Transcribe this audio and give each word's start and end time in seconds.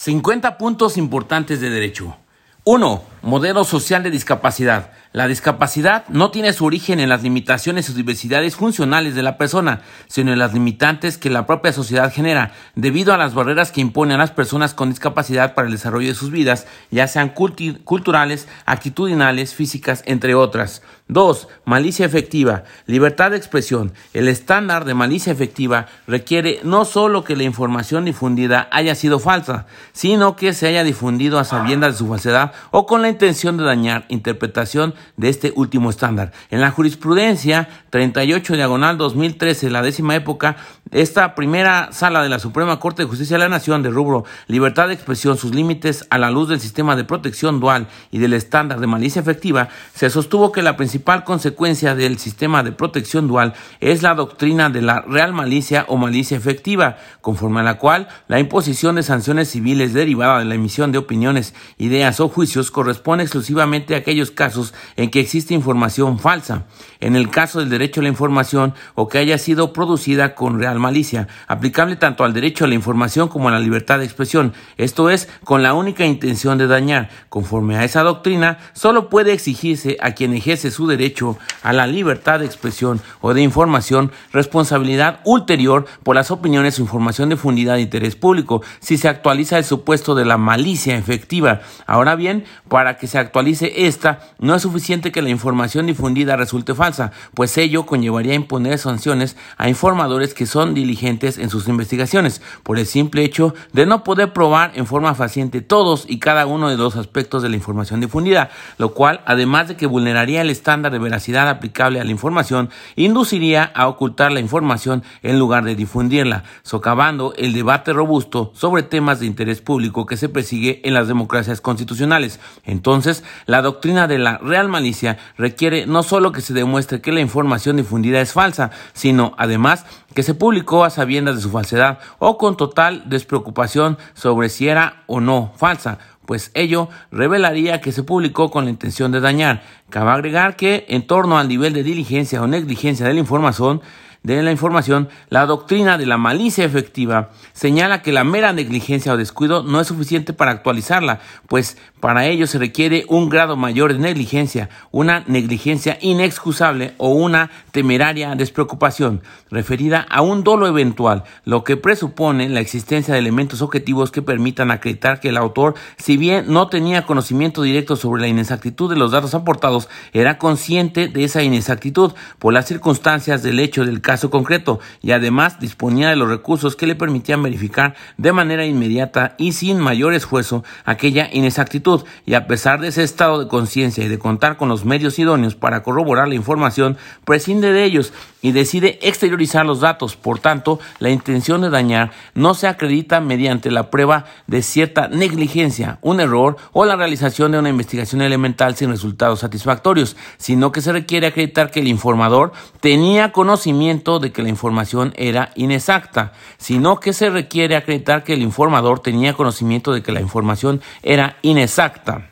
50 0.00 0.56
puntos 0.56 0.96
importantes 0.96 1.60
de 1.60 1.68
derecho. 1.68 2.16
1. 2.64 3.02
Modelo 3.22 3.64
social 3.64 4.02
de 4.02 4.10
discapacidad. 4.10 4.92
La 5.12 5.26
discapacidad 5.26 6.08
no 6.08 6.30
tiene 6.30 6.54
su 6.54 6.64
origen 6.64 7.00
en 7.00 7.10
las 7.10 7.22
limitaciones 7.22 7.90
o 7.90 7.92
diversidades 7.92 8.56
funcionales 8.56 9.14
de 9.14 9.22
la 9.22 9.36
persona, 9.36 9.82
sino 10.06 10.32
en 10.32 10.38
las 10.38 10.54
limitantes 10.54 11.18
que 11.18 11.28
la 11.28 11.46
propia 11.46 11.72
sociedad 11.72 12.12
genera, 12.12 12.52
debido 12.76 13.12
a 13.12 13.18
las 13.18 13.34
barreras 13.34 13.72
que 13.72 13.82
impone 13.82 14.14
a 14.14 14.18
las 14.18 14.30
personas 14.30 14.72
con 14.72 14.88
discapacidad 14.88 15.54
para 15.54 15.66
el 15.66 15.72
desarrollo 15.72 16.08
de 16.08 16.14
sus 16.14 16.30
vidas, 16.30 16.66
ya 16.90 17.08
sean 17.08 17.30
culturales, 17.30 18.48
actitudinales, 18.64 19.52
físicas, 19.54 20.02
entre 20.06 20.34
otras. 20.34 20.80
2. 21.08 21.48
Malicia 21.64 22.06
efectiva. 22.06 22.62
Libertad 22.86 23.32
de 23.32 23.36
expresión. 23.36 23.92
El 24.14 24.28
estándar 24.28 24.84
de 24.84 24.94
malicia 24.94 25.32
efectiva 25.32 25.86
requiere 26.06 26.60
no 26.62 26.84
solo 26.84 27.24
que 27.24 27.34
la 27.34 27.42
información 27.42 28.04
difundida 28.04 28.68
haya 28.70 28.94
sido 28.94 29.18
falsa, 29.18 29.66
sino 29.92 30.36
que 30.36 30.54
se 30.54 30.68
haya 30.68 30.84
difundido 30.84 31.40
a 31.40 31.44
sabiendas 31.44 31.94
de 31.94 31.98
su 31.98 32.08
falsedad 32.08 32.52
o 32.70 32.86
con 32.86 33.02
la 33.02 33.09
intención 33.10 33.58
de 33.58 33.64
dañar 33.64 34.06
interpretación 34.08 34.94
de 35.16 35.28
este 35.28 35.52
último 35.54 35.90
estándar. 35.90 36.32
En 36.50 36.60
la 36.60 36.70
jurisprudencia 36.70 37.68
38 37.90 38.56
diagonal 38.56 38.96
2013, 38.96 39.68
la 39.68 39.82
décima 39.82 40.16
época, 40.16 40.56
esta 40.90 41.34
primera 41.34 41.92
sala 41.92 42.22
de 42.22 42.28
la 42.28 42.38
Suprema 42.38 42.80
Corte 42.80 43.02
de 43.02 43.08
Justicia 43.08 43.36
de 43.36 43.44
la 43.44 43.48
Nación 43.48 43.82
de 43.82 43.90
rubro 43.90 44.24
libertad 44.48 44.88
de 44.88 44.94
expresión, 44.94 45.36
sus 45.36 45.54
límites 45.54 46.06
a 46.10 46.18
la 46.18 46.30
luz 46.30 46.48
del 46.48 46.60
sistema 46.60 46.96
de 46.96 47.04
protección 47.04 47.60
dual 47.60 47.86
y 48.10 48.18
del 48.18 48.32
estándar 48.32 48.80
de 48.80 48.86
malicia 48.86 49.20
efectiva, 49.20 49.68
se 49.94 50.10
sostuvo 50.10 50.50
que 50.52 50.62
la 50.62 50.76
principal 50.76 51.24
consecuencia 51.24 51.94
del 51.94 52.18
sistema 52.18 52.62
de 52.62 52.72
protección 52.72 53.28
dual 53.28 53.54
es 53.80 54.02
la 54.02 54.14
doctrina 54.14 54.68
de 54.68 54.82
la 54.82 55.00
real 55.02 55.32
malicia 55.32 55.84
o 55.88 55.96
malicia 55.96 56.36
efectiva, 56.36 56.96
conforme 57.20 57.60
a 57.60 57.64
la 57.64 57.78
cual 57.78 58.08
la 58.26 58.40
imposición 58.40 58.96
de 58.96 59.02
sanciones 59.02 59.50
civiles 59.50 59.92
derivada 59.92 60.40
de 60.40 60.44
la 60.44 60.54
emisión 60.56 60.90
de 60.92 60.98
opiniones, 60.98 61.54
ideas 61.78 62.18
o 62.20 62.28
juicios 62.28 62.70
corresponde 62.70 63.24
exclusivamente 63.24 63.94
a 63.94 63.98
aquellos 63.98 64.30
casos 64.30 64.74
en 64.96 65.10
que 65.10 65.20
existe 65.20 65.54
información 65.54 66.18
falsa. 66.18 66.64
En 67.00 67.16
el 67.16 67.30
caso 67.30 67.60
del 67.60 67.70
derecho 67.70 68.00
a 68.00 68.02
la 68.02 68.10
información 68.10 68.74
o 68.94 69.08
que 69.08 69.18
haya 69.18 69.38
sido 69.38 69.72
producida 69.72 70.34
con 70.34 70.58
real 70.58 70.78
malicia, 70.78 71.28
aplicable 71.46 71.96
tanto 71.96 72.24
al 72.24 72.34
derecho 72.34 72.66
a 72.66 72.68
la 72.68 72.74
información 72.74 73.28
como 73.28 73.48
a 73.48 73.52
la 73.52 73.58
libertad 73.58 73.98
de 73.98 74.04
expresión, 74.04 74.52
esto 74.76 75.08
es, 75.08 75.28
con 75.44 75.62
la 75.62 75.72
única 75.72 76.04
intención 76.04 76.58
de 76.58 76.66
dañar. 76.66 77.08
Conforme 77.30 77.76
a 77.76 77.84
esa 77.84 78.02
doctrina, 78.02 78.58
solo 78.74 79.08
puede 79.08 79.32
exigirse 79.32 79.96
a 80.00 80.12
quien 80.12 80.34
ejerce 80.34 80.70
su 80.70 80.86
derecho 80.86 81.38
a 81.62 81.72
la 81.72 81.86
libertad 81.86 82.40
de 82.40 82.46
expresión 82.46 83.00
o 83.22 83.32
de 83.32 83.42
información 83.42 84.12
responsabilidad 84.32 85.20
ulterior 85.24 85.86
por 86.02 86.16
las 86.16 86.30
opiniones 86.30 86.78
o 86.78 86.82
información 86.82 87.30
difundida 87.30 87.74
de 87.74 87.82
interés 87.82 88.14
público, 88.14 88.62
si 88.80 88.98
se 88.98 89.08
actualiza 89.08 89.56
el 89.56 89.64
supuesto 89.64 90.14
de 90.14 90.26
la 90.26 90.36
malicia 90.36 90.96
efectiva. 90.96 91.60
Ahora 91.86 92.14
bien, 92.14 92.44
para 92.68 92.98
que 92.98 93.06
se 93.06 93.18
actualice 93.18 93.86
esta, 93.86 94.20
no 94.38 94.54
es 94.54 94.62
suficiente 94.62 95.12
que 95.12 95.22
la 95.22 95.30
información 95.30 95.86
difundida 95.86 96.36
resulte 96.36 96.74
falsa, 96.74 96.89
pues 97.34 97.56
ello 97.58 97.86
conllevaría 97.86 98.34
imponer 98.34 98.78
sanciones 98.78 99.36
a 99.56 99.68
informadores 99.68 100.34
que 100.34 100.46
son 100.46 100.74
diligentes 100.74 101.38
en 101.38 101.50
sus 101.50 101.68
investigaciones, 101.68 102.42
por 102.62 102.78
el 102.78 102.86
simple 102.86 103.24
hecho 103.24 103.54
de 103.72 103.86
no 103.86 104.04
poder 104.04 104.32
probar 104.32 104.72
en 104.74 104.86
forma 104.86 105.14
faciente 105.14 105.60
todos 105.60 106.04
y 106.08 106.18
cada 106.18 106.46
uno 106.46 106.68
de 106.68 106.76
los 106.76 106.96
aspectos 106.96 107.42
de 107.42 107.48
la 107.48 107.56
información 107.56 108.00
difundida, 108.00 108.50
lo 108.78 108.94
cual, 108.94 109.20
además 109.26 109.68
de 109.68 109.76
que 109.76 109.86
vulneraría 109.86 110.42
el 110.42 110.50
estándar 110.50 110.92
de 110.92 110.98
veracidad 110.98 111.48
aplicable 111.48 112.00
a 112.00 112.04
la 112.04 112.10
información, 112.10 112.70
induciría 112.96 113.64
a 113.64 113.88
ocultar 113.88 114.32
la 114.32 114.40
información 114.40 115.02
en 115.22 115.38
lugar 115.38 115.64
de 115.64 115.76
difundirla, 115.76 116.44
socavando 116.62 117.34
el 117.36 117.52
debate 117.52 117.92
robusto 117.92 118.52
sobre 118.54 118.82
temas 118.82 119.20
de 119.20 119.26
interés 119.26 119.60
público 119.60 120.06
que 120.06 120.16
se 120.16 120.28
persigue 120.28 120.80
en 120.84 120.94
las 120.94 121.08
democracias 121.08 121.60
constitucionales. 121.60 122.40
Entonces, 122.64 123.24
la 123.46 123.62
doctrina 123.62 124.06
de 124.06 124.18
la 124.18 124.38
real 124.38 124.68
malicia 124.68 125.18
requiere 125.36 125.86
no 125.86 126.02
solo 126.02 126.32
que 126.32 126.40
se 126.40 126.54
demuestre 126.54 126.79
que 126.86 127.12
la 127.12 127.20
información 127.20 127.76
difundida 127.76 128.20
es 128.20 128.32
falsa, 128.32 128.70
sino 128.92 129.34
además 129.38 129.86
que 130.14 130.22
se 130.22 130.34
publicó 130.34 130.84
a 130.84 130.90
sabiendas 130.90 131.36
de 131.36 131.42
su 131.42 131.50
falsedad 131.50 131.98
o 132.18 132.38
con 132.38 132.56
total 132.56 133.04
despreocupación 133.06 133.98
sobre 134.14 134.48
si 134.48 134.68
era 134.68 135.04
o 135.06 135.20
no 135.20 135.52
falsa, 135.56 135.98
pues 136.26 136.50
ello 136.54 136.88
revelaría 137.10 137.80
que 137.80 137.92
se 137.92 138.04
publicó 138.04 138.50
con 138.50 138.64
la 138.64 138.70
intención 138.70 139.10
de 139.10 139.20
dañar. 139.20 139.62
Cabe 139.88 140.10
agregar 140.10 140.54
que 140.54 140.86
en 140.88 141.06
torno 141.06 141.38
al 141.38 141.48
nivel 141.48 141.72
de 141.72 141.82
diligencia 141.82 142.40
o 142.40 142.46
negligencia 142.46 143.06
de 143.06 143.14
la 143.14 143.20
información, 143.20 143.80
de 144.22 144.42
la 144.42 144.50
información, 144.50 145.08
la 145.30 145.46
doctrina 145.46 145.96
de 145.96 146.04
la 146.04 146.18
malicia 146.18 146.64
efectiva 146.64 147.30
señala 147.54 148.02
que 148.02 148.12
la 148.12 148.22
mera 148.22 148.52
negligencia 148.52 149.14
o 149.14 149.16
descuido 149.16 149.62
no 149.62 149.80
es 149.80 149.86
suficiente 149.86 150.34
para 150.34 150.50
actualizarla, 150.50 151.20
pues 151.48 151.78
para 152.00 152.26
ello 152.26 152.46
se 152.46 152.58
requiere 152.58 153.06
un 153.08 153.30
grado 153.30 153.56
mayor 153.56 153.94
de 153.94 153.98
negligencia, 153.98 154.68
una 154.90 155.24
negligencia 155.26 155.96
inexcusable 156.02 156.92
o 156.98 157.08
una 157.08 157.50
temeraria 157.72 158.34
despreocupación, 158.34 159.22
referida 159.50 160.06
a 160.10 160.20
un 160.20 160.44
dolo 160.44 160.66
eventual, 160.66 161.24
lo 161.46 161.64
que 161.64 161.78
presupone 161.78 162.50
la 162.50 162.60
existencia 162.60 163.14
de 163.14 163.20
elementos 163.20 163.62
objetivos 163.62 164.10
que 164.10 164.20
permitan 164.20 164.70
acreditar 164.70 165.20
que 165.20 165.30
el 165.30 165.38
autor, 165.38 165.74
si 165.96 166.18
bien 166.18 166.44
no 166.48 166.68
tenía 166.68 167.06
conocimiento 167.06 167.62
directo 167.62 167.96
sobre 167.96 168.20
la 168.20 168.28
inexactitud 168.28 168.90
de 168.90 168.96
los 168.96 169.12
datos 169.12 169.34
aportados, 169.34 169.88
era 170.12 170.36
consciente 170.36 171.08
de 171.08 171.24
esa 171.24 171.42
inexactitud 171.42 172.12
por 172.38 172.52
las 172.52 172.66
circunstancias 172.66 173.42
del 173.42 173.60
hecho 173.60 173.86
del 173.86 174.02
caso 174.02 174.09
concreto 174.30 174.80
y 175.00 175.12
además 175.12 175.60
disponía 175.60 176.10
de 176.10 176.16
los 176.16 176.28
recursos 176.28 176.76
que 176.76 176.86
le 176.86 176.94
permitían 176.94 177.42
verificar 177.42 177.94
de 178.16 178.32
manera 178.32 178.66
inmediata 178.66 179.34
y 179.38 179.52
sin 179.52 179.78
mayor 179.78 180.14
esfuerzo 180.14 180.64
aquella 180.84 181.28
inexactitud 181.32 182.04
y 182.26 182.34
a 182.34 182.46
pesar 182.46 182.80
de 182.80 182.88
ese 182.88 183.02
estado 183.02 183.38
de 183.38 183.48
conciencia 183.48 184.04
y 184.04 184.08
de 184.08 184.18
contar 184.18 184.56
con 184.56 184.68
los 184.68 184.84
medios 184.84 185.18
idóneos 185.18 185.54
para 185.54 185.82
corroborar 185.82 186.28
la 186.28 186.34
información, 186.34 186.96
prescinde 187.24 187.72
de 187.72 187.84
ellos 187.84 188.12
y 188.42 188.52
decide 188.52 188.98
exteriorizar 189.02 189.66
los 189.66 189.80
datos. 189.80 190.16
Por 190.16 190.38
tanto, 190.38 190.80
la 190.98 191.10
intención 191.10 191.60
de 191.60 191.70
dañar 191.70 192.10
no 192.34 192.54
se 192.54 192.66
acredita 192.66 193.20
mediante 193.20 193.70
la 193.70 193.90
prueba 193.90 194.24
de 194.46 194.62
cierta 194.62 195.08
negligencia, 195.08 195.98
un 196.02 196.20
error 196.20 196.56
o 196.72 196.84
la 196.84 196.96
realización 196.96 197.52
de 197.52 197.58
una 197.58 197.68
investigación 197.68 198.22
elemental 198.22 198.76
sin 198.76 198.90
resultados 198.90 199.40
satisfactorios, 199.40 200.16
sino 200.38 200.72
que 200.72 200.80
se 200.80 200.92
requiere 200.92 201.28
acreditar 201.28 201.70
que 201.70 201.80
el 201.80 201.88
informador 201.88 202.52
tenía 202.80 203.32
conocimiento 203.32 203.99
de 204.00 204.32
que 204.32 204.42
la 204.42 204.48
información 204.48 205.12
era 205.16 205.50
inexacta, 205.54 206.32
sino 206.58 206.98
que 206.98 207.12
se 207.12 207.30
requiere 207.30 207.76
acreditar 207.76 208.24
que 208.24 208.34
el 208.34 208.42
informador 208.42 209.00
tenía 209.00 209.34
conocimiento 209.34 209.92
de 209.92 210.02
que 210.02 210.12
la 210.12 210.20
información 210.20 210.80
era 211.02 211.36
inexacta. 211.42 212.30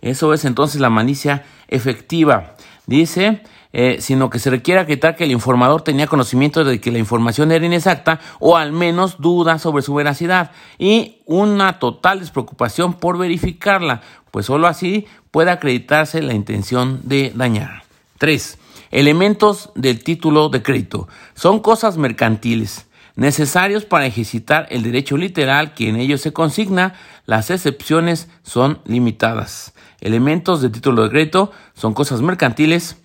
Eso 0.00 0.32
es 0.32 0.44
entonces 0.44 0.80
la 0.80 0.90
malicia 0.90 1.44
efectiva. 1.68 2.54
Dice, 2.86 3.42
eh, 3.72 3.96
sino 4.00 4.30
que 4.30 4.38
se 4.38 4.50
requiere 4.50 4.80
acreditar 4.80 5.16
que 5.16 5.24
el 5.24 5.32
informador 5.32 5.82
tenía 5.82 6.06
conocimiento 6.06 6.62
de 6.62 6.80
que 6.80 6.92
la 6.92 6.98
información 6.98 7.50
era 7.50 7.66
inexacta 7.66 8.20
o 8.38 8.56
al 8.56 8.70
menos 8.70 9.18
duda 9.18 9.58
sobre 9.58 9.82
su 9.82 9.94
veracidad 9.94 10.52
y 10.78 11.22
una 11.26 11.80
total 11.80 12.20
despreocupación 12.20 12.94
por 12.94 13.18
verificarla, 13.18 14.02
pues 14.30 14.46
sólo 14.46 14.68
así 14.68 15.06
puede 15.30 15.50
acreditarse 15.50 16.22
la 16.22 16.34
intención 16.34 17.00
de 17.02 17.32
dañar. 17.34 17.82
3. 18.18 18.58
Elementos 18.94 19.72
del 19.74 20.04
título 20.04 20.50
de 20.50 20.62
crédito. 20.62 21.08
Son 21.34 21.58
cosas 21.58 21.96
mercantiles 21.96 22.86
necesarios 23.16 23.84
para 23.84 24.06
ejercitar 24.06 24.68
el 24.70 24.84
derecho 24.84 25.16
literal 25.16 25.74
que 25.74 25.88
en 25.88 25.96
ellos 25.96 26.20
se 26.20 26.32
consigna. 26.32 26.94
Las 27.26 27.50
excepciones 27.50 28.28
son 28.44 28.78
limitadas. 28.84 29.74
Elementos 30.00 30.62
del 30.62 30.70
título 30.70 31.02
de 31.02 31.10
crédito 31.10 31.50
son 31.74 31.92
cosas 31.92 32.20
mercantiles 32.20 32.96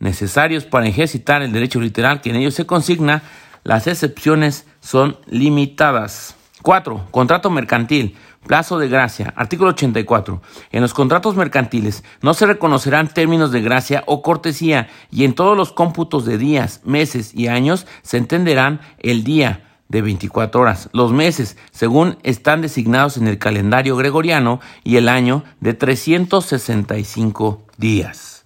necesarios 0.00 0.66
para 0.66 0.86
ejercitar 0.86 1.40
el 1.40 1.50
derecho 1.50 1.80
literal 1.80 2.20
que 2.20 2.28
en 2.28 2.36
ellos 2.36 2.52
se 2.52 2.66
consigna, 2.66 3.22
las 3.64 3.86
excepciones 3.86 4.66
son 4.80 5.16
limitadas. 5.28 6.36
4. 6.60 7.06
Contrato 7.10 7.48
mercantil. 7.48 8.18
Plazo 8.48 8.78
de 8.78 8.88
gracia. 8.88 9.34
Artículo 9.36 9.70
84. 9.70 10.40
En 10.72 10.80
los 10.80 10.94
contratos 10.94 11.36
mercantiles 11.36 12.02
no 12.22 12.32
se 12.32 12.46
reconocerán 12.46 13.08
términos 13.08 13.52
de 13.52 13.60
gracia 13.60 14.02
o 14.06 14.22
cortesía 14.22 14.88
y 15.10 15.24
en 15.24 15.34
todos 15.34 15.54
los 15.54 15.72
cómputos 15.72 16.24
de 16.24 16.38
días, 16.38 16.80
meses 16.84 17.34
y 17.34 17.48
años 17.48 17.86
se 18.02 18.16
entenderán 18.16 18.80
el 18.98 19.22
día 19.22 19.64
de 19.88 20.00
24 20.00 20.60
horas, 20.60 20.88
los 20.92 21.12
meses, 21.12 21.56
según 21.72 22.18
están 22.22 22.62
designados 22.62 23.18
en 23.18 23.26
el 23.26 23.38
calendario 23.38 23.96
gregoriano, 23.96 24.60
y 24.84 24.96
el 24.96 25.08
año 25.08 25.44
de 25.60 25.74
365 25.74 27.62
días. 27.76 28.37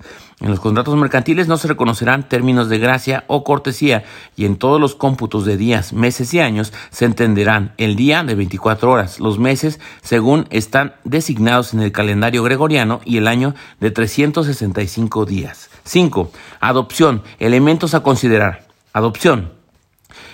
En 0.43 0.51
los 0.51 0.59
contratos 0.59 0.97
mercantiles 0.97 1.47
no 1.47 1.57
se 1.57 1.69
reconocerán 1.69 2.29
términos 2.29 2.69
de 2.69 2.79
gracia 2.79 3.23
o 3.29 3.45
cortesía 3.45 4.03
y 4.35 4.45
en 4.45 4.57
todos 4.57 4.81
los 4.81 4.97
cómputos 4.97 5.45
de 5.45 5.57
días, 5.57 5.93
meses 5.93 6.35
y 6.35 6.41
años 6.41 6.73
se 6.91 7.05
entenderán 7.05 7.75
el 7.77 7.95
día 7.95 8.25
de 8.25 8.35
24 8.35 8.91
horas, 8.91 9.21
los 9.21 9.39
meses 9.39 9.79
según 10.03 10.49
están 10.51 10.95
designados 11.05 11.75
en 11.75 11.81
el 11.81 11.93
calendario 11.93 12.43
gregoriano 12.43 13.01
y 13.05 13.19
el 13.19 13.29
año 13.29 13.55
de 13.79 13.93
365 13.93 15.27
días. 15.27 15.71
5. 15.85 16.33
Adopción. 16.59 17.23
Elementos 17.39 17.95
a 17.95 18.03
considerar. 18.03 18.67
Adopción. 18.93 19.62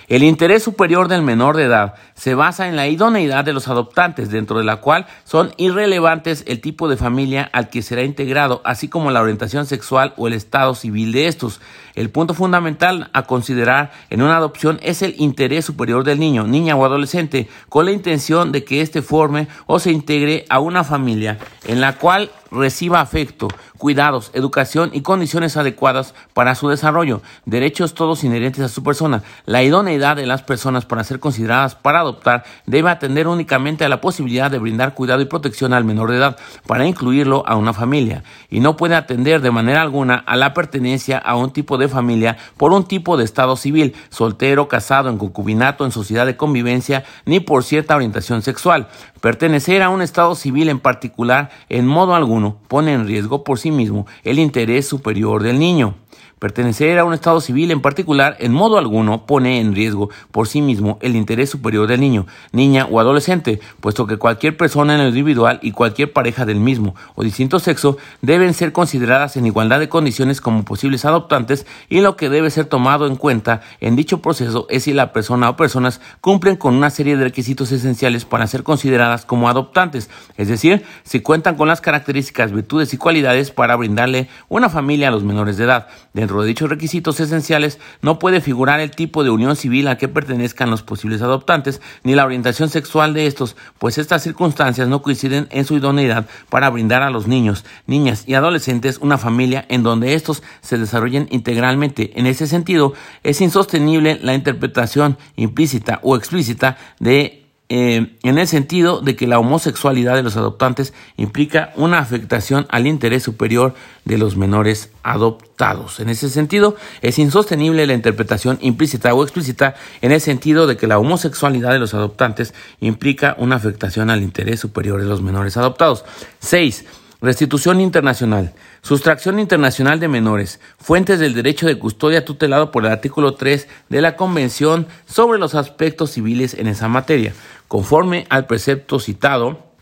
El 0.09 0.23
interés 0.23 0.63
superior 0.63 1.07
del 1.07 1.21
menor 1.21 1.55
de 1.55 1.65
edad 1.65 1.93
se 2.15 2.33
basa 2.33 2.67
en 2.67 2.75
la 2.75 2.87
idoneidad 2.87 3.45
de 3.45 3.53
los 3.53 3.67
adoptantes, 3.67 4.31
dentro 4.31 4.57
de 4.57 4.63
la 4.63 4.77
cual 4.77 5.05
son 5.23 5.53
irrelevantes 5.57 6.43
el 6.47 6.61
tipo 6.61 6.89
de 6.89 6.97
familia 6.97 7.47
al 7.53 7.69
que 7.69 7.83
será 7.83 8.01
integrado, 8.01 8.63
así 8.65 8.87
como 8.87 9.11
la 9.11 9.21
orientación 9.21 9.67
sexual 9.67 10.15
o 10.17 10.27
el 10.27 10.33
estado 10.33 10.73
civil 10.73 11.11
de 11.11 11.27
estos. 11.27 11.61
El 11.93 12.09
punto 12.09 12.33
fundamental 12.33 13.11
a 13.13 13.27
considerar 13.27 13.91
en 14.09 14.23
una 14.23 14.37
adopción 14.37 14.79
es 14.81 15.03
el 15.03 15.13
interés 15.19 15.65
superior 15.65 16.03
del 16.03 16.19
niño, 16.19 16.47
niña 16.47 16.75
o 16.75 16.83
adolescente, 16.85 17.47
con 17.69 17.85
la 17.85 17.91
intención 17.91 18.51
de 18.51 18.63
que 18.63 18.81
éste 18.81 19.03
forme 19.03 19.47
o 19.67 19.77
se 19.77 19.91
integre 19.91 20.45
a 20.49 20.59
una 20.59 20.83
familia 20.83 21.37
en 21.67 21.81
la 21.81 21.97
cual 21.97 22.31
reciba 22.51 23.01
afecto, 23.01 23.47
cuidados, 23.77 24.31
educación 24.33 24.91
y 24.93 25.01
condiciones 25.01 25.57
adecuadas 25.57 26.13
para 26.33 26.55
su 26.55 26.69
desarrollo, 26.69 27.21
derechos 27.45 27.93
todos 27.93 28.23
inherentes 28.23 28.63
a 28.63 28.69
su 28.69 28.83
persona. 28.83 29.23
La 29.45 29.63
idoneidad 29.63 30.15
de 30.15 30.25
las 30.25 30.43
personas 30.43 30.85
para 30.85 31.03
ser 31.03 31.19
consideradas 31.19 31.75
para 31.75 31.99
adoptar 31.99 32.43
debe 32.65 32.89
atender 32.89 33.27
únicamente 33.27 33.85
a 33.85 33.89
la 33.89 34.01
posibilidad 34.01 34.51
de 34.51 34.59
brindar 34.59 34.93
cuidado 34.93 35.21
y 35.21 35.25
protección 35.25 35.73
al 35.73 35.85
menor 35.85 36.11
de 36.11 36.17
edad 36.17 36.37
para 36.65 36.85
incluirlo 36.85 37.43
a 37.47 37.55
una 37.55 37.73
familia 37.73 38.23
y 38.49 38.59
no 38.59 38.77
puede 38.77 38.95
atender 38.95 39.41
de 39.41 39.51
manera 39.51 39.81
alguna 39.81 40.15
a 40.15 40.35
la 40.35 40.53
pertenencia 40.53 41.17
a 41.17 41.35
un 41.35 41.51
tipo 41.51 41.77
de 41.77 41.87
familia 41.87 42.37
por 42.57 42.73
un 42.73 42.85
tipo 42.85 43.17
de 43.17 43.23
estado 43.23 43.55
civil, 43.55 43.95
soltero, 44.09 44.67
casado, 44.67 45.09
en 45.09 45.17
concubinato, 45.17 45.85
en 45.85 45.91
sociedad 45.91 46.25
de 46.25 46.37
convivencia, 46.37 47.03
ni 47.25 47.39
por 47.39 47.63
cierta 47.63 47.95
orientación 47.95 48.41
sexual. 48.41 48.87
Pertenecer 49.21 49.81
a 49.81 49.89
un 49.89 50.01
estado 50.01 50.35
civil 50.35 50.69
en 50.69 50.79
particular 50.79 51.49
en 51.67 51.85
modo 51.85 52.15
alguno 52.15 52.38
pone 52.67 52.93
en 52.93 53.07
riesgo 53.07 53.43
por 53.43 53.59
sí 53.59 53.71
mismo 53.71 54.07
el 54.23 54.39
interés 54.39 54.87
superior 54.87 55.43
del 55.43 55.59
niño. 55.59 55.95
Pertenecer 56.39 56.97
a 56.97 57.03
un 57.03 57.13
Estado 57.13 57.41
civil 57.41 57.69
en 57.69 57.81
particular 57.81 58.37
en 58.39 58.53
modo 58.53 58.77
alguno 58.77 59.25
pone 59.25 59.59
en 59.59 59.75
riesgo 59.75 60.09
por 60.31 60.47
sí 60.47 60.61
mismo 60.61 60.97
el 61.01 61.17
interés 61.17 61.49
superior 61.49 61.85
del 61.85 61.99
niño, 61.99 62.27
niña 62.53 62.87
o 62.89 63.01
adolescente, 63.01 63.59
puesto 63.81 64.07
que 64.07 64.15
cualquier 64.15 64.55
persona 64.55 64.95
en 64.95 65.01
lo 65.01 65.09
individual 65.09 65.59
y 65.61 65.71
cualquier 65.71 66.13
pareja 66.13 66.45
del 66.45 66.61
mismo 66.61 66.95
o 67.15 67.23
distinto 67.23 67.59
sexo 67.59 67.97
deben 68.21 68.53
ser 68.53 68.71
consideradas 68.71 69.35
en 69.35 69.47
igualdad 69.47 69.79
de 69.79 69.89
condiciones 69.89 70.39
como 70.39 70.63
posibles 70.63 71.03
adoptantes 71.03 71.65
y 71.89 71.99
lo 71.99 72.15
que 72.15 72.29
debe 72.29 72.49
ser 72.51 72.65
tomado 72.65 73.05
en 73.05 73.17
cuenta 73.17 73.61
en 73.81 73.97
dicho 73.97 74.21
proceso 74.21 74.65
es 74.69 74.83
si 74.83 74.93
la 74.93 75.11
persona 75.11 75.49
o 75.49 75.57
personas 75.57 75.99
cumplen 76.21 76.55
con 76.55 76.73
una 76.73 76.89
serie 76.89 77.17
de 77.17 77.25
requisitos 77.25 77.73
esenciales 77.73 78.23
para 78.23 78.47
ser 78.47 78.63
consideradas 78.63 79.25
como 79.25 79.49
adoptantes, 79.49 80.09
es 80.37 80.47
decir, 80.47 80.85
si 81.03 81.19
cuentan 81.19 81.55
con 81.55 81.67
las 81.67 81.81
características, 81.81 82.53
virtudes 82.53 82.93
y 82.93 82.97
cualidades 82.97 83.51
para 83.51 83.75
brindarle 83.75 84.29
una 84.47 84.69
familia 84.69 85.09
a 85.09 85.11
los 85.11 85.23
menores 85.23 85.57
de 85.57 85.65
edad. 85.65 85.87
Dentro 86.19 86.41
de 86.41 86.49
dichos 86.49 86.69
requisitos 86.69 87.17
esenciales 87.21 87.79
no 88.01 88.19
puede 88.19 88.41
figurar 88.41 88.81
el 88.81 88.91
tipo 88.91 89.23
de 89.23 89.29
unión 89.29 89.55
civil 89.55 89.87
a 89.87 89.97
que 89.97 90.09
pertenezcan 90.09 90.69
los 90.69 90.83
posibles 90.83 91.21
adoptantes 91.21 91.79
ni 92.03 92.13
la 92.13 92.25
orientación 92.25 92.67
sexual 92.67 93.13
de 93.13 93.25
estos, 93.25 93.55
pues 93.77 93.97
estas 93.97 94.21
circunstancias 94.21 94.89
no 94.89 95.01
coinciden 95.01 95.47
en 95.49 95.63
su 95.63 95.77
idoneidad 95.77 96.27
para 96.49 96.69
brindar 96.69 97.03
a 97.03 97.09
los 97.09 97.27
niños, 97.27 97.63
niñas 97.87 98.25
y 98.27 98.33
adolescentes 98.33 98.97
una 98.97 99.17
familia 99.17 99.65
en 99.69 99.81
donde 99.81 100.13
estos 100.13 100.43
se 100.59 100.77
desarrollen 100.77 101.29
integralmente. 101.31 102.11
En 102.19 102.25
ese 102.25 102.47
sentido, 102.47 102.93
es 103.23 103.39
insostenible 103.39 104.19
la 104.21 104.33
interpretación 104.33 105.17
implícita 105.37 106.01
o 106.03 106.17
explícita 106.17 106.75
de 106.99 107.48
eh, 107.71 108.17
en 108.23 108.39
el 108.39 108.47
sentido 108.47 108.99
de 108.99 109.15
que 109.15 109.27
la 109.27 109.37
homosexualidad 109.37 110.15
de 110.15 110.23
los 110.23 110.35
adoptantes 110.35 110.91
implica 111.17 111.71
una 111.75 111.99
afectación 111.99 112.65
al 112.69 112.87
interés 112.87 113.21
superior 113.21 113.75
de 114.05 114.17
los 114.17 114.35
menores 114.35 114.91
adoptados. 115.03 115.99
En 115.99 116.09
ese 116.09 116.29
sentido, 116.29 116.75
es 117.01 117.19
insostenible 117.19 117.85
la 117.85 117.93
interpretación 117.93 118.57
implícita 118.61 119.13
o 119.13 119.21
explícita 119.21 119.75
en 120.01 120.11
el 120.11 120.19
sentido 120.19 120.65
de 120.65 120.77
que 120.77 120.87
la 120.87 120.97
homosexualidad 120.97 121.71
de 121.71 121.77
los 121.77 121.93
adoptantes 121.93 122.55
implica 122.79 123.35
una 123.37 123.57
afectación 123.57 124.09
al 124.09 124.23
interés 124.23 124.59
superior 124.59 124.99
de 124.99 125.07
los 125.07 125.21
menores 125.21 125.55
adoptados. 125.55 126.05
6. 126.39 126.85
Restitución 127.21 127.81
internacional. 127.81 128.53
Sustracción 128.81 129.39
internacional 129.39 129.99
de 129.99 130.07
menores. 130.07 130.61
Fuentes 130.77 131.19
del 131.19 131.33
derecho 131.33 131.67
de 131.67 131.77
custodia 131.77 132.23
tutelado 132.23 132.71
por 132.71 132.85
el 132.85 132.91
artículo 132.91 133.33
3 133.33 133.67
de 133.89 134.01
la 134.01 134.15
Convención 134.15 134.87
sobre 135.05 135.37
los 135.37 135.53
aspectos 135.53 136.11
civiles 136.11 136.53
en 136.53 136.67
esa 136.67 136.87
materia. 136.87 137.33
Conforme 137.67 138.25
al 138.29 138.47
precepto 138.47 138.99
citado 138.99 139.73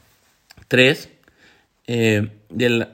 3 0.67 1.09
eh, 1.85 2.31
de, 2.49 2.87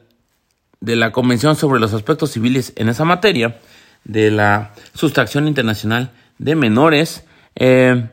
la, 0.82 1.12
Convención 1.14 1.56
sobre 1.56 1.80
los 1.80 1.94
aspectos 1.94 2.32
civiles 2.32 2.74
en 2.76 2.90
esa 2.90 3.06
materia, 3.06 3.60
de 4.04 4.30
la 4.32 4.74
sustracción 4.94 5.48
internacional 5.48 6.12
de 6.38 6.56
menores, 6.56 7.24
eh, 7.56 8.10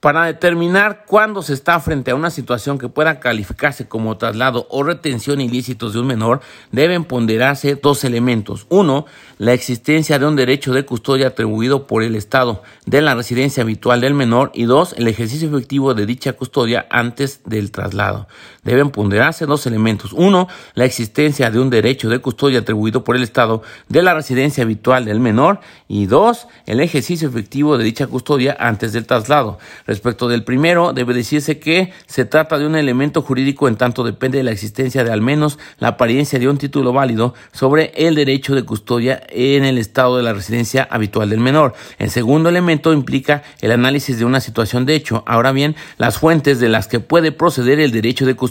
para 0.00 0.24
determinar 0.24 1.04
cuándo 1.06 1.42
se 1.42 1.52
está 1.52 1.78
frente 1.78 2.10
a 2.10 2.14
una 2.14 2.30
situación 2.30 2.78
que 2.78 2.88
pueda 2.88 3.20
calificarse 3.20 3.86
como 3.86 4.16
traslado 4.16 4.66
o 4.70 4.82
retención 4.82 5.42
ilícitos 5.42 5.92
de 5.92 6.00
un 6.00 6.06
menor, 6.06 6.40
deben 6.72 7.04
ponderarse 7.04 7.74
dos 7.74 8.02
elementos. 8.04 8.66
Uno, 8.70 9.04
la 9.36 9.52
existencia 9.52 10.18
de 10.18 10.26
un 10.26 10.36
derecho 10.36 10.72
de 10.72 10.86
custodia 10.86 11.28
atribuido 11.28 11.86
por 11.86 12.02
el 12.02 12.16
Estado 12.16 12.62
de 12.86 13.02
la 13.02 13.14
residencia 13.14 13.62
habitual 13.62 14.00
del 14.00 14.14
menor 14.14 14.50
y 14.54 14.64
dos, 14.64 14.94
el 14.96 15.06
ejercicio 15.06 15.48
efectivo 15.48 15.92
de 15.92 16.06
dicha 16.06 16.32
custodia 16.32 16.86
antes 16.90 17.42
del 17.44 17.70
traslado. 17.70 18.26
Deben 18.62 18.90
ponderarse 18.90 19.46
dos 19.46 19.66
elementos. 19.66 20.12
Uno, 20.12 20.46
la 20.74 20.84
existencia 20.84 21.50
de 21.50 21.58
un 21.58 21.70
derecho 21.70 22.10
de 22.10 22.18
custodia 22.18 22.58
atribuido 22.58 23.04
por 23.04 23.16
el 23.16 23.22
Estado 23.22 23.62
de 23.88 24.02
la 24.02 24.12
residencia 24.12 24.64
habitual 24.64 25.06
del 25.06 25.18
menor 25.18 25.60
y 25.88 26.04
dos, 26.04 26.46
el 26.66 26.80
ejercicio 26.80 27.28
efectivo 27.28 27.78
de 27.78 27.84
dicha 27.84 28.06
custodia 28.06 28.54
antes 28.60 28.92
del 28.92 29.06
traslado. 29.06 29.58
Respecto 29.86 30.28
del 30.28 30.44
primero, 30.44 30.92
debe 30.92 31.14
decirse 31.14 31.58
que 31.58 31.94
se 32.06 32.26
trata 32.26 32.58
de 32.58 32.66
un 32.66 32.76
elemento 32.76 33.22
jurídico 33.22 33.66
en 33.66 33.76
tanto 33.76 34.04
depende 34.04 34.36
de 34.36 34.44
la 34.44 34.52
existencia 34.52 35.04
de 35.04 35.10
al 35.12 35.22
menos 35.22 35.58
la 35.78 35.88
apariencia 35.88 36.38
de 36.38 36.48
un 36.48 36.58
título 36.58 36.92
válido 36.92 37.32
sobre 37.52 37.92
el 37.96 38.14
derecho 38.14 38.54
de 38.54 38.64
custodia 38.64 39.22
en 39.30 39.64
el 39.64 39.78
estado 39.78 40.18
de 40.18 40.22
la 40.22 40.34
residencia 40.34 40.86
habitual 40.90 41.30
del 41.30 41.40
menor. 41.40 41.72
El 41.98 42.10
segundo 42.10 42.50
elemento 42.50 42.92
implica 42.92 43.42
el 43.62 43.72
análisis 43.72 44.18
de 44.18 44.26
una 44.26 44.40
situación 44.40 44.84
de 44.84 44.96
hecho. 44.96 45.24
Ahora 45.26 45.52
bien, 45.52 45.76
las 45.96 46.18
fuentes 46.18 46.60
de 46.60 46.68
las 46.68 46.88
que 46.88 47.00
puede 47.00 47.32
proceder 47.32 47.80
el 47.80 47.90
derecho 47.90 48.26
de 48.26 48.36
custodia 48.36 48.49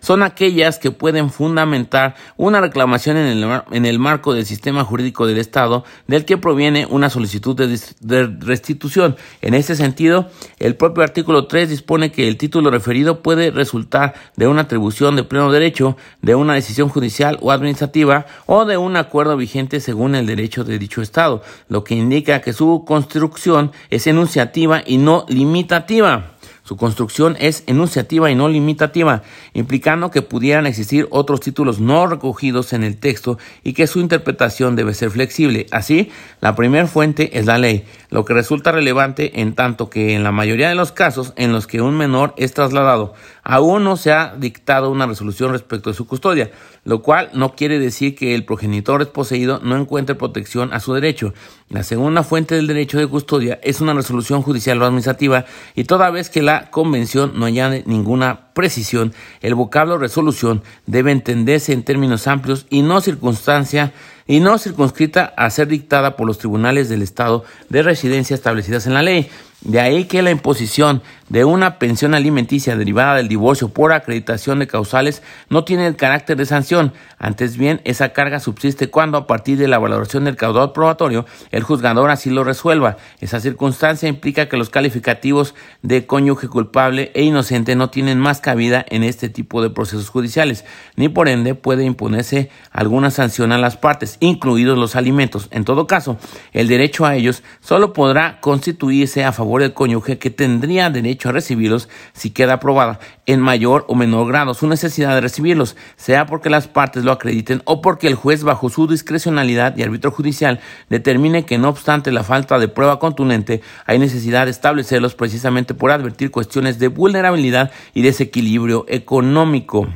son 0.00 0.22
aquellas 0.22 0.78
que 0.78 0.90
pueden 0.90 1.30
fundamentar 1.30 2.14
una 2.36 2.60
reclamación 2.60 3.16
en 3.16 3.26
el, 3.26 3.62
en 3.72 3.86
el 3.86 3.98
marco 3.98 4.34
del 4.34 4.46
sistema 4.46 4.84
jurídico 4.84 5.26
del 5.26 5.38
Estado 5.38 5.84
del 6.06 6.24
que 6.24 6.38
proviene 6.38 6.86
una 6.86 7.10
solicitud 7.10 7.56
de, 7.56 7.78
de 8.00 8.26
restitución. 8.40 9.16
En 9.42 9.54
este 9.54 9.76
sentido, 9.76 10.30
el 10.58 10.76
propio 10.76 11.02
artículo 11.02 11.46
3 11.46 11.68
dispone 11.68 12.12
que 12.12 12.28
el 12.28 12.36
título 12.36 12.70
referido 12.70 13.22
puede 13.22 13.50
resultar 13.50 14.14
de 14.36 14.46
una 14.46 14.62
atribución 14.62 15.16
de 15.16 15.24
pleno 15.24 15.50
derecho, 15.50 15.96
de 16.22 16.34
una 16.34 16.54
decisión 16.54 16.88
judicial 16.88 17.38
o 17.40 17.52
administrativa 17.52 18.26
o 18.46 18.64
de 18.64 18.76
un 18.76 18.96
acuerdo 18.96 19.36
vigente 19.36 19.80
según 19.80 20.14
el 20.14 20.26
derecho 20.26 20.64
de 20.64 20.78
dicho 20.78 21.02
Estado, 21.02 21.42
lo 21.68 21.84
que 21.84 21.94
indica 21.94 22.40
que 22.40 22.52
su 22.52 22.84
construcción 22.86 23.72
es 23.90 24.06
enunciativa 24.06 24.82
y 24.84 24.98
no 24.98 25.24
limitativa. 25.28 26.32
Su 26.66 26.76
construcción 26.76 27.36
es 27.38 27.62
enunciativa 27.68 28.28
y 28.28 28.34
no 28.34 28.48
limitativa, 28.48 29.22
implicando 29.54 30.10
que 30.10 30.22
pudieran 30.22 30.66
existir 30.66 31.06
otros 31.12 31.38
títulos 31.38 31.78
no 31.78 32.08
recogidos 32.08 32.72
en 32.72 32.82
el 32.82 32.96
texto 32.96 33.38
y 33.62 33.72
que 33.72 33.86
su 33.86 34.00
interpretación 34.00 34.74
debe 34.74 34.92
ser 34.92 35.10
flexible. 35.10 35.66
Así, 35.70 36.10
la 36.40 36.56
primera 36.56 36.88
fuente 36.88 37.38
es 37.38 37.46
la 37.46 37.58
ley, 37.58 37.84
lo 38.10 38.24
que 38.24 38.34
resulta 38.34 38.72
relevante 38.72 39.40
en 39.42 39.54
tanto 39.54 39.90
que 39.90 40.14
en 40.14 40.24
la 40.24 40.32
mayoría 40.32 40.68
de 40.68 40.74
los 40.74 40.90
casos 40.90 41.32
en 41.36 41.52
los 41.52 41.68
que 41.68 41.82
un 41.82 41.96
menor 41.96 42.34
es 42.36 42.52
trasladado, 42.52 43.14
aún 43.48 43.84
no 43.84 43.96
se 43.96 44.10
ha 44.10 44.34
dictado 44.36 44.90
una 44.90 45.06
resolución 45.06 45.52
respecto 45.52 45.88
de 45.88 45.94
su 45.94 46.04
custodia, 46.08 46.50
lo 46.84 47.00
cual 47.00 47.30
no 47.32 47.54
quiere 47.54 47.78
decir 47.78 48.16
que 48.16 48.34
el 48.34 48.44
progenitor 48.44 49.04
desposeído 49.04 49.60
no 49.62 49.76
encuentre 49.76 50.16
protección 50.16 50.72
a 50.72 50.80
su 50.80 50.92
derecho. 50.94 51.32
La 51.68 51.84
segunda 51.84 52.24
fuente 52.24 52.56
del 52.56 52.66
derecho 52.66 52.98
de 52.98 53.06
custodia 53.06 53.60
es 53.62 53.80
una 53.80 53.94
resolución 53.94 54.42
judicial 54.42 54.82
o 54.82 54.84
administrativa 54.84 55.44
y 55.76 55.84
toda 55.84 56.10
vez 56.10 56.28
que 56.28 56.42
la 56.42 56.72
convención 56.72 57.34
no 57.36 57.46
añade 57.46 57.84
ninguna 57.86 58.52
precisión, 58.52 59.14
el 59.42 59.54
vocablo 59.54 59.96
resolución 59.96 60.62
debe 60.86 61.12
entenderse 61.12 61.72
en 61.72 61.84
términos 61.84 62.26
amplios 62.26 62.66
y 62.68 62.82
no 62.82 63.00
circunstancia 63.00 63.92
y 64.26 64.40
no 64.40 64.58
circunscrita 64.58 65.32
a 65.36 65.50
ser 65.50 65.68
dictada 65.68 66.16
por 66.16 66.26
los 66.26 66.38
tribunales 66.38 66.88
del 66.88 67.02
estado 67.02 67.44
de 67.68 67.82
residencia 67.82 68.34
establecidas 68.34 68.86
en 68.86 68.94
la 68.94 69.02
ley. 69.02 69.28
De 69.60 69.80
ahí 69.80 70.04
que 70.04 70.22
la 70.22 70.30
imposición 70.30 71.02
de 71.28 71.44
una 71.44 71.78
pensión 71.78 72.14
alimenticia 72.14 72.76
derivada 72.76 73.16
del 73.16 73.28
divorcio 73.28 73.68
por 73.68 73.92
acreditación 73.92 74.60
de 74.60 74.66
causales 74.66 75.22
no 75.48 75.64
tiene 75.64 75.86
el 75.86 75.96
carácter 75.96 76.36
de 76.36 76.46
sanción. 76.46 76.92
Antes 77.18 77.56
bien, 77.56 77.80
esa 77.84 78.10
carga 78.10 78.38
subsiste 78.38 78.90
cuando 78.90 79.18
a 79.18 79.26
partir 79.26 79.58
de 79.58 79.68
la 79.68 79.78
valoración 79.78 80.24
del 80.24 80.36
caudal 80.36 80.72
probatorio 80.72 81.26
el 81.50 81.62
juzgador 81.62 82.10
así 82.10 82.30
lo 82.30 82.44
resuelva. 82.44 82.96
Esa 83.20 83.40
circunstancia 83.40 84.08
implica 84.08 84.48
que 84.48 84.56
los 84.56 84.70
calificativos 84.70 85.54
de 85.82 86.06
cónyuge 86.06 86.48
culpable 86.48 87.10
e 87.14 87.22
inocente 87.24 87.74
no 87.74 87.90
tienen 87.90 88.18
más 88.18 88.40
cabida 88.40 88.84
en 88.88 89.02
este 89.02 89.28
tipo 89.28 89.62
de 89.62 89.70
procesos 89.70 90.08
judiciales, 90.08 90.64
ni 90.94 91.08
por 91.08 91.28
ende 91.28 91.54
puede 91.54 91.84
imponerse 91.84 92.50
alguna 92.70 93.10
sanción 93.10 93.52
a 93.52 93.58
las 93.58 93.76
partes, 93.76 94.16
incluidos 94.20 94.78
los 94.78 94.94
alimentos. 94.94 95.48
En 95.50 95.64
todo 95.64 95.86
caso, 95.86 96.18
el 96.52 96.68
derecho 96.68 97.04
a 97.04 97.16
ellos 97.16 97.42
solo 97.60 97.92
podrá 97.92 98.40
constituirse 98.40 99.24
a 99.24 99.32
favor 99.32 99.62
del 99.62 99.72
cónyuge 99.72 100.18
que 100.18 100.30
tendría 100.30 100.90
derecho 100.90 101.15
a 101.24 101.32
recibirlos 101.32 101.88
si 102.12 102.30
queda 102.30 102.54
aprobada 102.54 103.00
en 103.26 103.40
mayor 103.40 103.84
o 103.88 103.94
menor 103.94 104.28
grado 104.28 104.54
su 104.54 104.66
necesidad 104.66 105.14
de 105.14 105.20
recibirlos, 105.20 105.76
sea 105.96 106.26
porque 106.26 106.50
las 106.50 106.68
partes 106.68 107.04
lo 107.04 107.12
acrediten 107.12 107.62
o 107.64 107.80
porque 107.80 108.06
el 108.06 108.14
juez 108.14 108.44
bajo 108.44 108.68
su 108.68 108.86
discrecionalidad 108.86 109.76
y 109.76 109.82
árbitro 109.82 110.10
judicial 110.10 110.60
determine 110.88 111.44
que 111.44 111.58
no 111.58 111.68
obstante 111.68 112.12
la 112.12 112.22
falta 112.22 112.58
de 112.58 112.68
prueba 112.68 112.98
contundente 112.98 113.62
hay 113.86 113.98
necesidad 113.98 114.44
de 114.44 114.50
establecerlos 114.50 115.14
precisamente 115.14 115.74
por 115.74 115.90
advertir 115.90 116.30
cuestiones 116.30 116.78
de 116.78 116.88
vulnerabilidad 116.88 117.70
y 117.94 118.02
desequilibrio 118.02 118.84
económico. 118.88 119.88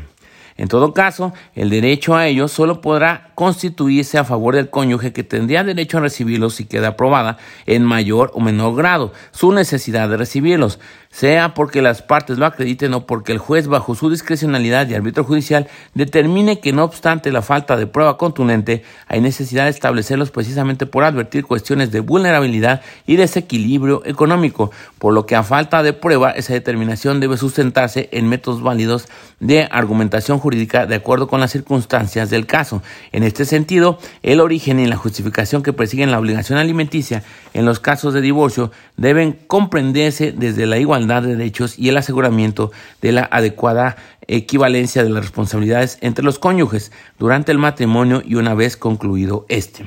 En 0.57 0.69
todo 0.69 0.93
caso, 0.93 1.33
el 1.55 1.71
derecho 1.71 2.15
a 2.15 2.27
ellos 2.27 2.53
solo 2.53 2.83
podrá 2.83 3.30
constituirse 3.41 4.19
a 4.19 4.25
favor 4.25 4.55
del 4.55 4.69
cónyuge 4.69 5.15
que 5.15 5.25
tendría 5.25 5.65
derecho 5.65 5.97
a 5.97 6.03
recibirlos 6.03 6.57
si 6.57 6.67
queda 6.67 6.89
aprobada 6.89 7.39
en 7.65 7.85
mayor 7.85 8.31
o 8.35 8.41
menor 8.41 8.77
grado 8.77 9.15
su 9.31 9.51
necesidad 9.51 10.11
de 10.11 10.19
recibirlos 10.19 10.79
sea 11.11 11.55
porque 11.55 11.83
las 11.83 12.03
partes 12.03 12.39
lo 12.39 12.47
acrediten 12.47 12.95
o 12.95 13.07
porque 13.07 13.33
el 13.33 13.39
juez 13.39 13.67
bajo 13.67 13.95
su 13.95 14.11
discrecionalidad 14.11 14.89
y 14.89 14.95
árbitro 14.95 15.25
judicial 15.25 15.69
determine 15.95 16.61
que 16.61 16.73
no 16.73 16.85
obstante 16.85 17.33
la 17.33 17.43
falta 17.43 17.77
de 17.77 17.87
prueba 17.87 18.17
contundente 18.17 18.85
hay 19.09 19.21
necesidad 19.21 19.65
de 19.65 19.71
establecerlos 19.71 20.31
precisamente 20.31 20.87
por 20.87 21.03
advertir 21.03 21.47
cuestiones 21.47 21.91
de 21.91 22.01
vulnerabilidad 22.01 22.83
y 23.07 23.17
desequilibrio 23.17 24.03
económico, 24.05 24.71
por 24.99 25.13
lo 25.13 25.27
que 25.27 25.35
a 25.35 25.43
falta 25.43 25.83
de 25.83 25.93
prueba 25.93 26.31
esa 26.31 26.53
determinación 26.53 27.19
debe 27.19 27.37
sustentarse 27.37 28.09
en 28.13 28.29
métodos 28.29 28.63
válidos 28.63 29.09
de 29.41 29.67
argumentación 29.71 30.39
jurídica 30.39 30.87
de 30.87 30.95
acuerdo 30.95 31.27
con 31.27 31.41
las 31.41 31.51
circunstancias 31.51 32.31
del 32.31 32.47
caso. 32.47 32.83
En 33.11 33.25
este 33.31 33.45
sentido, 33.45 33.99
el 34.23 34.41
origen 34.41 34.79
y 34.79 34.87
la 34.87 34.97
justificación 34.97 35.63
que 35.63 35.73
persiguen 35.73 36.11
la 36.11 36.19
obligación 36.19 36.59
alimenticia 36.59 37.23
en 37.55 37.65
los 37.65 37.81
casos 37.81 38.13
de 38.13 38.21
divorcio 38.21 38.71
deben 38.97 39.33
comprenderse 39.47 40.33
desde 40.33 40.67
la 40.67 40.79
igualdad 40.79 41.23
de 41.23 41.37
derechos 41.37 41.79
y 41.79 41.89
el 41.89 41.97
aseguramiento 41.97 42.73
de 43.01 43.13
la 43.13 43.29
adecuada 43.31 43.97
equivalencia 44.27 45.03
de 45.03 45.11
las 45.11 45.23
responsabilidades 45.25 45.99
entre 46.01 46.25
los 46.25 46.39
cónyuges 46.39 46.93
durante 47.19 47.53
el 47.53 47.59
matrimonio 47.59 48.23
y 48.25 48.35
una 48.35 48.55
vez 48.55 48.77
concluido 48.77 49.47
este. 49.49 49.85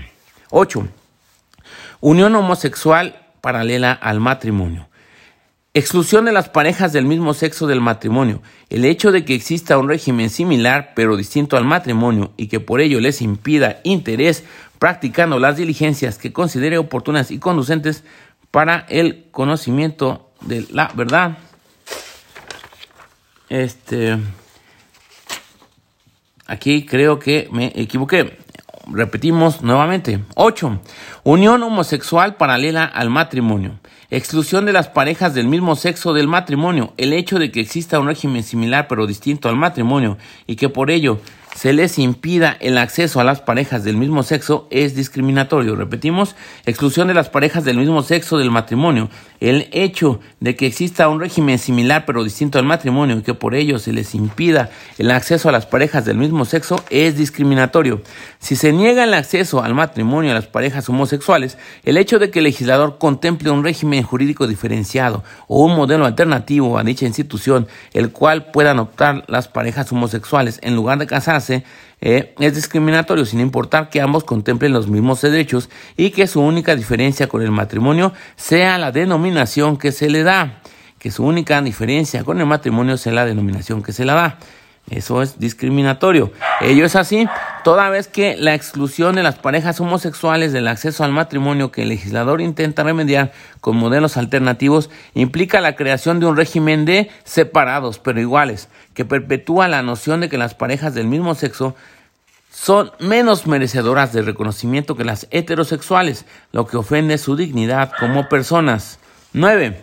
8. 0.49 0.87
Unión 2.01 2.35
homosexual 2.35 3.27
paralela 3.41 3.91
al 3.91 4.19
matrimonio. 4.19 4.87
Exclusión 5.75 6.25
de 6.25 6.31
las 6.31 6.49
parejas 6.49 6.93
del 6.93 7.05
mismo 7.05 7.33
sexo 7.33 7.65
del 7.65 7.81
matrimonio. 7.81 8.43
El 8.69 8.85
hecho 8.85 9.11
de 9.11 9.25
que 9.25 9.33
exista 9.33 9.79
un 9.79 9.89
régimen 9.89 10.29
similar 10.29 10.93
pero 10.95 11.17
distinto 11.17 11.57
al 11.57 11.65
matrimonio 11.65 12.31
y 12.37 12.45
que 12.45 12.59
por 12.59 12.79
ello 12.79 12.99
les 12.99 13.23
impida 13.23 13.79
interés 13.83 14.43
practicando 14.77 15.39
las 15.39 15.57
diligencias 15.57 16.19
que 16.19 16.31
considere 16.31 16.77
oportunas 16.77 17.31
y 17.31 17.39
conducentes 17.39 18.03
para 18.51 18.85
el 18.87 19.25
conocimiento 19.31 20.29
de 20.41 20.63
la 20.69 20.91
verdad. 20.93 21.39
Este. 23.49 24.19
Aquí 26.45 26.85
creo 26.85 27.17
que 27.17 27.49
me 27.51 27.73
equivoqué. 27.75 28.37
Repetimos 28.91 29.63
nuevamente. 29.63 30.19
8. 30.35 30.81
Unión 31.23 31.63
homosexual 31.63 32.35
paralela 32.35 32.83
al 32.83 33.09
matrimonio. 33.09 33.79
Exclusión 34.15 34.67
de 34.67 34.73
las 34.73 34.89
parejas 34.89 35.33
del 35.33 35.47
mismo 35.47 35.75
sexo 35.75 36.13
del 36.13 36.27
matrimonio. 36.27 36.93
El 36.97 37.13
hecho 37.13 37.39
de 37.39 37.51
que 37.51 37.61
exista 37.61 37.99
un 37.99 38.05
régimen 38.05 38.43
similar 38.43 38.87
pero 38.87 39.07
distinto 39.07 39.49
al 39.49 39.55
matrimonio 39.55 40.19
y 40.45 40.55
que 40.55 40.69
por 40.69 40.91
ello 40.91 41.19
se 41.55 41.71
les 41.71 41.99
impida 41.99 42.57
el 42.59 42.77
acceso 42.77 43.19
a 43.19 43.23
las 43.23 43.41
parejas 43.41 43.83
del 43.83 43.95
mismo 43.95 44.23
sexo 44.23 44.67
es 44.71 44.95
discriminatorio. 44.95 45.75
Repetimos, 45.75 46.35
exclusión 46.65 47.07
de 47.07 47.13
las 47.13 47.29
parejas 47.29 47.63
del 47.63 47.77
mismo 47.77 48.01
sexo 48.01 48.37
del 48.37 48.49
matrimonio. 48.49 49.09
El 49.39 49.67
hecho 49.71 50.19
de 50.39 50.55
que 50.55 50.65
exista 50.65 51.09
un 51.09 51.19
régimen 51.19 51.59
similar 51.59 52.05
pero 52.05 52.23
distinto 52.23 52.57
al 52.57 52.65
matrimonio 52.65 53.17
y 53.17 53.21
que 53.21 53.33
por 53.33 53.55
ello 53.55 53.77
se 53.77 53.93
les 53.93 54.15
impida 54.15 54.71
el 54.97 55.11
acceso 55.11 55.49
a 55.49 55.51
las 55.51 55.65
parejas 55.65 56.05
del 56.05 56.17
mismo 56.17 56.45
sexo 56.45 56.83
es 56.89 57.17
discriminatorio. 57.17 58.01
Si 58.39 58.55
se 58.55 58.73
niega 58.73 59.03
el 59.03 59.13
acceso 59.13 59.61
al 59.61 59.73
matrimonio 59.75 60.31
a 60.31 60.35
las 60.35 60.47
parejas 60.47 60.87
homosexuales, 60.89 61.57
el 61.83 61.97
hecho 61.97 62.19
de 62.19 62.31
que 62.31 62.39
el 62.39 62.45
legislador 62.45 62.97
contemple 62.97 63.51
un 63.51 63.63
régimen 63.63 64.03
jurídico 64.03 64.47
diferenciado 64.47 65.23
o 65.47 65.63
un 65.65 65.75
modelo 65.75 66.05
alternativo 66.05 66.77
a 66.77 66.83
dicha 66.83 67.05
institución, 67.05 67.67
el 67.93 68.11
cual 68.11 68.45
puedan 68.45 68.79
optar 68.79 69.23
las 69.27 69.47
parejas 69.47 69.91
homosexuales 69.91 70.59
en 70.63 70.75
lugar 70.75 70.97
de 70.99 71.07
casarse, 71.07 71.42
eh, 71.49 71.63
es 72.01 72.55
discriminatorio 72.55 73.25
sin 73.25 73.39
importar 73.39 73.89
que 73.89 74.01
ambos 74.01 74.23
contemplen 74.23 74.73
los 74.73 74.87
mismos 74.87 75.21
derechos 75.21 75.69
y 75.95 76.11
que 76.11 76.27
su 76.27 76.41
única 76.41 76.75
diferencia 76.75 77.27
con 77.27 77.41
el 77.41 77.51
matrimonio 77.51 78.13
sea 78.35 78.77
la 78.77 78.91
denominación 78.91 79.77
que 79.77 79.91
se 79.91 80.09
le 80.09 80.23
da, 80.23 80.61
que 80.99 81.11
su 81.11 81.23
única 81.23 81.61
diferencia 81.61 82.23
con 82.23 82.39
el 82.39 82.45
matrimonio 82.45 82.97
sea 82.97 83.13
la 83.13 83.25
denominación 83.25 83.83
que 83.83 83.93
se 83.93 84.05
le 84.05 84.13
da. 84.13 84.37
Eso 84.89 85.21
es 85.21 85.39
discriminatorio. 85.39 86.33
Ello 86.59 86.85
es 86.85 86.95
así, 86.95 87.25
toda 87.63 87.89
vez 87.89 88.07
que 88.07 88.35
la 88.35 88.53
exclusión 88.53 89.15
de 89.15 89.23
las 89.23 89.35
parejas 89.35 89.79
homosexuales 89.79 90.51
del 90.51 90.67
acceso 90.67 91.03
al 91.03 91.13
matrimonio 91.13 91.71
que 91.71 91.83
el 91.83 91.89
legislador 91.89 92.41
intenta 92.41 92.83
remediar 92.83 93.31
con 93.61 93.77
modelos 93.77 94.17
alternativos 94.17 94.89
implica 95.13 95.61
la 95.61 95.77
creación 95.77 96.19
de 96.19 96.25
un 96.25 96.35
régimen 96.35 96.83
de 96.83 97.09
separados 97.23 97.97
pero 97.97 98.19
iguales, 98.19 98.67
que 98.93 99.05
perpetúa 99.05 99.69
la 99.69 99.83
noción 99.83 100.19
de 100.19 100.29
que 100.29 100.37
las 100.37 100.53
parejas 100.53 100.93
del 100.93 101.07
mismo 101.07 101.33
sexo 101.33 101.75
son 102.51 102.91
menos 102.99 103.47
merecedoras 103.47 104.13
de 104.13 104.21
reconocimiento 104.21 104.95
que 104.95 105.05
las 105.05 105.27
heterosexuales, 105.31 106.25
lo 106.51 106.67
que 106.67 106.77
ofende 106.77 107.17
su 107.17 107.35
dignidad 107.35 107.91
como 107.99 108.29
personas. 108.29 108.99
9. 109.33 109.81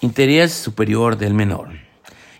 Interés 0.00 0.54
superior 0.54 1.18
del 1.18 1.34
menor. 1.34 1.85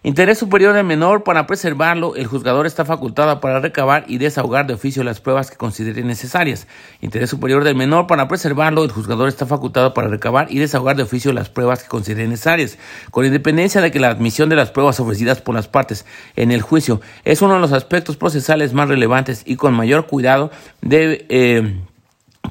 Interés 0.06 0.38
superior 0.38 0.72
del 0.72 0.86
menor 0.86 1.24
para 1.24 1.48
preservarlo, 1.48 2.14
el 2.14 2.28
juzgador 2.28 2.64
está 2.64 2.84
facultado 2.84 3.40
para 3.40 3.58
recabar 3.58 4.04
y 4.06 4.18
desahogar 4.18 4.64
de 4.64 4.74
oficio 4.74 5.02
las 5.02 5.18
pruebas 5.20 5.50
que 5.50 5.56
considere 5.56 6.04
necesarias. 6.04 6.68
Interés 7.00 7.28
superior 7.28 7.64
del 7.64 7.74
menor 7.74 8.06
para 8.06 8.28
preservarlo, 8.28 8.84
el 8.84 8.92
juzgador 8.92 9.26
está 9.28 9.46
facultado 9.46 9.94
para 9.94 10.06
recabar 10.06 10.46
y 10.48 10.60
desahogar 10.60 10.94
de 10.94 11.02
oficio 11.02 11.32
las 11.32 11.48
pruebas 11.48 11.82
que 11.82 11.88
considere 11.88 12.28
necesarias, 12.28 12.78
con 13.10 13.24
independencia 13.26 13.80
de 13.80 13.90
que 13.90 13.98
la 13.98 14.10
admisión 14.10 14.48
de 14.48 14.54
las 14.54 14.70
pruebas 14.70 15.00
ofrecidas 15.00 15.40
por 15.40 15.56
las 15.56 15.66
partes 15.66 16.06
en 16.36 16.52
el 16.52 16.62
juicio 16.62 17.00
es 17.24 17.42
uno 17.42 17.54
de 17.54 17.60
los 17.60 17.72
aspectos 17.72 18.16
procesales 18.16 18.72
más 18.74 18.88
relevantes 18.88 19.42
y 19.44 19.56
con 19.56 19.74
mayor 19.74 20.06
cuidado 20.06 20.52
eh, 20.88 21.80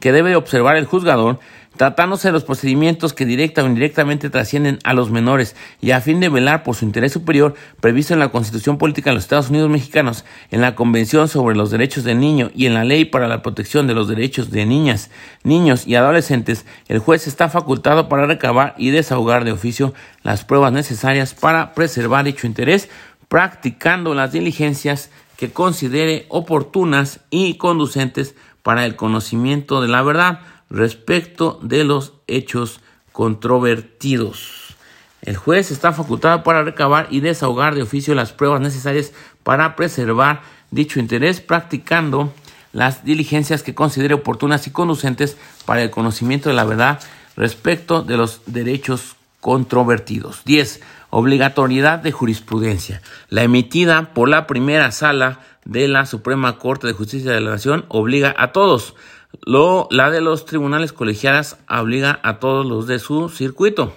que 0.01 0.11
debe 0.11 0.35
observar 0.35 0.75
el 0.75 0.87
juzgador 0.87 1.39
tratándose 1.77 2.27
de 2.27 2.31
los 2.31 2.43
procedimientos 2.43 3.13
que 3.13 3.25
directa 3.25 3.63
o 3.63 3.67
indirectamente 3.67 4.29
trascienden 4.29 4.79
a 4.83 4.93
los 4.93 5.11
menores 5.11 5.55
y 5.81 5.91
a 5.91 6.01
fin 6.01 6.19
de 6.19 6.29
velar 6.29 6.63
por 6.63 6.75
su 6.75 6.85
interés 6.85 7.11
superior 7.11 7.55
previsto 7.81 8.13
en 8.13 8.19
la 8.19 8.29
Constitución 8.29 8.77
Política 8.77 9.09
de 9.09 9.15
los 9.15 9.23
Estados 9.23 9.49
Unidos 9.49 9.69
Mexicanos, 9.69 10.25
en 10.51 10.61
la 10.61 10.75
Convención 10.75 11.27
sobre 11.27 11.55
los 11.55 11.71
Derechos 11.71 12.03
del 12.03 12.19
Niño 12.19 12.51
y 12.55 12.65
en 12.65 12.73
la 12.73 12.83
Ley 12.83 13.05
para 13.05 13.27
la 13.27 13.41
Protección 13.41 13.87
de 13.87 13.93
los 13.93 14.07
Derechos 14.07 14.51
de 14.51 14.65
Niñas, 14.65 15.09
Niños 15.43 15.87
y 15.87 15.95
Adolescentes, 15.95 16.65
el 16.87 16.99
juez 16.99 17.27
está 17.27 17.49
facultado 17.49 18.09
para 18.09 18.25
recabar 18.25 18.75
y 18.77 18.91
desahogar 18.91 19.43
de 19.43 19.51
oficio 19.51 19.93
las 20.23 20.43
pruebas 20.43 20.71
necesarias 20.71 21.33
para 21.33 21.73
preservar 21.73 22.25
dicho 22.25 22.47
interés, 22.47 22.89
practicando 23.27 24.13
las 24.13 24.31
diligencias 24.31 25.09
que 25.37 25.51
considere 25.51 26.25
oportunas 26.29 27.19
y 27.29 27.55
conducentes 27.55 28.35
para 28.63 28.85
el 28.85 28.95
conocimiento 28.95 29.81
de 29.81 29.87
la 29.87 30.01
verdad 30.01 30.39
respecto 30.75 31.57
de 31.63 31.83
los 31.85 32.13
hechos 32.27 32.81
controvertidos. 33.11 34.75
El 35.21 35.37
juez 35.37 35.71
está 35.71 35.93
facultado 35.93 36.43
para 36.43 36.63
recabar 36.63 37.07
y 37.09 37.21
desahogar 37.21 37.73
de 37.73 37.81
oficio 37.81 38.13
las 38.13 38.33
pruebas 38.33 38.61
necesarias 38.61 39.13
para 39.43 39.75
preservar 39.75 40.41
dicho 40.71 40.99
interés, 40.99 41.39
practicando 41.39 42.33
las 42.73 43.05
diligencias 43.05 43.63
que 43.63 43.73
considere 43.73 44.13
oportunas 44.13 44.67
y 44.67 44.71
conducentes 44.71 45.37
para 45.65 45.81
el 45.81 45.89
conocimiento 45.89 46.49
de 46.49 46.55
la 46.55 46.65
verdad 46.65 46.99
respecto 47.37 48.03
de 48.03 48.17
los 48.17 48.41
derechos 48.45 49.15
controvertidos. 49.39 50.41
10. 50.43 50.81
Obligatoriedad 51.09 51.99
de 51.99 52.11
jurisprudencia. 52.11 53.01
La 53.29 53.43
emitida 53.43 54.13
por 54.13 54.27
la 54.27 54.45
primera 54.45 54.91
sala 54.91 55.39
de 55.63 55.87
la 55.87 56.05
Suprema 56.05 56.57
Corte 56.57 56.85
de 56.87 56.93
Justicia 56.93 57.31
de 57.31 57.39
la 57.39 57.51
Nación 57.51 57.85
obliga 57.87 58.35
a 58.37 58.51
todos 58.51 58.95
lo, 59.43 59.87
la 59.91 60.09
de 60.09 60.21
los 60.21 60.45
tribunales 60.45 60.93
colegiadas 60.93 61.57
obliga 61.69 62.19
a 62.23 62.39
todos 62.39 62.65
los 62.65 62.87
de 62.87 62.99
su 62.99 63.29
circuito. 63.29 63.93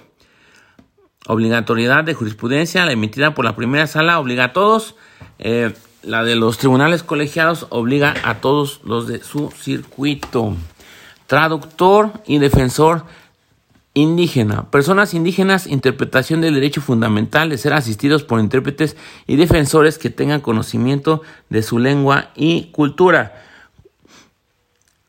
obligatoriedad 1.26 2.04
de 2.04 2.14
jurisprudencia, 2.14 2.86
la 2.86 2.92
emitida 2.92 3.34
por 3.34 3.44
la 3.44 3.54
primera 3.54 3.86
sala 3.86 4.18
obliga 4.18 4.44
a 4.44 4.52
todos. 4.52 4.94
Eh, 5.38 5.74
la 6.02 6.24
de 6.24 6.36
los 6.36 6.56
tribunales 6.56 7.02
colegiados 7.02 7.66
obliga 7.68 8.14
a 8.22 8.40
todos 8.40 8.80
los 8.84 9.06
de 9.06 9.22
su 9.22 9.50
circuito. 9.50 10.54
Traductor 11.26 12.12
y 12.26 12.38
defensor 12.38 13.04
indígena. 13.92 14.70
Personas 14.70 15.12
indígenas, 15.12 15.66
interpretación 15.66 16.40
del 16.40 16.54
derecho 16.54 16.80
fundamental 16.80 17.50
de 17.50 17.58
ser 17.58 17.72
asistidos 17.72 18.22
por 18.22 18.40
intérpretes 18.40 18.96
y 19.26 19.36
defensores 19.36 19.98
que 19.98 20.08
tengan 20.08 20.40
conocimiento 20.40 21.22
de 21.50 21.62
su 21.62 21.78
lengua 21.78 22.30
y 22.36 22.70
cultura. 22.70 23.47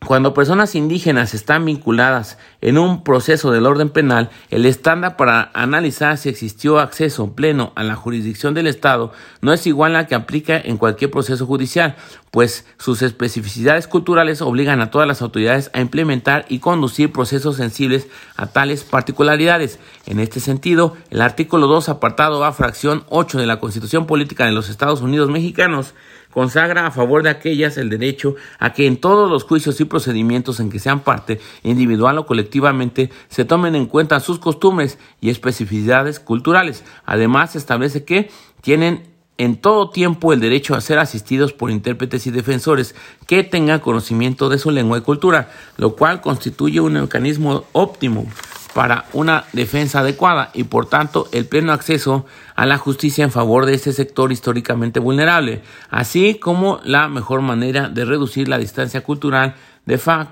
Cuando 0.05 0.33
personas 0.33 0.75
indígenas 0.75 1.33
están 1.33 1.65
vinculadas 1.65 2.37
en 2.61 2.77
un 2.77 3.03
proceso 3.03 3.51
del 3.51 3.65
orden 3.65 3.89
penal, 3.89 4.29
el 4.49 4.65
estándar 4.65 5.17
para 5.17 5.51
analizar 5.53 6.17
si 6.17 6.29
existió 6.29 6.79
acceso 6.79 7.35
pleno 7.35 7.73
a 7.75 7.83
la 7.83 7.95
jurisdicción 7.95 8.53
del 8.53 8.67
Estado 8.67 9.11
no 9.41 9.51
es 9.51 9.67
igual 9.67 9.97
al 9.97 10.07
que 10.07 10.15
aplica 10.15 10.57
en 10.57 10.77
cualquier 10.77 11.11
proceso 11.11 11.45
judicial, 11.45 11.95
pues 12.31 12.65
sus 12.77 13.01
especificidades 13.01 13.87
culturales 13.87 14.41
obligan 14.41 14.79
a 14.79 14.89
todas 14.89 15.07
las 15.07 15.21
autoridades 15.21 15.69
a 15.73 15.81
implementar 15.81 16.45
y 16.47 16.59
conducir 16.59 17.11
procesos 17.11 17.57
sensibles 17.57 18.07
a 18.37 18.47
tales 18.47 18.85
particularidades. 18.85 19.79
En 20.05 20.19
este 20.19 20.39
sentido, 20.39 20.95
el 21.09 21.21
artículo 21.21 21.67
2, 21.67 21.89
apartado 21.89 22.45
A, 22.45 22.53
fracción 22.53 23.03
8 23.09 23.37
de 23.37 23.47
la 23.47 23.59
Constitución 23.59 24.07
Política 24.07 24.45
de 24.45 24.53
los 24.53 24.69
Estados 24.69 25.01
Unidos 25.01 25.29
Mexicanos, 25.29 25.93
consagra 26.31 26.85
a 26.85 26.91
favor 26.91 27.23
de 27.23 27.29
aquellas 27.29 27.77
el 27.77 27.89
derecho 27.89 28.35
a 28.59 28.73
que 28.73 28.87
en 28.87 28.97
todos 28.97 29.29
los 29.29 29.43
juicios 29.43 29.79
y 29.81 29.85
procedimientos 29.85 30.59
en 30.59 30.69
que 30.69 30.79
sean 30.79 31.01
parte, 31.01 31.39
individual 31.63 32.17
o 32.17 32.25
colectivamente, 32.25 33.09
se 33.29 33.45
tomen 33.45 33.75
en 33.75 33.85
cuenta 33.85 34.19
sus 34.19 34.39
costumbres 34.39 34.97
y 35.21 35.29
especificidades 35.29 36.19
culturales. 36.19 36.83
Además, 37.05 37.55
establece 37.55 38.03
que 38.03 38.29
tienen 38.61 39.03
en 39.37 39.55
todo 39.55 39.89
tiempo 39.89 40.33
el 40.33 40.41
derecho 40.41 40.75
a 40.75 40.81
ser 40.81 40.99
asistidos 40.99 41.53
por 41.53 41.71
intérpretes 41.71 42.27
y 42.27 42.31
defensores 42.31 42.93
que 43.25 43.43
tengan 43.43 43.79
conocimiento 43.79 44.49
de 44.49 44.57
su 44.57 44.69
lengua 44.69 44.97
y 44.97 45.01
cultura, 45.01 45.49
lo 45.77 45.95
cual 45.95 46.19
constituye 46.19 46.81
un 46.81 46.93
mecanismo 46.93 47.63
óptimo 47.71 48.27
para 48.73 49.05
una 49.13 49.45
defensa 49.53 49.99
adecuada 49.99 50.51
y 50.53 50.65
por 50.65 50.87
tanto 50.87 51.27
el 51.31 51.45
pleno 51.45 51.73
acceso 51.73 52.25
a 52.55 52.65
la 52.65 52.77
justicia 52.77 53.23
en 53.23 53.31
favor 53.31 53.65
de 53.65 53.73
este 53.73 53.93
sector 53.93 54.31
históricamente 54.31 54.99
vulnerable, 54.99 55.61
así 55.89 56.35
como 56.35 56.79
la 56.83 57.07
mejor 57.07 57.41
manera 57.41 57.89
de 57.89 58.05
reducir 58.05 58.47
la 58.47 58.57
distancia 58.57 59.01
cultural 59.01 59.55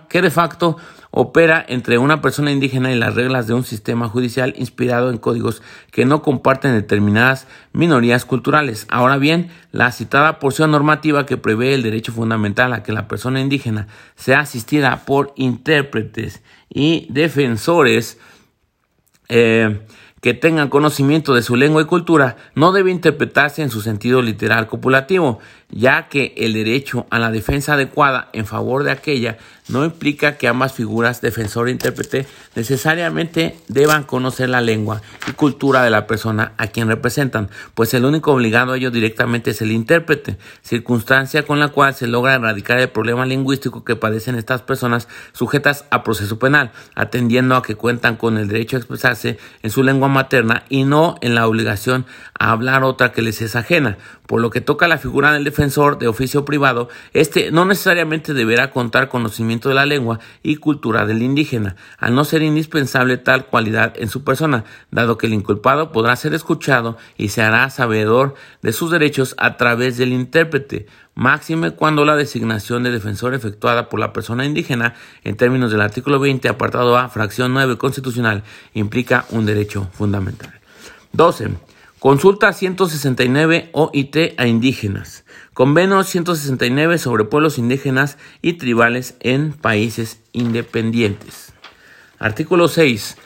que 0.08 0.22
de 0.22 0.30
facto 0.30 0.78
opera 1.12 1.66
entre 1.68 1.98
una 1.98 2.22
persona 2.22 2.52
indígena 2.52 2.92
y 2.92 2.96
las 2.96 3.16
reglas 3.16 3.48
de 3.48 3.54
un 3.54 3.64
sistema 3.64 4.08
judicial 4.08 4.54
inspirado 4.58 5.10
en 5.10 5.18
códigos 5.18 5.62
que 5.92 6.06
no 6.06 6.22
comparten 6.22 6.74
determinadas 6.74 7.48
minorías 7.74 8.26
culturales. 8.26 8.86
Ahora 8.90 9.18
bien, 9.18 9.50
la 9.72 9.92
citada 9.92 10.40
porción 10.40 10.72
normativa 10.72 11.26
que 11.26 11.38
prevé 11.38 11.74
el 11.74 11.84
derecho 11.84 12.12
fundamental 12.12 12.74
a 12.74 12.84
que 12.84 12.92
la 12.92 13.08
persona 13.08 13.42
indígena 13.42 13.88
sea 14.16 14.42
asistida 14.42 15.06
por 15.06 15.34
intérpretes 15.38 16.44
y 16.70 17.08
defensores 17.10 18.20
eh, 19.30 19.80
que 20.22 20.34
tengan 20.34 20.70
conocimiento 20.70 21.34
de 21.34 21.42
su 21.42 21.56
lengua 21.56 21.82
y 21.82 21.86
cultura 21.86 22.38
no 22.56 22.72
debe 22.72 22.92
interpretarse 22.92 23.62
en 23.62 23.70
su 23.70 23.82
sentido 23.82 24.22
literal 24.22 24.68
copulativo, 24.68 25.40
ya 25.70 26.08
que 26.08 26.34
el 26.38 26.54
derecho 26.54 27.08
a 27.10 27.20
la 27.20 27.32
defensa 27.32 27.74
adecuada 27.74 28.30
en 28.34 28.46
favor 28.46 28.84
de 28.84 28.92
aquella 28.92 29.38
no 29.68 29.84
implica 29.84 30.38
que 30.38 30.48
ambas 30.48 30.72
figuras, 30.72 31.20
defensor 31.20 31.68
e 31.68 31.72
intérprete, 31.72 32.26
necesariamente 32.56 33.58
deban 33.68 34.06
conocer 34.06 34.48
la 34.48 34.62
lengua 34.62 35.02
y 35.28 35.34
cultura 35.34 35.84
de 35.84 35.90
la 35.90 36.08
persona 36.08 36.54
a 36.58 36.68
quien 36.68 36.88
representan, 36.88 37.50
pues 37.74 37.94
el 37.94 38.06
único 38.06 38.32
obligado 38.32 38.72
a 38.72 38.78
ello 38.78 38.92
directamente 38.92 39.52
es 39.52 39.62
el 39.62 39.72
intérprete, 39.72 40.38
circunstancia 40.62 41.44
con 41.44 41.60
la 41.60 41.68
cual 41.68 41.94
se 41.94 42.08
logra 42.08 42.36
erradicar 42.36 42.80
el 42.80 42.90
problema 42.90 43.26
lingüístico 43.26 43.84
que 43.84 43.98
padecen 43.98 44.36
estas 44.36 44.62
personas 44.62 45.10
sujetas 45.34 45.84
a 45.92 46.02
proceso 46.02 46.40
penal, 46.40 46.72
atendiendo 46.96 47.56
a 47.58 47.62
que 47.62 47.76
cuentan 47.76 48.16
con 48.16 48.38
el 48.38 48.48
derecho 48.48 48.78
a 48.78 48.80
expresarse 48.80 49.38
en 49.64 49.70
su 49.70 49.84
lengua 49.84 50.08
materna 50.08 50.64
y 50.70 50.86
no 50.86 51.16
en 51.20 51.36
la 51.36 51.46
obligación 51.46 52.06
a 52.40 52.52
hablar 52.52 52.86
otra 52.86 53.12
que 53.12 53.22
les 53.22 53.42
es 53.42 53.58
ajena, 53.58 53.98
por 54.28 54.40
lo 54.40 54.50
que 54.50 54.62
toca 54.62 54.88
la 54.88 54.98
figura 54.98 55.34
del 55.34 55.44
defensor 55.44 55.57
de 55.58 56.08
oficio 56.08 56.46
privado, 56.46 56.88
este 57.14 57.50
no 57.50 57.66
necesariamente 57.66 58.36
deberá 58.36 58.70
contar 58.70 59.10
conocimiento 59.10 59.70
de 59.70 59.76
la 59.76 59.88
lengua 59.88 60.20
y 60.44 60.58
cultura 60.58 61.08
del 61.08 61.24
indígena, 61.24 61.76
al 61.98 62.14
no 62.14 62.26
ser 62.26 62.44
indispensable 62.44 63.18
tal 63.18 63.48
cualidad 63.48 63.96
en 63.98 64.08
su 64.08 64.24
persona, 64.24 64.66
dado 64.92 65.18
que 65.18 65.26
el 65.26 65.34
inculpado 65.34 65.92
podrá 65.92 66.16
ser 66.16 66.36
escuchado 66.36 66.98
y 67.18 67.30
se 67.30 67.42
hará 67.42 67.72
sabedor 67.72 68.36
de 68.62 68.72
sus 68.72 68.92
derechos 68.92 69.34
a 69.40 69.58
través 69.58 69.98
del 69.98 70.14
intérprete, 70.14 70.86
máxime 71.16 71.72
cuando 71.72 72.06
la 72.06 72.16
designación 72.16 72.84
de 72.84 72.92
defensor 72.92 73.34
efectuada 73.34 73.90
por 73.90 74.00
la 74.00 74.14
persona 74.14 74.46
indígena 74.46 74.94
en 75.24 75.38
términos 75.38 75.72
del 75.72 75.82
artículo 75.82 76.20
20 76.20 76.50
apartado 76.50 76.98
A 76.98 77.10
fracción 77.10 77.52
9 77.54 77.80
constitucional 77.80 78.44
implica 78.76 79.26
un 79.32 79.48
derecho 79.48 79.90
fundamental. 79.92 80.54
12. 81.14 81.50
Consulta 82.00 82.54
169 82.54 83.72
OIT 83.74 84.36
a 84.38 84.46
indígenas. 84.46 85.26
Convenio 85.58 86.04
169 86.04 87.00
sobre 87.00 87.24
pueblos 87.24 87.58
indígenas 87.58 88.20
y 88.44 88.60
tribales 88.60 89.16
en 89.22 89.54
países 89.54 90.22
independientes. 90.32 91.52
Artículo 92.20 92.68
6. 92.68 93.18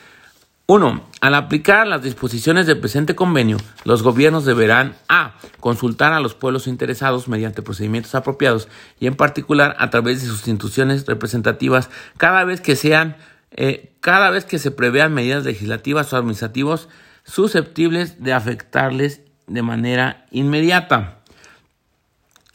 1. 0.65 1.07
Al 1.19 1.35
aplicar 1.35 1.87
las 1.87 2.03
disposiciones 2.03 2.67
del 2.67 2.79
presente 2.79 3.15
convenio, 3.15 3.57
los 3.83 4.01
gobiernos 4.01 4.45
deberán 4.45 4.95
a. 5.09 5.35
consultar 5.59 6.13
a 6.13 6.21
los 6.21 6.33
pueblos 6.33 6.67
interesados 6.67 7.27
mediante 7.27 7.63
procedimientos 7.63 8.15
apropiados 8.15 8.69
y 8.97 9.07
en 9.07 9.15
particular 9.15 9.75
a 9.77 9.89
través 9.89 10.21
de 10.21 10.29
sus 10.29 10.47
instituciones 10.47 11.05
representativas 11.07 11.89
cada 12.15 12.45
vez 12.45 12.61
que 12.61 12.77
sean 12.77 13.17
eh, 13.51 13.91
cada 13.99 14.29
vez 14.29 14.45
que 14.45 14.57
se 14.57 14.71
prevean 14.71 15.13
medidas 15.13 15.43
legislativas 15.43 16.13
o 16.13 16.15
administrativas 16.15 16.87
susceptibles 17.25 18.23
de 18.23 18.31
afectarles 18.31 19.19
de 19.47 19.63
manera 19.63 20.25
inmediata. 20.31 21.20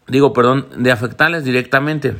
Digo, 0.09 0.33
perdón, 0.33 0.69
de 0.77 0.93
afectarles 0.93 1.45
directamente. 1.45 2.17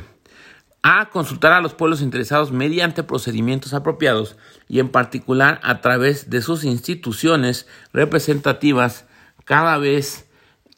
A 0.83 1.09
consultar 1.09 1.53
a 1.53 1.61
los 1.61 1.73
pueblos 1.73 2.01
interesados 2.01 2.51
mediante 2.51 3.03
procedimientos 3.03 3.73
apropiados 3.73 4.37
y 4.67 4.79
en 4.79 4.89
particular 4.89 5.59
a 5.63 5.81
través 5.81 6.29
de 6.29 6.41
sus 6.41 6.63
instituciones 6.63 7.67
representativas 7.93 9.05
cada 9.43 9.77
vez 9.77 10.26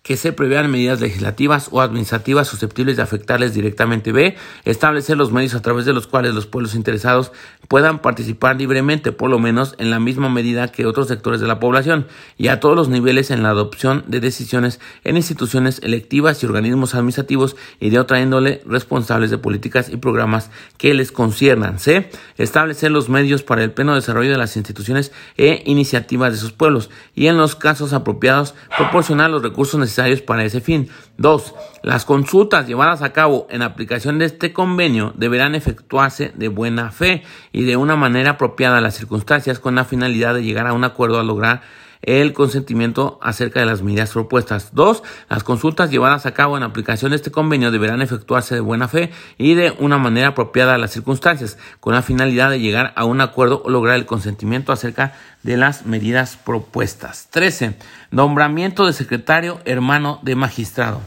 que 0.01 0.15
se 0.15 0.31
prevean 0.31 0.71
medidas 0.71 1.01
legislativas 1.01 1.67
o 1.71 1.81
administrativas 1.81 2.47
susceptibles 2.47 2.95
de 2.95 3.03
afectarles 3.03 3.53
directamente. 3.53 4.11
B. 4.11 4.35
Establecer 4.63 5.17
los 5.17 5.31
medios 5.31 5.55
a 5.55 5.61
través 5.61 5.85
de 5.85 5.93
los 5.93 6.07
cuales 6.07 6.33
los 6.33 6.47
pueblos 6.47 6.73
interesados 6.73 7.33
puedan 7.67 7.99
participar 7.99 8.55
libremente, 8.55 9.11
por 9.11 9.29
lo 9.29 9.39
menos 9.39 9.75
en 9.77 9.91
la 9.91 9.99
misma 9.99 10.29
medida 10.29 10.69
que 10.69 10.85
otros 10.85 11.09
sectores 11.09 11.41
de 11.41 11.47
la 11.47 11.59
población, 11.59 12.07
y 12.37 12.47
a 12.47 12.59
todos 12.61 12.77
los 12.77 12.87
niveles 12.87 13.29
en 13.29 13.43
la 13.43 13.49
adopción 13.49 14.05
de 14.07 14.21
decisiones 14.21 14.79
en 15.03 15.17
instituciones 15.17 15.81
electivas 15.83 16.41
y 16.41 16.45
organismos 16.45 16.95
administrativos 16.95 17.57
y 17.79 17.89
de 17.89 17.99
otra 17.99 18.21
índole 18.21 18.61
responsables 18.65 19.29
de 19.31 19.37
políticas 19.37 19.89
y 19.89 19.97
programas 19.97 20.49
que 20.77 20.93
les 20.93 21.11
conciernan. 21.11 21.77
C. 21.77 22.09
Establecer 22.37 22.89
los 22.89 23.09
medios 23.09 23.43
para 23.43 23.63
el 23.63 23.71
pleno 23.71 23.95
desarrollo 23.95 24.31
de 24.31 24.37
las 24.37 24.55
instituciones 24.55 25.11
e 25.37 25.61
iniciativas 25.65 26.31
de 26.31 26.39
sus 26.39 26.53
pueblos 26.53 26.89
y 27.15 27.27
en 27.27 27.37
los 27.37 27.55
casos 27.55 27.91
apropiados 27.91 28.55
proporcionar 28.77 29.29
los 29.29 29.43
recursos 29.43 29.79
necesarios 29.79 29.88
para 30.25 30.43
ese 30.43 30.61
fin. 30.61 30.89
Dos, 31.17 31.53
las 31.83 32.05
consultas 32.05 32.67
llevadas 32.67 33.01
a 33.01 33.13
cabo 33.13 33.47
en 33.49 33.61
aplicación 33.61 34.19
de 34.19 34.25
este 34.25 34.53
convenio 34.53 35.13
deberán 35.15 35.55
efectuarse 35.55 36.31
de 36.35 36.47
buena 36.47 36.91
fe 36.91 37.23
y 37.51 37.63
de 37.63 37.77
una 37.77 37.95
manera 37.95 38.31
apropiada 38.31 38.77
a 38.77 38.81
las 38.81 38.95
circunstancias 38.95 39.59
con 39.59 39.75
la 39.75 39.85
finalidad 39.85 40.33
de 40.33 40.43
llegar 40.43 40.67
a 40.67 40.73
un 40.73 40.83
acuerdo 40.83 41.19
a 41.19 41.23
lograr 41.23 41.61
el 42.01 42.33
consentimiento 42.33 43.19
acerca 43.21 43.59
de 43.59 43.65
las 43.65 43.81
medidas 43.81 44.11
propuestas. 44.11 44.69
Dos, 44.73 45.03
las 45.29 45.43
consultas 45.43 45.91
llevadas 45.91 46.25
a 46.25 46.33
cabo 46.33 46.57
en 46.57 46.63
aplicación 46.63 47.11
de 47.11 47.17
este 47.17 47.31
convenio 47.31 47.71
deberán 47.71 48.01
efectuarse 48.01 48.55
de 48.55 48.61
buena 48.61 48.87
fe 48.87 49.11
y 49.37 49.53
de 49.55 49.75
una 49.79 49.97
manera 49.97 50.29
apropiada 50.29 50.75
a 50.75 50.77
las 50.77 50.91
circunstancias, 50.91 51.57
con 51.79 51.93
la 51.93 52.01
finalidad 52.01 52.49
de 52.49 52.59
llegar 52.59 52.93
a 52.95 53.05
un 53.05 53.21
acuerdo 53.21 53.61
o 53.65 53.69
lograr 53.69 53.95
el 53.95 54.05
consentimiento 54.05 54.71
acerca 54.71 55.13
de 55.43 55.57
las 55.57 55.85
medidas 55.85 56.37
propuestas. 56.37 57.27
13. 57.31 57.75
Nombramiento 58.11 58.85
de 58.85 58.93
secretario 58.93 59.59
hermano 59.65 60.19
de 60.23 60.35
magistrado 60.35 61.01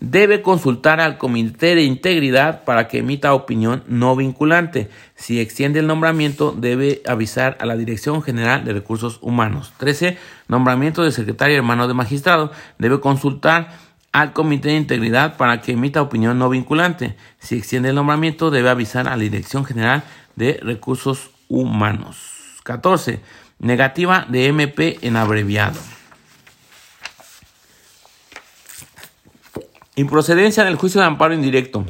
debe 0.00 0.42
consultar 0.42 1.00
al 1.00 1.18
Comité 1.18 1.74
de 1.74 1.82
Integridad 1.82 2.64
para 2.64 2.88
que 2.88 2.98
emita 2.98 3.34
opinión 3.34 3.82
no 3.86 4.16
vinculante. 4.16 4.90
Si 5.14 5.40
extiende 5.40 5.80
el 5.80 5.86
nombramiento, 5.86 6.52
debe 6.52 7.02
avisar 7.06 7.56
a 7.60 7.66
la 7.66 7.76
Dirección 7.76 8.22
General 8.22 8.64
de 8.64 8.72
Recursos 8.72 9.18
Humanos. 9.22 9.72
13. 9.78 10.18
Nombramiento 10.48 11.02
de 11.02 11.12
secretario 11.12 11.56
hermano 11.56 11.88
de 11.88 11.94
magistrado. 11.94 12.52
Debe 12.78 13.00
consultar 13.00 13.68
al 14.12 14.32
Comité 14.32 14.68
de 14.68 14.76
Integridad 14.76 15.36
para 15.36 15.60
que 15.60 15.72
emita 15.72 16.02
opinión 16.02 16.38
no 16.38 16.48
vinculante. 16.48 17.16
Si 17.38 17.56
extiende 17.56 17.88
el 17.88 17.94
nombramiento, 17.94 18.50
debe 18.50 18.68
avisar 18.70 19.08
a 19.08 19.16
la 19.16 19.22
Dirección 19.22 19.64
General 19.64 20.04
de 20.36 20.60
Recursos 20.62 21.30
Humanos. 21.48 22.60
14 22.64 23.20
Negativa 23.58 24.26
de 24.28 24.48
MP 24.48 24.98
en 25.02 25.16
abreviado. 25.16 25.80
Improcedencia 29.96 30.64
del 30.64 30.74
juicio 30.74 31.00
de 31.00 31.06
amparo 31.06 31.34
indirecto. 31.34 31.84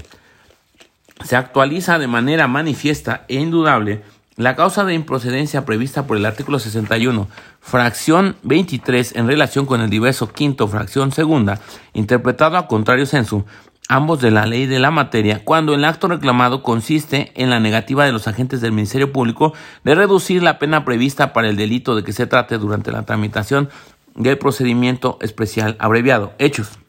Se 1.25 1.37
actualiza 1.37 1.99
de 1.99 2.07
manera 2.07 2.49
manifiesta 2.49 3.25
e 3.29 3.37
indudable 3.37 4.03
la 4.37 4.57
causa 4.57 4.85
de 4.85 4.93
improcedencia 4.93 5.65
prevista 5.65 6.07
por 6.07 6.19
el 6.19 6.27
artículo 6.27 6.59
61, 6.59 7.29
fracción 7.63 8.37
23, 8.43 9.17
en 9.17 9.27
relación 9.27 9.65
con 9.65 9.81
el 9.81 9.89
diverso 9.89 10.33
quinto, 10.33 10.69
fracción 10.69 11.13
segunda, 11.13 11.61
interpretado 11.95 12.59
a 12.59 12.67
contrario 12.67 13.07
censo, 13.07 13.47
ambos 13.89 14.21
de 14.21 14.31
la 14.31 14.45
ley 14.45 14.67
de 14.67 14.81
la 14.81 14.91
materia, 14.91 15.43
cuando 15.43 15.73
el 15.73 15.87
acto 15.87 16.09
reclamado 16.09 16.63
consiste 16.63 17.33
en 17.37 17.49
la 17.49 17.59
negativa 17.59 18.05
de 18.05 18.13
los 18.13 18.29
agentes 18.29 18.61
del 18.61 18.73
Ministerio 18.73 19.13
Público 19.13 19.55
de 19.83 19.95
reducir 19.95 20.43
la 20.43 20.59
pena 20.59 20.85
prevista 20.85 21.33
para 21.33 21.49
el 21.49 21.57
delito 21.57 21.97
de 21.97 22.05
que 22.05 22.13
se 22.13 22.27
trate 22.27 22.59
durante 22.59 22.93
la 22.93 23.07
tramitación 23.07 23.71
del 24.15 24.37
procedimiento 24.37 25.17
especial 25.23 25.77
abreviado. 25.79 26.35
Hechos. 26.39 26.84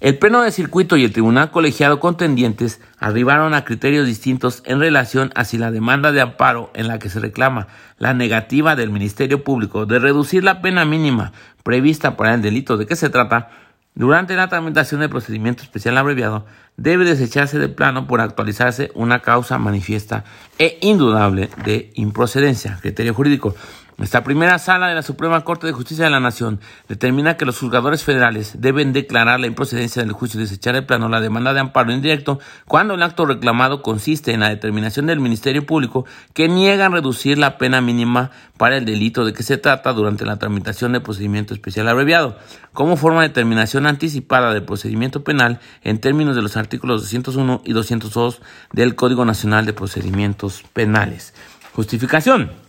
El 0.00 0.16
Pleno 0.16 0.42
de 0.42 0.52
Circuito 0.52 0.96
y 0.96 1.02
el 1.02 1.12
Tribunal 1.12 1.50
Colegiado 1.50 1.98
contendientes 1.98 2.80
arribaron 3.00 3.52
a 3.52 3.64
criterios 3.64 4.06
distintos 4.06 4.62
en 4.64 4.78
relación 4.78 5.32
a 5.34 5.44
si 5.44 5.58
la 5.58 5.72
demanda 5.72 6.12
de 6.12 6.20
amparo 6.20 6.70
en 6.74 6.86
la 6.86 7.00
que 7.00 7.08
se 7.08 7.18
reclama 7.18 7.66
la 7.98 8.14
negativa 8.14 8.76
del 8.76 8.90
Ministerio 8.90 9.42
Público 9.42 9.86
de 9.86 9.98
reducir 9.98 10.44
la 10.44 10.62
pena 10.62 10.84
mínima 10.84 11.32
prevista 11.64 12.16
para 12.16 12.34
el 12.34 12.42
delito 12.42 12.76
de 12.76 12.86
que 12.86 12.94
se 12.94 13.10
trata 13.10 13.50
durante 13.96 14.36
la 14.36 14.48
tramitación 14.48 15.00
del 15.00 15.10
procedimiento 15.10 15.64
especial 15.64 15.98
abreviado 15.98 16.46
debe 16.76 17.04
desecharse 17.04 17.58
de 17.58 17.68
plano 17.68 18.06
por 18.06 18.20
actualizarse 18.20 18.92
una 18.94 19.18
causa 19.18 19.58
manifiesta 19.58 20.22
e 20.60 20.78
indudable 20.80 21.50
de 21.64 21.90
improcedencia, 21.94 22.78
criterio 22.80 23.14
jurídico. 23.14 23.56
Esta 24.00 24.22
primera 24.22 24.60
sala 24.60 24.86
de 24.86 24.94
la 24.94 25.02
Suprema 25.02 25.42
Corte 25.42 25.66
de 25.66 25.72
Justicia 25.72 26.04
de 26.04 26.12
la 26.12 26.20
Nación 26.20 26.60
determina 26.88 27.36
que 27.36 27.44
los 27.44 27.58
juzgadores 27.58 28.04
federales 28.04 28.60
deben 28.60 28.92
declarar 28.92 29.40
la 29.40 29.48
improcedencia 29.48 30.02
del 30.02 30.12
juicio 30.12 30.38
y 30.38 30.44
desechar 30.44 30.76
el 30.76 30.86
plano 30.86 31.08
la 31.08 31.20
demanda 31.20 31.52
de 31.52 31.58
amparo 31.58 31.90
indirecto 31.90 32.38
cuando 32.68 32.94
el 32.94 33.02
acto 33.02 33.26
reclamado 33.26 33.82
consiste 33.82 34.32
en 34.32 34.38
la 34.38 34.50
determinación 34.50 35.06
del 35.06 35.18
Ministerio 35.18 35.66
Público 35.66 36.06
que 36.32 36.46
niegan 36.48 36.92
reducir 36.92 37.38
la 37.38 37.58
pena 37.58 37.80
mínima 37.80 38.30
para 38.56 38.76
el 38.76 38.84
delito 38.84 39.24
de 39.24 39.32
que 39.32 39.42
se 39.42 39.58
trata 39.58 39.92
durante 39.92 40.24
la 40.24 40.38
tramitación 40.38 40.92
del 40.92 41.02
procedimiento 41.02 41.52
especial 41.52 41.88
abreviado, 41.88 42.38
como 42.72 42.96
forma 42.96 43.22
de 43.22 43.28
determinación 43.28 43.84
anticipada 43.84 44.54
del 44.54 44.62
procedimiento 44.62 45.24
penal 45.24 45.58
en 45.82 45.98
términos 46.00 46.36
de 46.36 46.42
los 46.42 46.56
artículos 46.56 47.02
201 47.02 47.62
y 47.64 47.72
202 47.72 48.42
del 48.72 48.94
Código 48.94 49.24
Nacional 49.24 49.66
de 49.66 49.72
Procedimientos 49.72 50.62
Penales. 50.72 51.34
Justificación. 51.72 52.67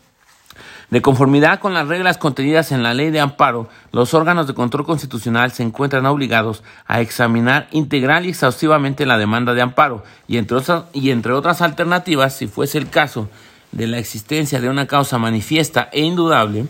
De 0.89 1.04
conformidad 1.04 1.60
con 1.60 1.75
las 1.75 1.88
reglas 1.88 2.17
contenidas 2.17 2.71
en 2.71 2.82
la 2.82 2.95
ley 2.95 3.12
de 3.12 3.19
amparo, 3.19 3.69
los 3.91 4.15
órganos 4.15 4.47
de 4.47 4.56
control 4.56 4.88
constitucional 4.88 5.52
se 5.52 5.62
encuentran 5.62 6.08
obligados 6.08 6.63
a 6.88 6.99
examinar 6.99 7.67
integral 7.71 8.25
y 8.25 8.30
exhaustivamente 8.30 9.06
la 9.06 9.19
demanda 9.19 9.54
de 9.54 9.62
amparo 9.62 10.04
y 10.28 10.38
entre 10.38 10.58
otras, 10.58 10.86
y 10.93 11.12
entre 11.12 11.34
otras 11.34 11.62
alternativas, 11.62 12.36
si 12.36 12.47
fuese 12.47 12.80
el 12.80 12.89
caso 12.89 13.30
de 13.71 13.86
la 13.86 13.99
existencia 13.99 14.60
de 14.60 14.67
una 14.67 14.88
causa 14.88 15.19
manifiesta 15.19 15.89
e 15.91 16.02
indudable, 16.02 16.65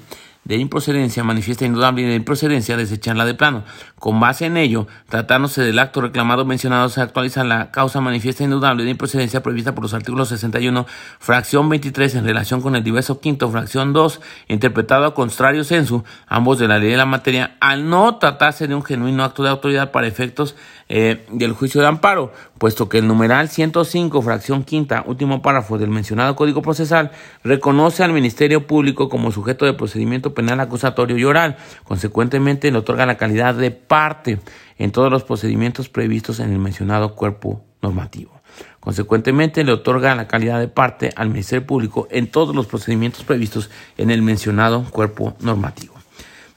de 0.45 0.55
improcedencia 0.55 1.23
manifiesta 1.23 1.65
indudable 1.65 2.03
de 2.03 2.15
improcedencia, 2.15 2.75
desecharla 2.77 3.25
de 3.25 3.35
plano. 3.35 3.63
Con 3.99 4.19
base 4.19 4.45
en 4.45 4.57
ello, 4.57 4.87
tratándose 5.07 5.61
del 5.61 5.77
acto 5.77 6.01
reclamado 6.01 6.45
mencionado, 6.45 6.89
se 6.89 7.01
actualiza 7.01 7.43
la 7.43 7.71
causa 7.71 8.01
manifiesta 8.01 8.43
indudable 8.43 8.83
de 8.83 8.91
improcedencia 8.91 9.43
prevista 9.43 9.75
por 9.75 9.83
los 9.83 9.93
artículos 9.93 10.29
61, 10.29 10.87
fracción 11.19 11.69
23, 11.69 12.15
en 12.15 12.25
relación 12.25 12.61
con 12.61 12.75
el 12.75 12.83
diverso 12.83 13.19
quinto, 13.19 13.49
fracción 13.51 13.93
2, 13.93 14.21
interpretado 14.47 15.05
a 15.05 15.13
contrario 15.13 15.63
censo, 15.63 16.03
ambos 16.27 16.57
de 16.57 16.67
la 16.67 16.79
ley 16.79 16.91
de 16.91 16.97
la 16.97 17.05
materia, 17.05 17.57
al 17.59 17.89
no 17.89 18.17
tratarse 18.17 18.67
de 18.67 18.75
un 18.75 18.83
genuino 18.83 19.23
acto 19.23 19.43
de 19.43 19.49
autoridad 19.49 19.91
para 19.91 20.07
efectos 20.07 20.55
eh, 20.91 21.23
del 21.31 21.53
juicio 21.53 21.81
de 21.81 21.87
amparo, 21.87 22.33
puesto 22.57 22.89
que 22.89 22.97
el 22.97 23.07
numeral 23.07 23.47
105, 23.49 24.23
fracción 24.23 24.63
quinta, 24.63 25.03
último 25.05 25.43
párrafo 25.43 25.77
del 25.77 25.91
mencionado 25.91 26.35
Código 26.35 26.63
Procesal, 26.63 27.11
reconoce 27.43 28.03
al 28.03 28.11
Ministerio 28.11 28.65
Público 28.65 29.07
como 29.07 29.31
sujeto 29.31 29.65
de 29.65 29.73
procedimiento 29.73 30.33
penal 30.33 30.59
acusatorio 30.59 31.15
y 31.15 31.25
oral. 31.25 31.57
Consecuentemente, 31.83 32.71
le 32.71 32.79
otorga 32.79 33.05
la 33.05 33.17
calidad 33.17 33.53
de 33.53 33.69
parte 33.69 34.39
en 34.79 34.91
todos 34.91 35.11
los 35.11 35.23
procedimientos 35.23 35.89
previstos 35.89 36.39
en 36.39 36.51
el 36.51 36.57
mencionado 36.57 37.13
cuerpo 37.13 37.63
normativo. 37.83 38.41
Consecuentemente, 38.79 39.63
le 39.63 39.73
otorga 39.73 40.15
la 40.15 40.27
calidad 40.27 40.59
de 40.59 40.69
parte 40.69 41.11
al 41.15 41.29
Ministerio 41.29 41.67
Público 41.67 42.07
en 42.09 42.31
todos 42.31 42.55
los 42.55 42.65
procedimientos 42.65 43.23
previstos 43.23 43.69
en 43.95 44.09
el 44.09 44.23
mencionado 44.23 44.83
cuerpo 44.85 45.35
normativo. 45.39 45.93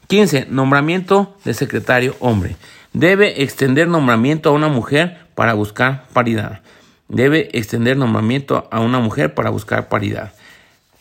15. 0.07 0.47
Nombramiento 0.49 1.37
de 1.45 1.53
secretario 1.53 2.15
hombre 2.19 2.55
debe 2.93 3.43
extender 3.43 3.87
nombramiento 3.87 4.49
a 4.49 4.53
una 4.53 4.67
mujer 4.67 5.17
para 5.35 5.53
buscar 5.53 6.05
paridad. 6.13 6.61
Debe 7.09 7.49
extender 7.53 7.97
nombramiento 7.97 8.67
a 8.71 8.79
una 8.79 8.99
mujer 8.99 9.33
para 9.33 9.49
buscar 9.49 9.89
paridad. 9.89 10.33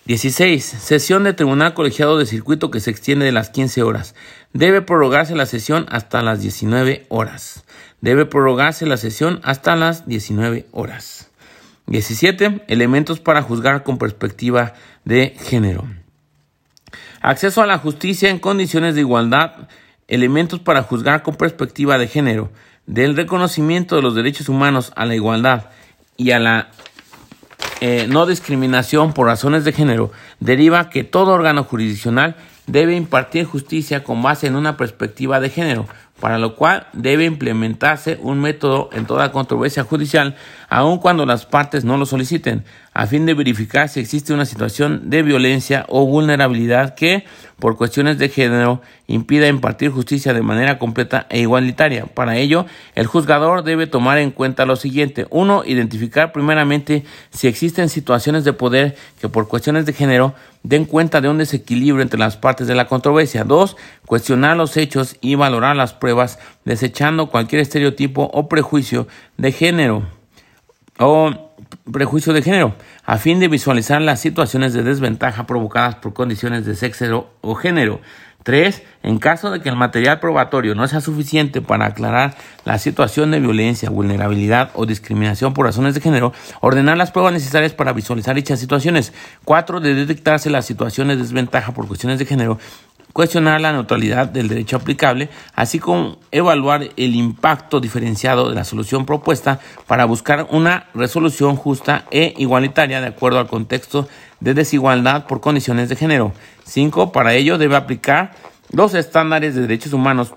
16. 0.06 0.64
Sesión 0.64 1.22
de 1.22 1.32
tribunal 1.32 1.74
colegiado 1.74 2.18
de 2.18 2.26
circuito 2.26 2.70
que 2.70 2.80
se 2.80 2.90
extiende 2.90 3.24
de 3.24 3.32
las 3.32 3.50
15 3.50 3.82
horas. 3.82 4.16
Debe 4.52 4.82
prorrogarse 4.82 5.36
la 5.36 5.46
sesión 5.46 5.86
hasta 5.90 6.22
las 6.22 6.40
19 6.40 7.06
horas. 7.08 7.64
Debe 8.00 8.26
prorrogarse 8.26 8.84
la 8.84 8.96
sesión 8.96 9.40
hasta 9.44 9.76
las 9.76 10.08
19 10.08 10.66
horas. 10.72 11.30
17. 11.86 12.64
Elementos 12.66 13.20
para 13.20 13.42
juzgar 13.42 13.84
con 13.84 13.98
perspectiva 13.98 14.74
de 15.04 15.36
género. 15.40 15.84
Acceso 17.20 17.62
a 17.62 17.66
la 17.66 17.78
justicia 17.78 18.28
en 18.28 18.40
condiciones 18.40 18.96
de 18.96 19.02
igualdad 19.02 19.68
elementos 20.12 20.60
para 20.60 20.82
juzgar 20.82 21.22
con 21.22 21.36
perspectiva 21.36 21.96
de 21.96 22.06
género, 22.06 22.50
del 22.84 23.16
reconocimiento 23.16 23.96
de 23.96 24.02
los 24.02 24.14
derechos 24.14 24.50
humanos 24.50 24.92
a 24.94 25.06
la 25.06 25.14
igualdad 25.14 25.70
y 26.18 26.32
a 26.32 26.38
la 26.38 26.68
eh, 27.80 28.06
no 28.08 28.26
discriminación 28.26 29.14
por 29.14 29.26
razones 29.26 29.64
de 29.64 29.72
género, 29.72 30.12
deriva 30.38 30.90
que 30.90 31.02
todo 31.02 31.32
órgano 31.32 31.64
jurisdiccional 31.64 32.36
debe 32.66 32.94
impartir 32.94 33.46
justicia 33.46 34.04
con 34.04 34.22
base 34.22 34.46
en 34.46 34.54
una 34.54 34.76
perspectiva 34.76 35.40
de 35.40 35.48
género, 35.48 35.86
para 36.20 36.38
lo 36.38 36.56
cual 36.56 36.86
debe 36.92 37.24
implementarse 37.24 38.18
un 38.22 38.40
método 38.40 38.90
en 38.92 39.06
toda 39.06 39.32
controversia 39.32 39.82
judicial, 39.82 40.36
aun 40.68 40.98
cuando 40.98 41.26
las 41.26 41.46
partes 41.46 41.84
no 41.84 41.96
lo 41.96 42.06
soliciten, 42.06 42.64
a 42.92 43.06
fin 43.06 43.26
de 43.26 43.34
verificar 43.34 43.88
si 43.88 43.98
existe 43.98 44.32
una 44.32 44.44
situación 44.44 45.10
de 45.10 45.22
violencia 45.22 45.86
o 45.88 46.06
vulnerabilidad 46.06 46.94
que, 46.94 47.24
por 47.62 47.76
cuestiones 47.76 48.18
de 48.18 48.28
género, 48.28 48.82
impida 49.06 49.46
impartir 49.46 49.92
justicia 49.92 50.34
de 50.34 50.42
manera 50.42 50.80
completa 50.80 51.28
e 51.30 51.42
igualitaria. 51.42 52.06
Para 52.06 52.36
ello, 52.36 52.66
el 52.96 53.06
juzgador 53.06 53.62
debe 53.62 53.86
tomar 53.86 54.18
en 54.18 54.32
cuenta 54.32 54.66
lo 54.66 54.74
siguiente. 54.74 55.28
Uno, 55.30 55.62
identificar 55.64 56.32
primeramente 56.32 57.04
si 57.30 57.46
existen 57.46 57.88
situaciones 57.88 58.42
de 58.42 58.52
poder 58.52 58.96
que 59.20 59.28
por 59.28 59.46
cuestiones 59.46 59.86
de 59.86 59.92
género 59.92 60.34
den 60.64 60.86
cuenta 60.86 61.20
de 61.20 61.28
un 61.28 61.38
desequilibrio 61.38 62.02
entre 62.02 62.18
las 62.18 62.36
partes 62.36 62.66
de 62.66 62.74
la 62.74 62.88
controversia. 62.88 63.44
Dos, 63.44 63.76
cuestionar 64.06 64.56
los 64.56 64.76
hechos 64.76 65.14
y 65.20 65.36
valorar 65.36 65.76
las 65.76 65.92
pruebas, 65.92 66.40
desechando 66.64 67.30
cualquier 67.30 67.62
estereotipo 67.62 68.28
o 68.34 68.48
prejuicio 68.48 69.06
de 69.36 69.52
género 69.52 70.02
o 70.98 71.51
prejuicio 71.90 72.32
de 72.32 72.42
género, 72.42 72.74
a 73.04 73.18
fin 73.18 73.40
de 73.40 73.48
visualizar 73.48 74.00
las 74.00 74.20
situaciones 74.20 74.72
de 74.72 74.82
desventaja 74.82 75.46
provocadas 75.46 75.96
por 75.96 76.12
condiciones 76.12 76.64
de 76.64 76.76
sexo 76.76 77.30
o 77.40 77.54
género. 77.54 78.00
3. 78.42 78.82
En 79.04 79.18
caso 79.18 79.50
de 79.50 79.60
que 79.60 79.68
el 79.68 79.76
material 79.76 80.20
probatorio 80.20 80.74
no 80.74 80.86
sea 80.88 81.00
suficiente 81.00 81.60
para 81.60 81.86
aclarar 81.86 82.34
la 82.64 82.78
situación 82.78 83.30
de 83.30 83.40
violencia, 83.40 83.90
vulnerabilidad 83.90 84.70
o 84.74 84.86
discriminación 84.86 85.54
por 85.54 85.66
razones 85.66 85.94
de 85.94 86.00
género, 86.00 86.32
ordenar 86.60 86.96
las 86.96 87.10
pruebas 87.10 87.32
necesarias 87.32 87.72
para 87.72 87.92
visualizar 87.92 88.34
dichas 88.34 88.60
situaciones. 88.60 89.12
4. 89.44 89.80
De 89.80 89.94
detectarse 89.94 90.50
las 90.50 90.66
situaciones 90.66 91.16
de 91.16 91.22
desventaja 91.22 91.72
por 91.72 91.86
cuestiones 91.86 92.18
de 92.18 92.26
género 92.26 92.58
cuestionar 93.12 93.60
la 93.60 93.72
neutralidad 93.72 94.28
del 94.28 94.48
derecho 94.48 94.76
aplicable, 94.76 95.28
así 95.54 95.78
como 95.78 96.18
evaluar 96.30 96.88
el 96.96 97.14
impacto 97.14 97.80
diferenciado 97.80 98.48
de 98.48 98.54
la 98.54 98.64
solución 98.64 99.06
propuesta 99.06 99.60
para 99.86 100.04
buscar 100.04 100.46
una 100.50 100.86
resolución 100.94 101.56
justa 101.56 102.06
e 102.10 102.34
igualitaria 102.38 103.00
de 103.00 103.08
acuerdo 103.08 103.38
al 103.38 103.48
contexto 103.48 104.08
de 104.40 104.54
desigualdad 104.54 105.26
por 105.26 105.40
condiciones 105.40 105.88
de 105.88 105.96
género. 105.96 106.32
5. 106.64 107.12
Para 107.12 107.34
ello 107.34 107.58
debe 107.58 107.76
aplicar 107.76 108.32
los 108.70 108.94
estándares 108.94 109.54
de 109.54 109.62
derechos 109.62 109.92
humanos 109.92 110.34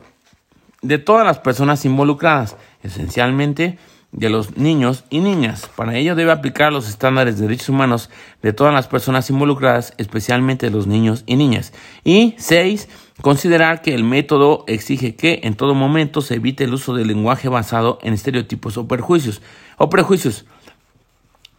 de 0.82 0.98
todas 0.98 1.26
las 1.26 1.40
personas 1.40 1.84
involucradas, 1.86 2.58
esencialmente 2.84 3.80
de 4.16 4.30
los 4.30 4.58
niños 4.58 5.04
y 5.10 5.20
niñas. 5.20 5.70
Para 5.76 5.96
ello 5.98 6.16
debe 6.16 6.32
aplicar 6.32 6.72
los 6.72 6.88
estándares 6.88 7.38
de 7.38 7.44
derechos 7.44 7.70
humanos 7.70 8.10
de 8.42 8.54
todas 8.54 8.74
las 8.74 8.88
personas 8.88 9.30
involucradas, 9.30 9.94
especialmente 9.98 10.70
los 10.70 10.88
niños 10.88 11.24
y 11.26 11.36
niñas. 11.36 11.74
Y 12.04 12.34
seis, 12.38 12.88
considerar 13.22 13.82
que 13.82 13.94
el 13.94 14.04
método 14.04 14.64
exige 14.68 15.16
que 15.16 15.42
en 15.44 15.56
todo 15.56 15.76
momento 15.76 16.22
se 16.22 16.36
evite 16.36 16.64
el 16.64 16.74
uso 16.74 16.96
del 16.96 17.08
lenguaje 17.08 17.50
basado 17.50 18.00
en 18.04 18.14
estereotipos 18.14 18.78
o 18.78 18.88
perjuicios 18.88 19.42
o 19.78 19.90
prejuicios. 19.90 20.46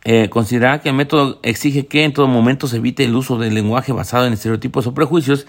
eh, 0.08 0.28
considerar 0.30 0.82
que 0.82 0.90
el 0.90 0.94
método 0.94 1.40
exige 1.42 1.86
que 1.86 2.04
en 2.04 2.12
todo 2.12 2.28
momento 2.28 2.68
se 2.68 2.76
evite 2.76 3.02
el 3.04 3.16
uso 3.16 3.38
del 3.38 3.54
lenguaje 3.54 3.92
basado 3.92 4.24
en 4.24 4.34
estereotipos 4.34 4.86
o 4.86 4.94
prejuicios, 4.94 5.48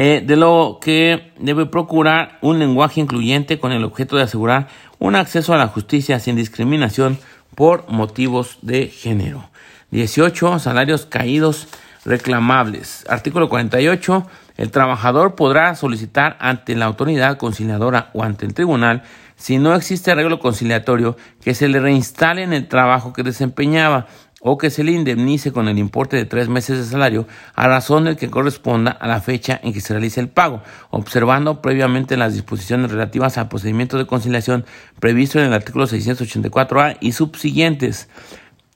eh, 0.00 0.22
de 0.24 0.36
lo 0.36 0.78
que 0.80 1.32
debe 1.40 1.66
procurar 1.66 2.38
un 2.40 2.60
lenguaje 2.60 3.00
incluyente 3.00 3.58
con 3.58 3.72
el 3.72 3.82
objeto 3.82 4.16
de 4.16 4.22
asegurar 4.22 4.68
un 5.00 5.16
acceso 5.16 5.52
a 5.52 5.56
la 5.56 5.66
justicia 5.66 6.20
sin 6.20 6.36
discriminación 6.36 7.18
por 7.56 7.90
motivos 7.90 8.58
de 8.62 8.86
género. 8.86 9.50
18. 9.90 10.60
Salarios 10.60 11.04
caídos 11.04 11.66
reclamables. 12.04 13.04
Artículo 13.08 13.48
48. 13.48 14.24
El 14.56 14.70
trabajador 14.70 15.34
podrá 15.34 15.74
solicitar 15.74 16.36
ante 16.38 16.76
la 16.76 16.84
autoridad 16.84 17.36
conciliadora 17.36 18.10
o 18.14 18.22
ante 18.22 18.46
el 18.46 18.54
tribunal, 18.54 19.02
si 19.34 19.58
no 19.58 19.74
existe 19.74 20.12
arreglo 20.12 20.38
conciliatorio, 20.38 21.16
que 21.42 21.54
se 21.54 21.66
le 21.66 21.80
reinstale 21.80 22.44
en 22.44 22.52
el 22.52 22.68
trabajo 22.68 23.12
que 23.12 23.24
desempeñaba 23.24 24.06
o 24.40 24.58
que 24.58 24.70
se 24.70 24.84
le 24.84 24.92
indemnice 24.92 25.52
con 25.52 25.68
el 25.68 25.78
importe 25.78 26.16
de 26.16 26.24
tres 26.24 26.48
meses 26.48 26.78
de 26.78 26.84
salario 26.84 27.26
a 27.54 27.66
razón 27.66 28.04
del 28.04 28.16
que 28.16 28.30
corresponda 28.30 28.90
a 28.92 29.08
la 29.08 29.20
fecha 29.20 29.58
en 29.62 29.72
que 29.72 29.80
se 29.80 29.94
realice 29.94 30.20
el 30.20 30.28
pago, 30.28 30.62
observando 30.90 31.60
previamente 31.60 32.16
las 32.16 32.34
disposiciones 32.34 32.90
relativas 32.90 33.38
al 33.38 33.48
procedimiento 33.48 33.98
de 33.98 34.06
conciliación 34.06 34.64
previsto 35.00 35.38
en 35.38 35.46
el 35.46 35.52
artículo 35.52 35.86
684A 35.86 36.98
y 37.00 37.12
subsiguientes. 37.12 38.08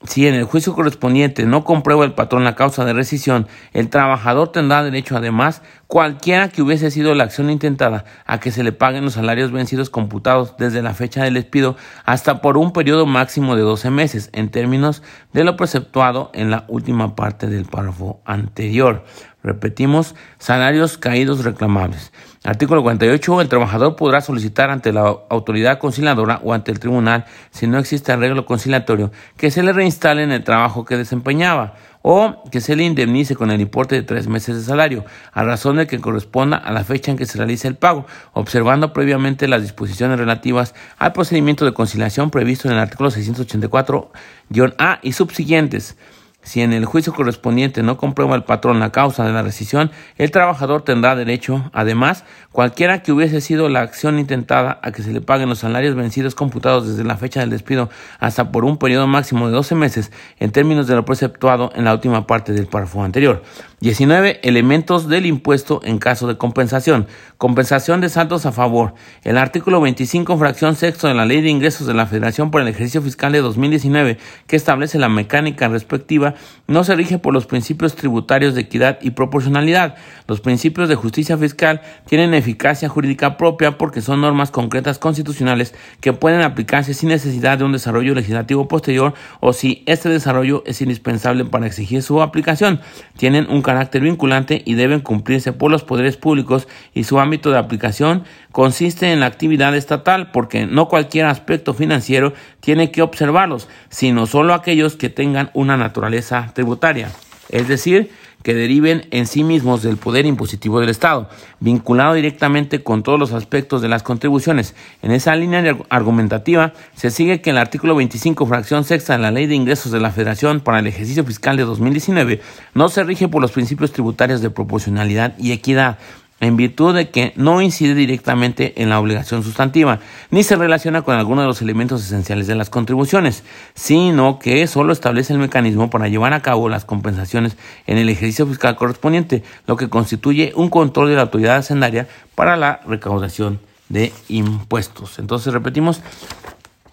Si 0.05 0.27
en 0.27 0.35
el 0.35 0.43
juicio 0.43 0.73
correspondiente 0.73 1.45
no 1.45 1.63
comprueba 1.63 2.03
el 2.03 2.13
patrón 2.13 2.43
la 2.43 2.55
causa 2.55 2.83
de 2.83 2.91
rescisión, 2.91 3.47
el 3.71 3.89
trabajador 3.89 4.51
tendrá 4.51 4.83
derecho 4.83 5.15
además, 5.15 5.61
cualquiera 5.87 6.49
que 6.49 6.61
hubiese 6.61 6.91
sido 6.91 7.15
la 7.15 7.23
acción 7.23 7.49
intentada, 7.49 8.03
a 8.25 8.39
que 8.41 8.51
se 8.51 8.63
le 8.63 8.73
paguen 8.73 9.05
los 9.05 9.13
salarios 9.13 9.53
vencidos 9.53 9.89
computados 9.89 10.55
desde 10.57 10.81
la 10.81 10.93
fecha 10.93 11.23
del 11.23 11.35
despido 11.35 11.77
hasta 12.03 12.41
por 12.41 12.57
un 12.57 12.73
periodo 12.73 13.05
máximo 13.05 13.55
de 13.55 13.61
12 13.61 13.91
meses, 13.91 14.29
en 14.33 14.49
términos 14.49 15.03
de 15.31 15.45
lo 15.45 15.55
preceptuado 15.55 16.31
en 16.33 16.51
la 16.51 16.65
última 16.67 17.15
parte 17.15 17.47
del 17.47 17.65
párrafo 17.65 18.21
anterior. 18.25 19.05
Repetimos, 19.41 20.15
salarios 20.37 20.97
caídos 20.97 21.45
reclamables. 21.45 22.11
Artículo 22.45 22.83
48. 22.83 23.39
El 23.39 23.47
trabajador 23.47 23.95
podrá 23.95 24.19
solicitar 24.19 24.69
ante 24.69 24.91
la 24.91 25.15
autoridad 25.29 25.79
conciliadora 25.79 26.41
o 26.43 26.53
ante 26.53 26.73
el 26.73 26.79
tribunal, 26.79 27.23
si 27.51 27.67
no 27.67 27.79
existe 27.79 28.11
arreglo 28.11 28.45
conciliatorio, 28.45 29.13
que 29.37 29.49
se 29.49 29.63
le 29.63 29.71
reinstale 29.71 30.23
en 30.23 30.33
el 30.33 30.43
trabajo 30.43 30.83
que 30.83 30.97
desempeñaba 30.97 31.75
o 32.01 32.43
que 32.51 32.59
se 32.59 32.75
le 32.75 32.83
indemnice 32.83 33.37
con 33.37 33.49
el 33.49 33.61
importe 33.61 33.95
de 33.95 34.03
tres 34.03 34.27
meses 34.27 34.57
de 34.57 34.63
salario, 34.63 35.05
a 35.31 35.43
razón 35.43 35.77
de 35.77 35.87
que 35.87 36.01
corresponda 36.01 36.57
a 36.57 36.73
la 36.73 36.83
fecha 36.83 37.11
en 37.11 37.17
que 37.17 37.25
se 37.25 37.37
realice 37.37 37.69
el 37.69 37.77
pago, 37.77 38.05
observando 38.33 38.91
previamente 38.91 39.47
las 39.47 39.61
disposiciones 39.61 40.19
relativas 40.19 40.75
al 40.97 41.13
procedimiento 41.13 41.63
de 41.63 41.73
conciliación 41.73 42.29
previsto 42.29 42.67
en 42.67 42.73
el 42.73 42.81
artículo 42.81 43.09
684-A 43.09 44.99
y 45.01 45.13
subsiguientes. 45.13 45.95
Si 46.43 46.61
en 46.61 46.73
el 46.73 46.85
juicio 46.85 47.13
correspondiente 47.13 47.83
no 47.83 47.97
comprueba 47.97 48.35
el 48.35 48.43
patrón 48.43 48.79
la 48.79 48.91
causa 48.91 49.25
de 49.25 49.31
la 49.31 49.41
rescisión, 49.41 49.91
el 50.17 50.29
trabajador 50.29 50.83
tendrá 50.83 51.15
derecho, 51.15 51.69
además, 51.73 52.25
cualquiera 52.51 53.01
que 53.01 53.13
hubiese 53.13 53.39
sido 53.41 53.69
la 53.69 53.81
acción 53.81 54.19
intentada 54.19 54.79
a 54.81 54.91
que 54.91 55.03
se 55.03 55.13
le 55.13 55.21
paguen 55.21 55.49
los 55.49 55.59
salarios 55.59 55.95
vencidos 55.95 56.35
computados 56.35 56.87
desde 56.87 57.03
la 57.03 57.17
fecha 57.17 57.39
del 57.39 57.49
despido 57.49 57.89
hasta 58.19 58.51
por 58.51 58.65
un 58.65 58.77
periodo 58.77 59.07
máximo 59.07 59.47
de 59.47 59.53
12 59.53 59.75
meses, 59.75 60.11
en 60.39 60.51
términos 60.51 60.87
de 60.87 60.95
lo 60.95 61.05
preceptuado 61.05 61.71
en 61.75 61.85
la 61.85 61.93
última 61.93 62.27
parte 62.27 62.51
del 62.51 62.67
párrafo 62.67 63.03
anterior. 63.03 63.41
19. 63.83 64.39
Elementos 64.43 65.09
del 65.09 65.25
impuesto 65.25 65.81
en 65.83 65.97
caso 65.97 66.25
de 66.25 66.37
compensación. 66.37 67.05
Compensación 67.37 67.99
de 67.99 68.07
saltos 68.07 68.45
a 68.45 68.53
favor. 68.53 68.93
El 69.25 69.37
artículo 69.37 69.81
25, 69.81 70.37
fracción 70.37 70.77
sexto 70.77 71.09
de 71.09 71.13
la 71.13 71.25
Ley 71.25 71.41
de 71.41 71.49
Ingresos 71.49 71.85
de 71.85 71.93
la 71.93 72.05
Federación 72.05 72.49
por 72.49 72.61
el 72.61 72.69
ejercicio 72.69 73.01
fiscal 73.01 73.33
de 73.33 73.41
2019, 73.41 74.19
que 74.47 74.55
establece 74.55 74.99
la 74.99 75.09
mecánica 75.09 75.67
respectiva, 75.67 76.33
no 76.65 76.85
se 76.85 76.95
rige 76.95 77.17
por 77.17 77.33
los 77.33 77.45
principios 77.45 77.93
tributarios 77.95 78.55
de 78.55 78.61
equidad 78.61 78.99
y 79.01 79.11
proporcionalidad. 79.11 79.95
Los 80.29 80.39
principios 80.39 80.87
de 80.87 80.95
justicia 80.95 81.37
fiscal 81.37 81.81
tienen 82.07 82.33
eficacia 82.33 82.87
jurídica 82.87 83.35
propia 83.35 83.77
porque 83.77 83.99
son 83.99 84.21
normas 84.21 84.49
concretas 84.49 84.97
constitucionales 84.97 85.75
que 85.99 86.13
pueden 86.13 86.39
aplicarse 86.39 86.93
sin 86.93 87.09
necesidad 87.09 87.57
de 87.57 87.65
un 87.65 87.73
desarrollo 87.73 88.15
legislativo 88.15 88.69
posterior 88.69 89.13
o 89.41 89.51
si 89.51 89.83
este 89.87 90.07
desarrollo 90.07 90.63
es 90.65 90.81
indispensable 90.81 91.43
para 91.43 91.67
exigir 91.67 92.01
su 92.01 92.21
aplicación. 92.21 92.79
Tienen 93.17 93.49
un 93.49 93.61
carácter 93.61 93.72
vinculante 94.01 94.61
y 94.65 94.75
deben 94.75 94.99
cumplirse 94.99 95.53
por 95.53 95.71
los 95.71 95.83
poderes 95.83 96.17
públicos 96.17 96.67
y 96.93 97.03
su 97.03 97.19
ámbito 97.19 97.51
de 97.51 97.57
aplicación 97.57 98.23
consiste 98.51 99.11
en 99.11 99.19
la 99.19 99.25
actividad 99.25 99.75
estatal 99.75 100.31
porque 100.31 100.65
no 100.65 100.87
cualquier 100.87 101.25
aspecto 101.25 101.73
financiero 101.73 102.33
tiene 102.59 102.91
que 102.91 103.01
observarlos, 103.01 103.67
sino 103.89 104.25
solo 104.25 104.53
aquellos 104.53 104.95
que 104.95 105.09
tengan 105.09 105.49
una 105.53 105.77
naturaleza 105.77 106.51
tributaria, 106.53 107.09
es 107.49 107.67
decir, 107.67 108.11
que 108.43 108.53
deriven 108.53 109.07
en 109.11 109.25
sí 109.25 109.43
mismos 109.43 109.81
del 109.81 109.97
poder 109.97 110.25
impositivo 110.25 110.79
del 110.79 110.89
Estado, 110.89 111.29
vinculado 111.59 112.13
directamente 112.13 112.83
con 112.83 113.01
todos 113.01 113.17
los 113.17 113.33
aspectos 113.33 113.81
de 113.81 113.87
las 113.87 114.03
contribuciones. 114.03 114.75
En 115.01 115.11
esa 115.11 115.35
línea 115.35 115.77
argumentativa 115.89 116.73
se 116.95 117.09
sigue 117.09 117.41
que 117.41 117.49
el 117.49 117.57
artículo 117.57 117.95
25, 117.95 118.45
fracción 118.45 118.83
sexta 118.83 119.13
de 119.13 119.19
la 119.19 119.31
Ley 119.31 119.47
de 119.47 119.55
Ingresos 119.55 119.91
de 119.91 119.99
la 119.99 120.11
Federación 120.11 120.59
para 120.59 120.79
el 120.79 120.87
ejercicio 120.87 121.23
fiscal 121.23 121.57
de 121.57 121.63
2019 121.63 122.41
no 122.73 122.89
se 122.89 123.03
rige 123.03 123.27
por 123.27 123.41
los 123.41 123.51
principios 123.51 123.91
tributarios 123.91 124.41
de 124.41 124.49
proporcionalidad 124.49 125.37
y 125.37 125.51
equidad, 125.51 125.97
en 126.43 126.57
virtud 126.57 126.93
de 126.95 127.09
que 127.09 127.33
no 127.35 127.61
incide 127.61 127.95
directamente 127.95 128.81
en 128.81 128.89
la 128.89 128.99
obligación 128.99 129.43
sustantiva, 129.43 129.99
ni 130.29 130.43
se 130.43 130.55
relaciona 130.55 131.01
con 131.01 131.15
alguno 131.15 131.41
de 131.41 131.47
los 131.47 131.61
elementos 131.61 132.03
esenciales 132.03 132.47
de 132.47 132.55
las 132.55 132.69
contribuciones, 132.69 133.43
sino 133.73 134.39
que 134.39 134.67
solo 134.67 134.93
establece 134.93 135.33
el 135.33 135.39
mecanismo 135.39 135.89
para 135.89 136.07
llevar 136.07 136.33
a 136.33 136.41
cabo 136.41 136.69
las 136.69 136.85
compensaciones 136.85 137.57
en 137.87 137.97
el 137.97 138.09
ejercicio 138.09 138.45
fiscal 138.47 138.75
correspondiente, 138.75 139.43
lo 139.67 139.77
que 139.77 139.89
constituye 139.89 140.53
un 140.55 140.69
control 140.69 141.09
de 141.09 141.15
la 141.15 141.23
autoridad 141.23 141.57
hacendaria 141.57 142.07
para 142.35 142.57
la 142.57 142.81
recaudación 142.85 143.59
de 143.89 144.11
impuestos. 144.27 145.19
Entonces, 145.19 145.53
repetimos, 145.53 146.01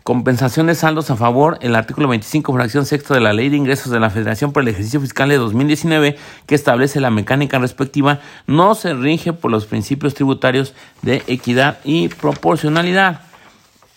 Compensación 0.03 0.67
de 0.67 0.75
saldos 0.75 1.11
a 1.11 1.17
favor, 1.17 1.59
el 1.61 1.77
artículo 1.77 2.09
25, 2.09 2.55
fracción 2.55 2.87
sexta 2.87 3.13
de 3.13 3.21
la 3.21 3.35
Ley 3.35 3.51
de 3.51 3.59
Ingresos 3.59 3.93
de 3.93 4.01
la 4.01 4.09
Federación 4.09 4.51
por 4.51 4.63
el 4.63 4.69
ejercicio 4.69 4.99
fiscal 4.99 5.29
de 5.29 5.37
2019, 5.37 6.17
que 6.47 6.55
establece 6.55 7.01
la 7.01 7.11
mecánica 7.11 7.59
respectiva, 7.59 8.21
no 8.47 8.75
se 8.75 8.95
rige 8.95 9.35
por 9.35 9.51
los 9.51 9.67
principios 9.67 10.15
tributarios 10.15 10.75
de 11.03 11.23
equidad 11.27 11.81
y 11.85 12.09
proporcionalidad. 12.09 13.30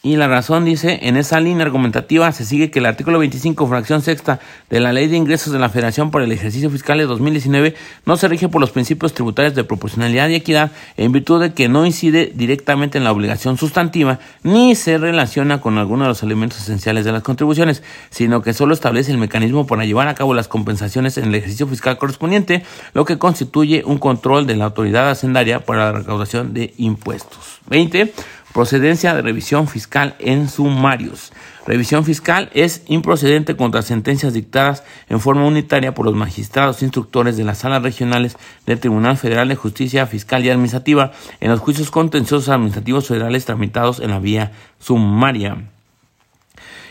Y 0.05 0.17
la 0.17 0.27
razón 0.27 0.65
dice, 0.65 0.99
en 1.03 1.15
esa 1.15 1.39
línea 1.39 1.65
argumentativa 1.65 2.29
se 2.33 2.43
sigue 2.43 2.69
que 2.69 2.79
el 2.79 2.87
artículo 2.87 3.19
25, 3.19 3.65
fracción 3.67 4.01
sexta 4.01 4.41
de 4.69 4.81
la 4.81 4.91
Ley 4.91 5.07
de 5.07 5.15
Ingresos 5.15 5.53
de 5.53 5.59
la 5.59 5.69
Federación 5.69 6.11
por 6.11 6.21
el 6.21 6.33
ejercicio 6.33 6.69
fiscal 6.69 6.97
de 6.97 7.05
2019 7.05 7.73
no 8.05 8.17
se 8.17 8.27
rige 8.27 8.49
por 8.49 8.59
los 8.59 8.71
principios 8.71 9.13
tributarios 9.13 9.55
de 9.55 9.63
proporcionalidad 9.63 10.27
y 10.27 10.35
equidad 10.35 10.73
en 10.97 11.13
virtud 11.13 11.39
de 11.39 11.53
que 11.53 11.69
no 11.69 11.85
incide 11.85 12.33
directamente 12.35 12.97
en 12.97 13.05
la 13.05 13.13
obligación 13.13 13.57
sustantiva 13.57 14.19
ni 14.43 14.75
se 14.75 14.97
relaciona 14.97 15.61
con 15.61 15.77
alguno 15.77 16.03
de 16.03 16.09
los 16.09 16.21
elementos 16.21 16.59
esenciales 16.59 17.05
de 17.05 17.13
las 17.13 17.23
contribuciones, 17.23 17.81
sino 18.09 18.41
que 18.41 18.53
solo 18.53 18.73
establece 18.73 19.09
el 19.09 19.19
mecanismo 19.19 19.65
para 19.67 19.85
llevar 19.85 20.09
a 20.09 20.15
cabo 20.15 20.33
las 20.33 20.49
compensaciones 20.49 21.17
en 21.17 21.29
el 21.29 21.35
ejercicio 21.35 21.65
fiscal 21.65 21.97
correspondiente, 21.97 22.65
lo 22.93 23.05
que 23.05 23.17
constituye 23.17 23.83
un 23.85 23.99
control 23.99 24.47
de 24.47 24.57
la 24.57 24.65
autoridad 24.65 25.09
hacendaria 25.09 25.61
para 25.61 25.93
la 25.93 25.99
recaudación 25.99 26.53
de 26.53 26.73
impuestos. 26.75 27.61
20. 27.67 28.13
Procedencia 28.53 29.15
de 29.15 29.23
revisión 29.23 29.67
fiscal 29.67 30.15
en 30.19 30.47
sumarios. 30.47 31.33
Revisión 31.65 32.05
fiscal 32.05 32.51
es 32.53 32.83
improcedente 32.85 33.55
contra 33.55 33.81
sentencias 33.81 34.33
dictadas 34.33 34.83
en 35.09 35.19
forma 35.19 35.45
unitaria 35.45 35.95
por 35.95 36.05
los 36.05 36.13
magistrados 36.13 36.83
instructores 36.83 37.35
de 37.35 37.45
las 37.45 37.59
salas 37.59 37.81
regionales 37.81 38.37
del 38.67 38.79
Tribunal 38.79 39.17
Federal 39.17 39.47
de 39.47 39.55
Justicia 39.55 40.05
Fiscal 40.05 40.45
y 40.45 40.51
Administrativa 40.51 41.13
en 41.39 41.49
los 41.49 41.61
juicios 41.61 41.89
contenciosos 41.89 42.49
administrativos 42.49 43.07
federales 43.07 43.45
tramitados 43.45 43.99
en 43.99 44.11
la 44.11 44.19
vía 44.19 44.51
sumaria. 44.77 45.57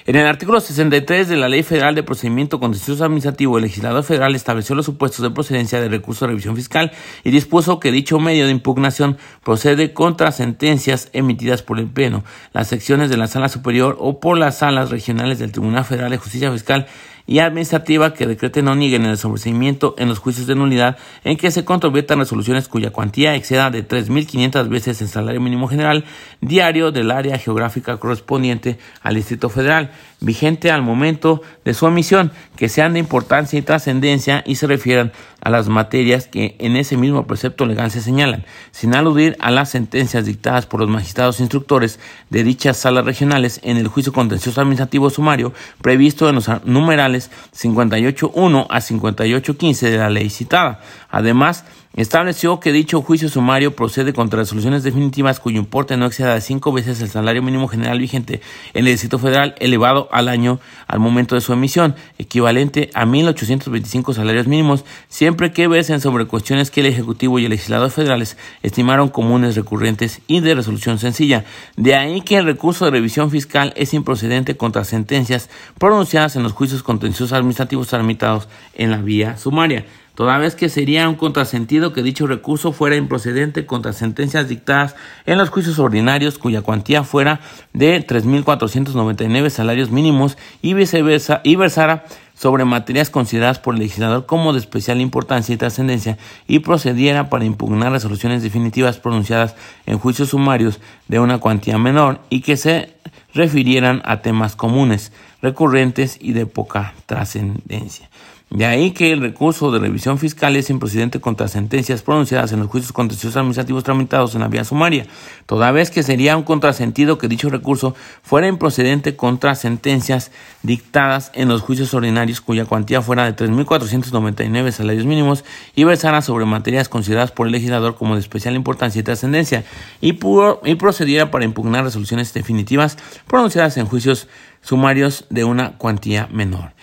En 0.05 0.17
el 0.17 0.27
artículo 0.27 0.59
63 0.59 1.29
de 1.29 1.37
la 1.37 1.49
Ley 1.49 1.63
Federal 1.63 1.95
de 1.95 2.03
Procedimiento 2.03 2.59
Contencioso 2.59 3.05
Administrativo, 3.05 3.57
el 3.57 3.63
legislador 3.63 4.03
federal 4.03 4.35
estableció 4.35 4.75
los 4.75 4.85
supuestos 4.85 5.23
de 5.23 5.31
procedencia 5.31 5.81
de 5.81 5.89
recurso 5.89 6.25
de 6.25 6.31
revisión 6.31 6.57
fiscal 6.57 6.91
y 7.23 7.31
dispuso 7.31 7.79
que 7.79 7.93
dicho 7.93 8.19
medio 8.19 8.47
de 8.47 8.51
impugnación 8.51 9.17
procede 9.45 9.93
contra 9.93 10.33
sentencias 10.33 11.09
emitidas 11.13 11.63
por 11.63 11.79
el 11.79 11.87
Pleno, 11.87 12.25
las 12.53 12.67
secciones 12.67 13.11
de 13.11 13.17
la 13.17 13.29
Sala 13.29 13.49
Superior 13.49 13.97
o 14.01 14.19
por 14.19 14.37
las 14.39 14.59
salas 14.59 14.91
regionales 14.91 15.39
del 15.39 15.53
Tribunal 15.53 15.85
Federal 15.85 16.11
de 16.11 16.19
Justicia 16.19 16.51
Fiscal 16.51 16.89
y 17.33 17.39
administrativa 17.39 18.13
que 18.13 18.27
decreten 18.27 18.69
o 18.69 18.75
nieguen 18.75 19.07
el 19.07 19.17
sobreseimiento 19.17 19.95
en 19.97 20.11
los 20.11 20.19
juicios 20.19 20.47
de 20.47 20.55
nulidad 20.55 20.99
en 21.25 21.39
que 21.39 21.51
se 21.51 21.65
controvertan 21.65 22.19
resoluciones 22.19 22.69
cuya 22.69 22.91
cuantía 22.91 23.35
exceda 23.35 23.71
de 23.71 23.89
3.500 23.89 24.69
veces 24.69 25.01
el 25.01 25.09
salario 25.09 25.41
mínimo 25.41 25.67
general 25.67 26.05
diario 26.43 26.93
del 26.93 27.11
área 27.11 27.39
geográfica 27.39 27.97
correspondiente 27.97 28.79
al 29.01 29.15
Distrito 29.15 29.49
Federal. 29.49 29.93
Vigente 30.23 30.71
al 30.71 30.83
momento 30.83 31.43
de 31.65 31.75
su 31.75 31.87
emisión, 31.87 32.33
que 32.57 32.69
sean 32.69 32.95
de 32.95 33.01
importancia 33.01 33.59
y 33.59 33.63
trascendencia 33.63 34.43
y 34.47 34.55
se 34.55 34.67
refieran 34.67 35.13
a 35.41 35.51
las 35.51 35.69
materias 35.69 36.29
que 36.29 36.57
en 36.61 36.77
ese 36.77 36.97
mismo 36.97 37.27
precepto 37.27 37.67
legal 37.67 37.91
se 37.91 38.01
señalan, 38.01 38.45
sin 38.71 38.95
aludir 38.95 39.37
a 39.41 39.51
las 39.51 39.71
sentencias 39.71 40.25
dictadas 40.25 40.67
por 40.67 40.81
los 40.81 40.89
magistrados 40.89 41.41
instructores 41.41 41.99
de 42.31 42.45
dichas 42.45 42.77
salas 42.77 43.05
regionales 43.05 43.61
en 43.65 43.77
el 43.77 43.89
juicio 43.89 44.13
contencioso 44.13 44.61
administrativo 44.61 45.11
sumario 45.11 45.53
previsto 45.81 46.29
en 46.29 46.37
los 46.37 46.49
numerales 46.65 47.31
58.1 47.57 48.67
a 48.71 48.79
58.15 48.79 49.91
de 49.91 49.99
la 49.99 50.11
ley 50.11 50.31
citada. 50.31 50.81
Además, 51.11 51.65
Estableció 51.95 52.59
que 52.59 52.73
dicho 52.73 53.03
juicio 53.03 53.29
sumario 53.29 53.77
procede 53.77 54.15
contra 54.15 54.39
resoluciones 54.39 54.83
definitivas 54.83 55.41
cuyo 55.41 55.59
importe 55.59 55.99
no 55.99 56.07
exceda 56.07 56.33
de 56.33 56.41
cinco 56.41 56.73
veces 56.73 57.03
el 57.03 57.11
salario 57.11 57.43
mínimo 57.43 57.69
general 57.69 57.99
vigente 57.99 58.41
en 58.73 58.87
el 58.87 58.93
Distrito 58.93 59.19
Federal 59.19 59.55
elevado 59.59 60.09
al 60.11 60.29
año 60.29 60.59
al 60.87 61.01
momento 61.01 61.35
de 61.35 61.43
su 61.43 61.53
emisión, 61.53 61.95
equivalente 62.17 62.89
a 62.95 63.05
1.825 63.05 64.15
salarios 64.15 64.47
mínimos, 64.47 64.87
siempre 65.09 65.53
que 65.53 65.69
versen 65.69 66.01
sobre 66.01 66.25
cuestiones 66.25 66.71
que 66.71 66.81
el 66.81 66.87
Ejecutivo 66.87 67.39
y 67.39 67.45
el 67.45 67.51
legislador 67.51 67.91
federales 67.91 68.39
estimaron 68.63 69.11
comunes, 69.11 69.55
recurrentes 69.55 70.23
y 70.27 70.41
de 70.41 70.55
resolución 70.55 70.99
sencilla. 70.99 71.45
De 71.77 71.95
ahí 71.95 72.23
que 72.23 72.39
el 72.39 72.47
recurso 72.47 72.87
de 72.87 72.93
revisión 72.93 73.31
fiscal 73.31 73.75
es 73.77 73.93
improcedente 73.93 74.57
contra 74.57 74.85
sentencias 74.85 75.51
pronunciadas 75.77 76.37
en 76.37 76.43
los 76.43 76.53
juicios 76.53 76.83
contenciosos 76.83 77.35
administrativos 77.35 77.89
tramitados 77.89 78.49
en 78.73 78.91
la 78.91 78.97
vía 78.97 79.37
sumaria 79.37 79.85
toda 80.15 80.39
vez 80.39 80.55
que 80.55 80.69
sería 80.69 81.09
un 81.09 81.15
contrasentido 81.15 81.93
que 81.93 82.03
dicho 82.03 82.27
recurso 82.27 82.73
fuera 82.73 82.97
improcedente 82.97 83.67
contra 83.67 83.93
sentencias 83.93 84.49
dictadas 84.49 84.95
en 85.27 85.39
los 85.39 85.51
juicios 85.51 85.79
ordinarios 85.79 86.39
cuya 86.39 86.63
cuantía 86.63 87.05
fuera 87.05 87.41
de 87.73 88.07
3.499 88.07 89.51
salarios 89.51 89.91
mínimos 89.91 90.37
y 90.61 90.75
viceversa 90.75 91.41
y 91.45 91.57
versara 91.57 92.05
sobre 92.43 92.65
materias 92.65 93.09
consideradas 93.09 93.61
por 93.61 93.75
el 93.75 93.81
legislador 93.81 94.27
como 94.27 94.53
de 94.53 94.59
especial 94.59 95.01
importancia 95.01 95.55
y 95.55 95.59
trascendencia 95.59 96.19
y 96.49 96.59
procediera 96.59 97.31
para 97.31 97.45
impugnar 97.45 97.93
resoluciones 97.93 98.43
definitivas 98.43 98.99
pronunciadas 98.99 99.55
en 99.87 99.99
juicios 99.99 100.31
sumarios 100.31 100.81
de 101.07 101.21
una 101.21 101.39
cuantía 101.39 101.79
menor 101.79 102.21
y 102.31 102.41
que 102.41 102.57
se 102.57 102.95
refirieran 103.33 104.03
a 104.05 104.23
temas 104.23 104.57
comunes, 104.57 105.13
recurrentes 105.41 106.19
y 106.21 106.33
de 106.33 106.47
poca 106.47 106.95
trascendencia. 107.07 108.09
De 108.53 108.67
ahí 108.67 108.91
que 108.91 109.13
el 109.13 109.23
recurso 109.23 109.71
de 109.71 109.79
revisión 109.79 110.19
fiscal 110.19 110.57
es 110.57 110.69
improcedente 110.69 111.23
contra 111.23 111.49
sentencias 111.49 112.03
pronunciadas 112.03 112.53
en 112.53 112.59
los 112.59 112.69
juicios 112.69 112.93
contenciosos 112.93 113.39
administrativos 113.39 113.83
tramitados 113.83 114.35
en 114.35 114.43
la 114.43 114.49
vía 114.49 114.63
sumaria, 114.63 115.07
toda 115.47 115.73
vez 115.73 115.91
que 115.91 116.03
sería 116.03 116.37
un 116.37 116.43
contrasentido 116.43 117.17
que 117.17 117.29
dicho 117.29 117.49
recurso 117.49 117.95
fuera 118.23 118.49
improcedente 118.49 119.17
contra 119.17 119.55
sentencias 119.55 120.33
dictadas 120.63 121.33
en 121.35 121.49
los 121.49 121.63
juicios 121.63 121.95
ordinarios 121.95 122.43
cuya 122.43 122.67
cuantía 122.67 123.01
fuera 123.01 123.25
de 123.25 123.35
3.499 123.35 124.71
salarios 124.71 125.07
mínimos 125.07 125.47
y 125.75 125.85
versara 125.85 126.21
sobre 126.21 126.45
materias 126.45 126.91
consideradas 126.91 127.33
por 127.33 127.47
el 127.47 127.53
legislador 127.53 127.97
como 127.97 128.17
de 128.17 128.21
especial 128.21 128.55
importancia 128.55 129.01
y 129.01 129.03
trascendencia 129.03 129.65
y, 130.03 130.11
y 130.11 130.75
procediera 130.75 131.31
para 131.31 131.47
impugnar 131.47 131.85
resoluciones 131.85 132.35
definitivas 132.35 132.99
pronunciadas 133.27 133.79
en 133.79 133.87
juicios 133.87 134.29
sumarios 134.61 135.25
de 135.31 135.45
una 135.45 135.79
cuantía 135.79 136.29
menor 136.31 136.75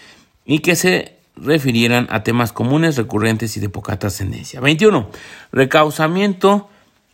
y 0.46 0.60
que 0.60 0.76
se 0.76 1.19
refirieran 1.36 2.08
a 2.10 2.24
temas 2.24 2.52
comunes, 2.52 2.98
recurrentes 2.98 3.56
y 3.58 3.60
de 3.60 3.70
poca 3.70 3.98
trascendencia. 3.98 4.60
21. 4.60 5.10
Recausamiento 5.52 6.70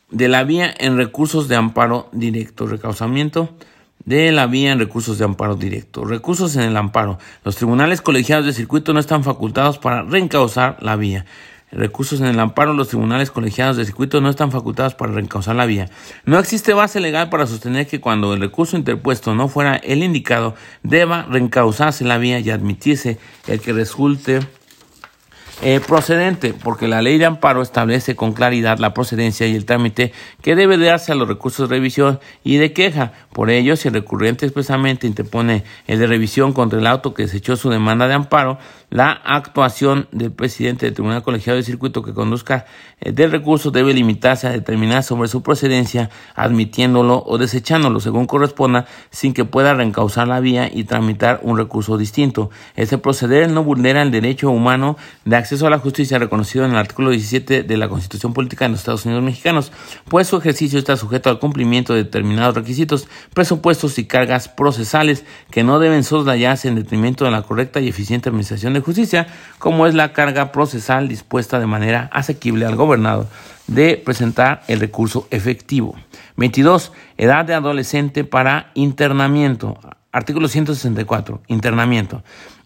de 0.10 0.28
la 0.28 0.44
vía 0.44 0.74
en 0.78 0.98
recursos 0.98 1.48
de 1.48 1.56
amparo 1.56 2.10
directo. 2.12 2.68
Recausamiento 2.68 3.56
de 4.06 4.32
la 4.32 4.48
vía 4.48 4.72
en 4.72 4.80
recursos 4.80 5.18
de 5.18 5.26
amparo 5.26 5.56
directo. 5.56 6.06
Recursos 6.06 6.56
en 6.56 6.64
el 6.64 6.78
amparo. 6.78 7.18
Los 7.44 7.56
tribunales 7.56 8.02
colegiados 8.02 8.46
de 8.46 8.54
circuito 8.54 8.94
no 8.94 9.00
están 9.00 9.24
facultados 9.24 9.78
para 9.78 10.04
reencauzar 10.04 10.78
la 10.82 10.96
vía 10.96 11.26
recursos 11.76 12.22
en 12.22 12.28
el 12.28 12.40
amparo, 12.40 12.74
los 12.74 12.88
tribunales 12.88 13.32
colegiados 13.32 13.78
de 13.78 13.86
circuito 13.86 14.22
no 14.22 14.30
están 14.30 14.52
facultados 14.52 14.96
para 14.96 15.12
reencauzar 15.12 15.56
la 15.56 15.66
vía. 15.66 15.90
No 16.26 16.40
existe 16.40 16.74
base 16.74 17.00
legal 17.00 17.30
para 17.30 17.48
sostener 17.48 17.88
que 17.88 18.02
cuando 18.02 18.34
el 18.34 18.40
recurso 18.40 18.78
interpuesto 18.78 19.36
no 19.36 19.48
fuera 19.48 19.76
el 19.76 20.04
indicado, 20.04 20.56
deba 20.84 21.24
reencauzarse 21.24 22.06
la 22.06 22.18
vía 22.18 22.40
y 22.40 22.50
admitirse 22.50 23.20
el 23.48 23.60
que 23.60 23.74
resulte 23.74 24.40
eh, 25.62 25.80
procedente, 25.80 26.54
porque 26.54 26.88
la 26.90 27.02
ley 27.02 27.18
de 27.18 27.26
amparo 27.26 27.62
establece 27.62 28.16
con 28.16 28.34
claridad 28.34 28.78
la 28.78 28.94
procedencia 28.94 29.48
y 29.48 29.56
el 29.56 29.64
trámite 29.64 30.12
que 30.42 30.54
debe 30.54 30.78
de 30.78 30.88
darse 30.88 31.14
a 31.14 31.16
los 31.16 31.30
recursos 31.30 31.70
de 31.70 31.76
revisión 31.76 32.20
y 32.44 32.58
de 32.58 32.74
queja. 32.74 33.14
Por 33.32 33.50
ello, 33.50 33.78
si 33.78 33.88
el 33.88 33.94
recurrente 33.94 34.46
expresamente 34.46 35.08
interpone 35.08 35.64
el 35.88 36.00
de 36.00 36.08
revisión 36.08 36.52
contra 36.52 36.78
el 36.78 36.88
auto 36.88 37.14
que 37.14 37.24
desechó 37.24 37.56
su 37.56 37.70
demanda 37.70 38.10
de 38.10 38.16
amparo, 38.16 38.60
la 38.96 39.12
actuación 39.12 40.08
del 40.14 40.32
presidente 40.32 40.86
del 40.86 40.94
Tribunal 40.94 41.22
Colegiado 41.22 41.58
de 41.58 41.64
Circuito 41.64 42.02
que 42.02 42.14
conduzca 42.14 42.66
eh, 43.02 43.12
del 43.12 43.30
recurso 43.30 43.70
debe 43.70 43.94
limitarse 43.94 44.48
a 44.48 44.52
determinar 44.52 45.04
sobre 45.04 45.28
su 45.28 45.44
procedencia, 45.44 46.10
admitiéndolo 46.34 47.22
o 47.26 47.38
desechándolo 47.38 48.00
según 48.00 48.26
corresponda, 48.26 48.86
sin 49.10 49.34
que 49.34 49.44
pueda 49.44 49.74
reencauzar 49.74 50.30
la 50.30 50.40
vía 50.40 50.72
y 50.74 50.86
tramitar 50.86 51.42
un 51.44 51.58
recurso 51.58 51.98
distinto. 51.98 52.52
Este 52.78 52.98
proceder 52.98 53.50
no 53.52 53.66
vulnera 53.66 54.02
el 54.02 54.12
derecho 54.12 54.50
humano 54.50 54.96
de 55.26 55.36
acceso 55.36 55.68
a 55.68 55.70
la 55.70 55.80
justicia 55.80 56.18
reconocido 56.18 56.64
en 56.64 56.72
el 56.72 56.78
artículo 56.78 57.10
17 57.10 57.64
de 57.64 57.78
la 57.78 57.90
Constitución 57.90 58.32
Política 58.32 58.64
de 58.64 58.70
los 58.70 58.80
Estados 58.80 59.06
Unidos 59.06 59.24
Mexicanos, 59.24 59.74
pues 60.08 60.28
su 60.28 60.38
ejercicio 60.38 60.80
está 60.80 60.96
sujeto 60.96 61.30
al 61.30 61.40
cumplimiento 61.40 61.94
de 61.94 62.06
determinados 62.06 62.56
requisitos, 62.56 63.10
presupuestos 63.34 64.00
y 64.00 64.06
cargas 64.06 64.48
procesales 64.48 65.26
que 65.52 65.66
no 65.66 65.80
deben 65.80 66.06
soslayarse 66.06 66.70
en 66.70 66.76
detrimento 66.76 67.26
de 67.26 67.32
la 67.32 67.42
correcta 67.42 67.82
y 67.82 67.90
eficiente 67.90 68.30
administración 68.30 68.72
de 68.72 68.85
Justicia, 68.86 69.26
como 69.58 69.88
es 69.88 69.96
la 69.96 70.14
carga 70.14 70.52
procesal 70.52 71.08
dispuesta 71.08 71.60
de 71.60 71.66
manera 71.66 72.08
asequible 72.14 72.68
al 72.68 72.76
gobernado 72.76 73.28
de 73.66 73.98
presentar 73.98 74.62
el 74.68 74.80
recurso 74.80 75.28
efectivo. 75.32 75.96
22. 76.38 76.92
Edad 77.18 77.46
de 77.46 77.56
adolescente 77.56 78.26
para 78.26 78.70
internamiento. 78.76 79.80
Artículo 80.12 80.48
164. 80.48 81.42
Internamiento. 81.48 82.24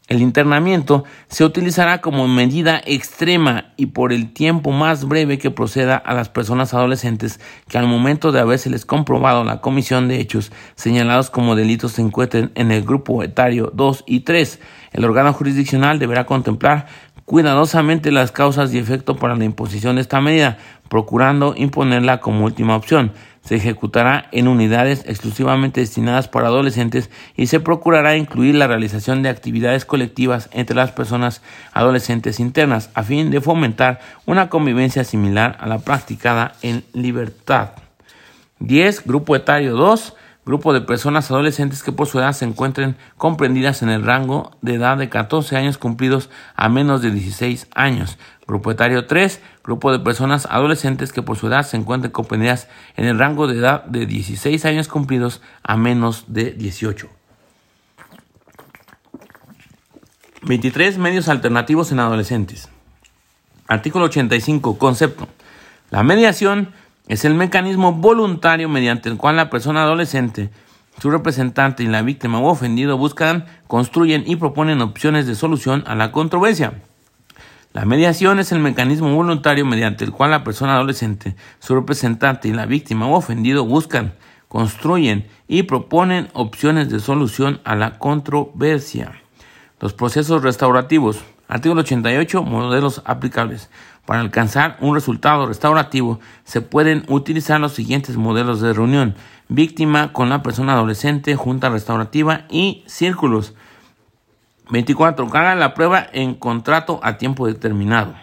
El 0.10 0.24
internamiento 0.24 1.04
se 1.28 1.46
utilizará 1.46 2.02
como 2.02 2.28
medida 2.28 2.82
extrema 2.84 3.66
y 3.78 3.86
por 3.86 4.12
el 4.12 4.34
tiempo 4.34 4.72
más 4.72 5.06
breve 5.06 5.38
que 5.38 5.52
proceda 5.52 5.98
a 5.98 6.16
las 6.16 6.30
personas 6.30 6.74
adolescentes 6.74 7.40
que 7.68 7.78
al 7.78 7.86
momento 7.86 8.32
de 8.32 8.40
habérseles 8.40 8.88
comprobado 8.88 9.44
la 9.44 9.62
comisión 9.62 10.08
de 10.08 10.20
hechos 10.20 10.52
señalados 10.74 11.30
como 11.30 11.56
delitos 11.56 11.92
se 11.92 12.02
encuentren 12.02 12.52
en 12.56 12.72
el 12.72 12.82
grupo 12.82 13.22
etario 13.22 13.72
2 13.76 14.06
y 14.08 14.22
3. 14.22 14.60
El 14.94 15.06
órgano 15.06 15.32
jurisdiccional 15.32 16.00
deberá 16.00 16.26
contemplar 16.26 16.88
cuidadosamente 17.26 18.12
las 18.12 18.32
causas 18.32 18.74
y 18.74 18.80
efectos 18.80 19.16
para 19.18 19.36
la 19.36 19.46
imposición 19.46 19.98
de 19.98 20.02
esta 20.02 20.22
medida, 20.22 20.58
procurando 20.90 21.54
imponerla 21.56 22.20
como 22.20 22.46
última 22.46 22.76
opción 22.76 23.12
se 23.50 23.56
ejecutará 23.56 24.28
en 24.32 24.48
unidades 24.48 25.04
exclusivamente 25.08 25.82
destinadas 25.82 26.28
para 26.28 26.50
adolescentes 26.50 27.10
y 27.36 27.48
se 27.48 27.60
procurará 27.60 28.16
incluir 28.16 28.54
la 28.54 28.68
realización 28.68 29.24
de 29.24 29.30
actividades 29.30 29.86
colectivas 29.86 30.50
entre 30.52 30.76
las 30.76 30.92
personas 30.92 31.42
adolescentes 31.74 32.40
internas 32.40 32.92
a 32.94 33.02
fin 33.02 33.32
de 33.32 33.42
fomentar 33.42 34.02
una 34.28 34.50
convivencia 34.50 35.04
similar 35.04 35.58
a 35.62 35.66
la 35.66 35.80
practicada 35.80 36.54
en 36.62 36.84
libertad. 36.94 37.72
10. 38.60 39.08
Grupo 39.08 39.36
etario 39.36 39.76
2 39.76 40.14
grupo 40.46 40.74
de 40.74 40.82
personas 40.82 41.30
adolescentes 41.30 41.84
que 41.84 41.92
por 41.92 42.08
su 42.08 42.18
edad 42.18 42.34
se 42.34 42.44
encuentren 42.44 42.98
comprendidas 43.18 43.84
en 43.84 43.90
el 43.90 44.04
rango 44.04 44.52
de 44.62 44.76
edad 44.76 44.98
de 44.98 45.08
14 45.08 45.56
años 45.56 45.78
cumplidos 45.78 46.32
a 46.56 46.70
menos 46.70 47.04
de 47.04 47.12
16 47.12 47.68
años. 47.76 48.18
Grupo 48.48 48.72
etario 48.72 49.06
3, 49.06 49.42
grupo 49.70 49.92
de 49.92 50.00
personas 50.00 50.48
adolescentes 50.50 51.14
que 51.14 51.22
por 51.22 51.38
su 51.38 51.46
edad 51.46 51.62
se 51.62 51.78
encuentren 51.78 52.12
comprendidas 52.12 52.68
en 52.98 53.06
el 53.06 53.20
rango 53.20 53.46
de 53.46 53.60
edad 53.60 53.84
de 53.86 54.08
16 54.08 54.66
años 54.66 54.88
cumplidos 54.88 55.44
a 55.62 55.78
menos 55.78 56.26
de 56.26 56.54
18. 56.54 57.08
23 60.42 60.98
medios 60.98 61.30
alternativos 61.30 61.92
en 61.92 62.00
adolescentes. 62.00 62.68
Artículo 63.68 64.06
85. 64.06 64.80
Concepto. 64.80 65.28
La 65.92 66.02
mediación 66.02 66.74
es 67.08 67.24
el 67.24 67.36
mecanismo 67.36 67.94
voluntario 67.94 68.70
mediante 68.70 69.08
el 69.08 69.18
cual 69.18 69.36
la 69.36 69.52
persona 69.52 69.84
adolescente, 69.84 70.50
su 71.00 71.12
representante 71.12 71.84
y 71.84 71.88
la 71.88 72.02
víctima 72.02 72.40
o 72.40 72.50
ofendido 72.50 72.98
buscan, 72.98 73.46
construyen 73.68 74.24
y 74.26 74.36
proponen 74.38 74.82
opciones 74.82 75.28
de 75.28 75.36
solución 75.36 75.84
a 75.86 75.94
la 75.94 76.12
controversia. 76.12 76.89
La 77.72 77.86
mediación 77.86 78.40
es 78.40 78.52
el 78.52 78.60
mecanismo 78.60 79.14
voluntario 79.14 79.64
mediante 79.64 80.04
el 80.04 80.12
cual 80.12 80.32
la 80.32 80.44
persona 80.44 80.74
adolescente, 80.74 81.36
su 81.60 81.76
representante 81.76 82.48
y 82.48 82.54
la 82.54 82.66
víctima 82.66 83.06
o 83.06 83.16
ofendido 83.16 83.64
buscan, 83.64 84.16
construyen 84.48 85.28
y 85.48 85.64
proponen 85.64 86.30
opciones 86.34 86.90
de 86.90 87.00
solución 87.00 87.62
a 87.66 87.76
la 87.76 88.00
controversia. 88.00 89.22
Los 89.80 89.94
procesos 89.94 90.42
restaurativos. 90.42 91.24
Artículo 91.48 91.82
88. 91.82 92.42
Modelos 92.42 93.04
aplicables. 93.06 93.70
Para 94.04 94.22
alcanzar 94.22 94.78
un 94.82 94.96
resultado 94.96 95.46
restaurativo 95.46 96.20
se 96.44 96.62
pueden 96.62 97.06
utilizar 97.08 97.60
los 97.60 97.74
siguientes 97.74 98.18
modelos 98.18 98.62
de 98.62 98.74
reunión. 98.74 99.14
Víctima 99.48 100.12
con 100.12 100.30
la 100.30 100.42
persona 100.42 100.74
adolescente, 100.74 101.36
junta 101.36 101.70
restaurativa 101.70 102.46
y 102.50 102.84
círculos. 102.88 103.54
24. 104.70 105.28
Haga 105.34 105.56
la 105.56 105.74
prueba 105.74 106.08
en 106.12 106.36
contrato 106.36 107.00
a 107.04 107.18
tiempo 107.18 107.48
determinado. 107.48 108.14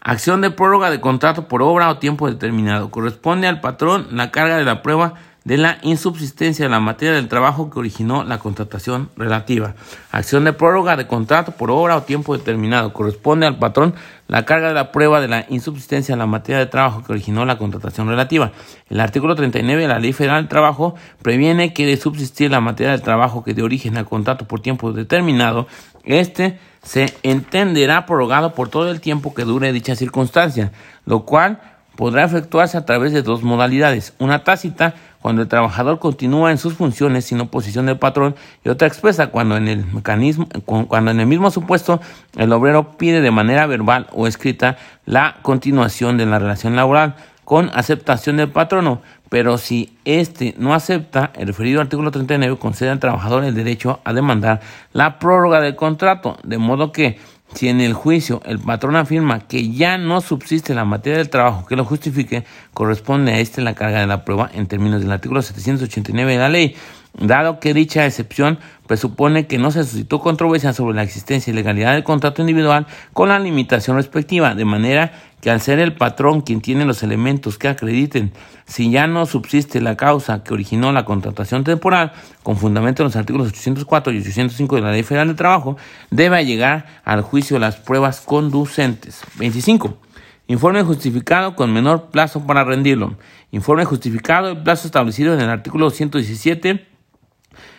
Acción 0.00 0.40
de 0.40 0.50
prórroga 0.50 0.90
de 0.90 1.00
contrato 1.00 1.48
por 1.48 1.62
obra 1.62 1.88
o 1.88 1.98
tiempo 1.98 2.28
determinado. 2.28 2.90
Corresponde 2.90 3.48
al 3.48 3.60
patrón 3.60 4.08
la 4.10 4.30
carga 4.30 4.56
de 4.56 4.64
la 4.64 4.82
prueba 4.82 5.14
de 5.44 5.58
la 5.58 5.78
insubsistencia 5.82 6.64
de 6.64 6.70
la 6.70 6.80
materia 6.80 7.14
del 7.14 7.28
trabajo 7.28 7.70
que 7.70 7.78
originó 7.78 8.24
la 8.24 8.38
contratación 8.38 9.10
relativa. 9.16 9.74
Acción 10.10 10.44
de 10.44 10.54
prórroga 10.54 10.96
de 10.96 11.06
contrato 11.06 11.52
por 11.52 11.70
obra 11.70 11.96
o 11.96 12.02
tiempo 12.02 12.36
determinado. 12.36 12.94
Corresponde 12.94 13.46
al 13.46 13.58
patrón 13.58 13.94
la 14.26 14.46
carga 14.46 14.68
de 14.68 14.74
la 14.74 14.90
prueba 14.90 15.20
de 15.20 15.28
la 15.28 15.44
insubsistencia 15.50 16.14
de 16.14 16.18
la 16.18 16.26
materia 16.26 16.58
de 16.58 16.66
trabajo 16.66 17.04
que 17.04 17.12
originó 17.12 17.44
la 17.44 17.58
contratación 17.58 18.08
relativa. 18.08 18.52
El 18.88 19.00
artículo 19.00 19.34
39 19.34 19.82
de 19.82 19.88
la 19.88 19.98
Ley 19.98 20.14
Federal 20.14 20.42
del 20.42 20.48
Trabajo 20.48 20.94
previene 21.20 21.74
que 21.74 21.84
de 21.84 21.98
subsistir 21.98 22.50
la 22.50 22.60
materia 22.60 22.92
del 22.92 23.02
trabajo 23.02 23.44
que 23.44 23.52
de 23.52 23.62
origen 23.62 23.98
al 23.98 24.06
contrato 24.06 24.46
por 24.46 24.60
tiempo 24.60 24.92
determinado, 24.92 25.66
este 26.04 26.58
se 26.82 27.14
entenderá 27.22 28.06
prorrogado 28.06 28.54
por 28.54 28.68
todo 28.68 28.90
el 28.90 29.00
tiempo 29.00 29.34
que 29.34 29.44
dure 29.44 29.72
dicha 29.72 29.96
circunstancia, 29.96 30.72
lo 31.06 31.24
cual 31.24 31.60
podrá 31.96 32.24
efectuarse 32.24 32.76
a 32.76 32.84
través 32.84 33.12
de 33.12 33.22
dos 33.22 33.42
modalidades, 33.42 34.14
una 34.18 34.44
tácita 34.44 34.94
cuando 35.20 35.42
el 35.42 35.48
trabajador 35.48 36.00
continúa 36.00 36.50
en 36.50 36.58
sus 36.58 36.74
funciones 36.74 37.24
sin 37.24 37.40
oposición 37.40 37.86
del 37.86 37.98
patrón 37.98 38.34
y 38.62 38.68
otra 38.68 38.86
expresa 38.86 39.28
cuando 39.28 39.56
en 39.56 39.68
el 39.68 39.86
mecanismo 39.86 40.46
cuando 40.66 41.10
en 41.10 41.20
el 41.20 41.26
mismo 41.26 41.50
supuesto 41.50 42.00
el 42.36 42.52
obrero 42.52 42.98
pide 42.98 43.22
de 43.22 43.30
manera 43.30 43.66
verbal 43.66 44.06
o 44.12 44.26
escrita 44.26 44.76
la 45.06 45.36
continuación 45.42 46.18
de 46.18 46.26
la 46.26 46.38
relación 46.38 46.76
laboral 46.76 47.14
con 47.44 47.70
aceptación 47.74 48.38
del 48.38 48.50
patrono, 48.50 49.02
pero 49.28 49.58
si 49.58 49.96
éste 50.04 50.54
no 50.58 50.74
acepta, 50.74 51.30
el 51.34 51.46
referido 51.48 51.80
artículo 51.80 52.10
39 52.10 52.56
concede 52.58 52.90
al 52.90 53.00
trabajador 53.00 53.44
el 53.44 53.54
derecho 53.54 54.00
a 54.04 54.12
demandar 54.12 54.60
la 54.92 55.18
prórroga 55.18 55.60
del 55.60 55.76
contrato, 55.76 56.38
de 56.42 56.58
modo 56.58 56.92
que 56.92 57.18
si 57.54 57.68
en 57.68 57.80
el 57.80 57.94
juicio 57.94 58.42
el 58.44 58.58
patrón 58.58 58.96
afirma 58.96 59.40
que 59.40 59.70
ya 59.70 59.98
no 59.98 60.20
subsiste 60.20 60.74
la 60.74 60.84
materia 60.84 61.18
del 61.18 61.30
trabajo 61.30 61.66
que 61.66 61.76
lo 61.76 61.84
justifique, 61.84 62.44
corresponde 62.72 63.32
a 63.32 63.38
este 63.38 63.62
la 63.62 63.74
carga 63.74 64.00
de 64.00 64.06
la 64.06 64.24
prueba 64.24 64.50
en 64.52 64.66
términos 64.66 65.00
del 65.00 65.12
artículo 65.12 65.42
789 65.42 66.32
de 66.32 66.38
la 66.38 66.48
ley, 66.48 66.76
dado 67.18 67.60
que 67.60 67.74
dicha 67.74 68.06
excepción 68.06 68.58
presupone 68.86 69.46
que 69.46 69.58
no 69.58 69.70
se 69.70 69.84
suscitó 69.84 70.20
controversia 70.20 70.72
sobre 70.72 70.96
la 70.96 71.02
existencia 71.02 71.50
y 71.50 71.54
legalidad 71.54 71.94
del 71.94 72.04
contrato 72.04 72.42
individual 72.42 72.86
con 73.12 73.28
la 73.28 73.38
limitación 73.38 73.96
respectiva, 73.96 74.54
de 74.54 74.64
manera 74.64 75.12
que 75.40 75.50
al 75.50 75.60
ser 75.60 75.78
el 75.78 75.94
patrón 75.94 76.40
quien 76.40 76.60
tiene 76.60 76.84
los 76.84 77.02
elementos 77.02 77.58
que 77.58 77.68
acrediten 77.68 78.32
si 78.66 78.90
ya 78.90 79.06
no 79.06 79.26
subsiste 79.26 79.80
la 79.80 79.96
causa 79.96 80.42
que 80.42 80.54
originó 80.54 80.92
la 80.92 81.04
contratación 81.04 81.64
temporal, 81.64 82.12
con 82.42 82.56
fundamento 82.56 83.02
en 83.02 83.08
los 83.08 83.16
artículos 83.16 83.48
804 83.48 84.12
y 84.12 84.18
805 84.18 84.76
de 84.76 84.82
la 84.82 84.92
Ley 84.92 85.02
Federal 85.02 85.28
de 85.28 85.34
Trabajo, 85.34 85.76
debe 86.10 86.44
llegar 86.44 86.86
al 87.04 87.20
juicio 87.22 87.58
las 87.58 87.76
pruebas 87.76 88.22
conducentes. 88.22 89.22
25. 89.38 89.98
Informe 90.46 90.82
justificado 90.82 91.56
con 91.56 91.72
menor 91.72 92.10
plazo 92.10 92.46
para 92.46 92.64
rendirlo. 92.64 93.16
Informe 93.50 93.84
justificado 93.84 94.50
el 94.50 94.62
plazo 94.62 94.86
establecido 94.86 95.34
en 95.34 95.40
el 95.40 95.50
artículo 95.50 95.90
117 95.90 96.93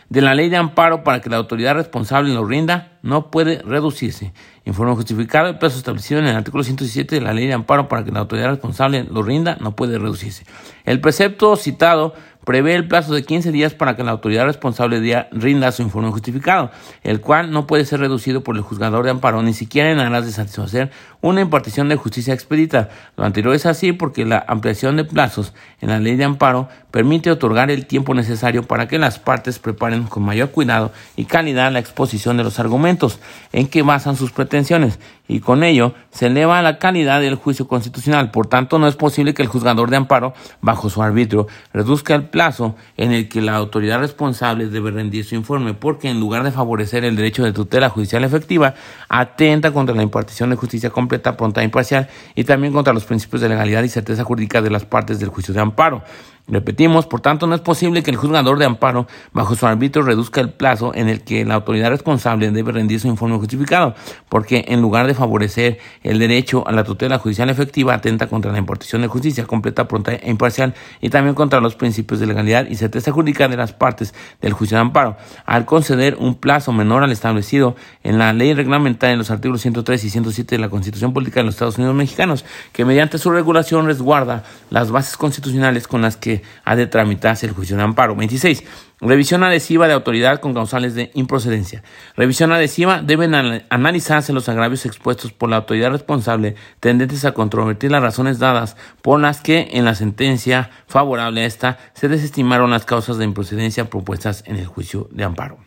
de 0.09 0.21
la 0.21 0.35
ley 0.35 0.49
de 0.49 0.57
amparo 0.57 1.03
para 1.03 1.21
que 1.21 1.29
la 1.29 1.37
autoridad 1.37 1.75
responsable 1.75 2.33
lo 2.33 2.45
rinda 2.45 2.91
no 3.01 3.31
puede 3.31 3.61
reducirse. 3.63 4.33
Informe 4.65 4.95
justificado 4.95 5.47
el 5.47 5.57
plazo 5.57 5.77
establecido 5.77 6.19
en 6.19 6.27
el 6.27 6.35
artículo 6.35 6.63
117 6.63 7.15
de 7.15 7.21
la 7.21 7.33
ley 7.33 7.47
de 7.47 7.53
amparo 7.53 7.87
para 7.87 8.03
que 8.03 8.11
la 8.11 8.19
autoridad 8.19 8.49
responsable 8.49 9.03
lo 9.03 9.23
rinda 9.23 9.57
no 9.59 9.75
puede 9.75 9.97
reducirse. 9.99 10.45
El 10.85 11.01
precepto 11.01 11.55
citado 11.55 12.13
prevé 12.45 12.75
el 12.75 12.87
plazo 12.87 13.13
de 13.13 13.23
15 13.23 13.51
días 13.51 13.73
para 13.73 13.95
que 13.95 14.03
la 14.03 14.11
autoridad 14.11 14.45
responsable 14.45 15.27
rinda 15.31 15.71
su 15.71 15.81
informe 15.81 16.11
justificado, 16.11 16.71
el 17.03 17.19
cual 17.19 17.51
no 17.51 17.67
puede 17.67 17.85
ser 17.85 17.99
reducido 17.99 18.43
por 18.43 18.55
el 18.55 18.61
juzgador 18.61 19.03
de 19.03 19.11
amparo 19.11 19.41
ni 19.41 19.53
siquiera 19.53 19.91
en 19.91 19.99
aras 19.99 20.25
de 20.25 20.31
satisfacer 20.31 20.91
una 21.25 21.41
impartición 21.41 21.89
de 21.89 21.95
justicia 21.95 22.35
expedita. 22.35 22.89
Lo 23.17 23.23
anterior 23.23 23.55
es 23.55 23.65
así 23.65 23.93
porque 23.93 24.25
la 24.25 24.45
ampliación 24.47 24.95
de 24.95 25.05
plazos 25.05 25.53
en 25.81 25.89
la 25.89 25.99
ley 25.99 26.15
de 26.17 26.23
amparo 26.23 26.69
permite 26.91 27.31
otorgar 27.31 27.71
el 27.71 27.87
tiempo 27.87 28.13
necesario 28.13 28.61
para 28.61 28.87
que 28.87 28.99
las 28.99 29.17
partes 29.17 29.57
preparen 29.57 30.03
con 30.03 30.21
mayor 30.21 30.51
cuidado 30.51 30.91
y 31.15 31.25
calidad 31.25 31.71
la 31.71 31.79
exposición 31.79 32.37
de 32.37 32.43
los 32.43 32.59
argumentos 32.59 33.19
en 33.53 33.67
que 33.67 33.81
basan 33.81 34.15
sus 34.15 34.31
pretensiones 34.31 34.99
y 35.27 35.39
con 35.39 35.63
ello 35.63 35.93
se 36.11 36.27
eleva 36.27 36.61
la 36.61 36.77
calidad 36.77 37.19
del 37.19 37.35
juicio 37.35 37.67
constitucional. 37.67 38.31
Por 38.31 38.47
tanto, 38.47 38.77
no 38.79 38.87
es 38.87 38.95
posible 38.95 39.33
que 39.33 39.41
el 39.41 39.47
juzgador 39.47 39.89
de 39.89 39.97
amparo, 39.97 40.33
bajo 40.61 40.89
su 40.89 41.01
arbitrio, 41.01 41.47
reduzca 41.73 42.13
el 42.15 42.25
plazo 42.25 42.75
en 42.97 43.11
el 43.11 43.27
que 43.27 43.41
la 43.41 43.55
autoridad 43.55 43.99
responsable 43.99 44.67
debe 44.67 44.91
rendir 44.91 45.25
su 45.25 45.35
informe, 45.35 45.73
porque 45.73 46.09
en 46.09 46.19
lugar 46.19 46.43
de 46.43 46.51
favorecer 46.51 47.03
el 47.03 47.15
derecho 47.15 47.43
de 47.43 47.53
tutela 47.53 47.89
judicial 47.89 48.23
efectiva, 48.23 48.75
atenta 49.09 49.71
contra 49.71 49.95
la 49.95 50.03
impartición 50.03 50.51
de 50.51 50.55
justicia 50.55 50.89
completa, 50.89 51.14
pronta 51.19 51.61
e 51.61 51.63
imparcial 51.65 52.07
y 52.35 52.43
también 52.43 52.73
contra 52.73 52.93
los 52.93 53.05
principios 53.05 53.41
de 53.41 53.49
legalidad 53.49 53.83
y 53.83 53.89
certeza 53.89 54.23
jurídica 54.23 54.61
de 54.61 54.69
las 54.69 54.85
partes 54.85 55.19
del 55.19 55.29
juicio 55.29 55.53
de 55.53 55.61
amparo. 55.61 56.03
Repetimos, 56.47 57.07
por 57.07 57.21
tanto, 57.21 57.47
no 57.47 57.55
es 57.55 57.61
posible 57.61 58.03
que 58.03 58.11
el 58.11 58.17
juzgador 58.17 58.59
de 58.59 58.65
amparo, 58.65 59.07
bajo 59.33 59.55
su 59.55 59.65
arbitrio, 59.65 60.05
reduzca 60.05 60.41
el 60.41 60.51
plazo 60.51 60.93
en 60.93 61.09
el 61.09 61.23
que 61.23 61.43
la 61.43 61.55
autoridad 61.55 61.89
responsable 61.89 62.51
debe 62.51 62.71
rendir 62.71 62.99
su 62.99 63.07
informe 63.07 63.37
justificado, 63.37 63.95
porque 64.29 64.65
en 64.67 64.79
lugar 64.79 65.07
de 65.07 65.15
favorecer 65.15 65.79
el 66.03 66.19
derecho 66.19 66.67
a 66.67 66.71
la 66.71 66.83
tutela 66.83 67.17
judicial 67.17 67.49
efectiva, 67.49 67.95
atenta 67.95 68.27
contra 68.27 68.51
la 68.51 68.59
impartición 68.59 69.01
de 69.01 69.07
justicia 69.07 69.45
completa, 69.45 69.87
pronta 69.87 70.13
e 70.13 70.29
imparcial 70.29 70.75
y 71.01 71.09
también 71.09 71.33
contra 71.33 71.59
los 71.59 71.75
principios 71.75 72.19
de 72.19 72.27
legalidad 72.27 72.67
y 72.69 72.75
certeza 72.75 73.11
jurídica 73.11 73.47
de 73.47 73.57
las 73.57 73.73
partes 73.73 74.13
del 74.39 74.53
juicio 74.53 74.77
de 74.77 74.81
amparo, 74.81 75.17
al 75.45 75.65
conceder 75.65 76.15
un 76.19 76.35
plazo 76.35 76.71
menor 76.71 77.03
al 77.03 77.11
establecido 77.11 77.75
en 78.03 78.19
la 78.19 78.33
ley 78.33 78.53
reglamentaria 78.53 79.13
en 79.13 79.19
los 79.19 79.31
artículos 79.31 79.61
103 79.61 80.03
y 80.03 80.09
107 80.11 80.55
de 80.55 80.61
la 80.61 80.69
Constitución 80.69 81.11
Política 81.11 81.39
de 81.39 81.45
los 81.45 81.55
Estados 81.55 81.79
Unidos 81.79 81.95
Mexicanos, 81.95 82.45
que 82.71 82.85
mediante 82.85 83.17
su 83.17 83.31
regulación 83.31 83.87
resguarda 83.87 84.43
las 84.69 84.91
bases 84.91 85.17
constitucionales 85.17 85.87
con 85.87 86.03
las 86.03 86.17
que 86.17 86.34
ha 86.63 86.75
de 86.75 86.87
tramitarse 86.87 87.45
el 87.45 87.53
juicio 87.53 87.77
de 87.77 87.83
amparo. 87.83 88.15
26. 88.15 88.63
Revisión 89.01 89.43
adhesiva 89.43 89.87
de 89.87 89.93
autoridad 89.93 90.39
con 90.39 90.53
causales 90.53 90.95
de 90.95 91.11
improcedencia. 91.15 91.83
Revisión 92.15 92.51
adhesiva 92.53 93.01
deben 93.01 93.35
analizarse 93.35 94.31
los 94.31 94.47
agravios 94.47 94.85
expuestos 94.85 95.33
por 95.33 95.49
la 95.49 95.57
autoridad 95.57 95.91
responsable 95.91 96.55
tendentes 96.79 97.25
a 97.25 97.33
controvertir 97.33 97.91
las 97.91 98.01
razones 98.01 98.39
dadas 98.39 98.77
por 99.01 99.19
las 99.19 99.41
que 99.41 99.69
en 99.73 99.85
la 99.85 99.95
sentencia 99.95 100.69
favorable 100.87 101.41
a 101.41 101.45
esta 101.45 101.77
se 101.93 102.07
desestimaron 102.07 102.71
las 102.71 102.85
causas 102.85 103.17
de 103.17 103.25
improcedencia 103.25 103.89
propuestas 103.89 104.43
en 104.47 104.55
el 104.57 104.67
juicio 104.67 105.09
de 105.11 105.23
amparo. 105.23 105.64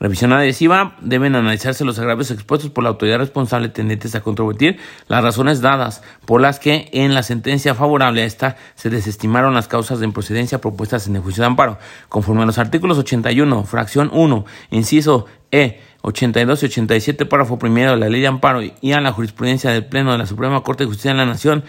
Revisión 0.00 0.32
adhesiva. 0.32 0.96
Deben 1.00 1.34
analizarse 1.34 1.84
los 1.84 1.98
agravios 1.98 2.30
expuestos 2.30 2.70
por 2.70 2.84
la 2.84 2.90
autoridad 2.90 3.18
responsable 3.18 3.68
tendentes 3.68 4.14
a 4.14 4.20
controvertir 4.20 4.78
las 5.08 5.22
razones 5.22 5.60
dadas 5.60 6.02
por 6.26 6.40
las 6.40 6.58
que 6.58 6.88
en 6.92 7.14
la 7.14 7.22
sentencia 7.22 7.74
favorable 7.74 8.22
a 8.22 8.26
esta 8.26 8.56
se 8.74 8.90
desestimaron 8.90 9.54
las 9.54 9.68
causas 9.68 9.98
de 9.98 10.06
improcedencia 10.06 10.60
propuestas 10.60 11.06
en 11.06 11.16
el 11.16 11.22
juicio 11.22 11.42
de 11.42 11.46
amparo, 11.46 11.78
conforme 12.08 12.42
a 12.42 12.46
los 12.46 12.58
artículos 12.58 12.98
81, 12.98 13.64
fracción 13.64 14.10
1, 14.12 14.44
inciso 14.70 15.26
E, 15.50 15.80
82 16.00 16.62
y 16.62 16.66
87, 16.66 17.26
párrafo 17.26 17.58
primero 17.58 17.90
de 17.90 17.98
la 17.98 18.08
ley 18.08 18.22
de 18.22 18.26
amparo 18.26 18.62
y 18.62 18.92
a 18.92 19.00
la 19.00 19.12
jurisprudencia 19.12 19.70
del 19.70 19.84
Pleno 19.84 20.12
de 20.12 20.18
la 20.18 20.26
Suprema 20.26 20.62
Corte 20.62 20.84
de 20.84 20.88
Justicia 20.88 21.12
de 21.12 21.18
la 21.18 21.26
Nación 21.26 21.62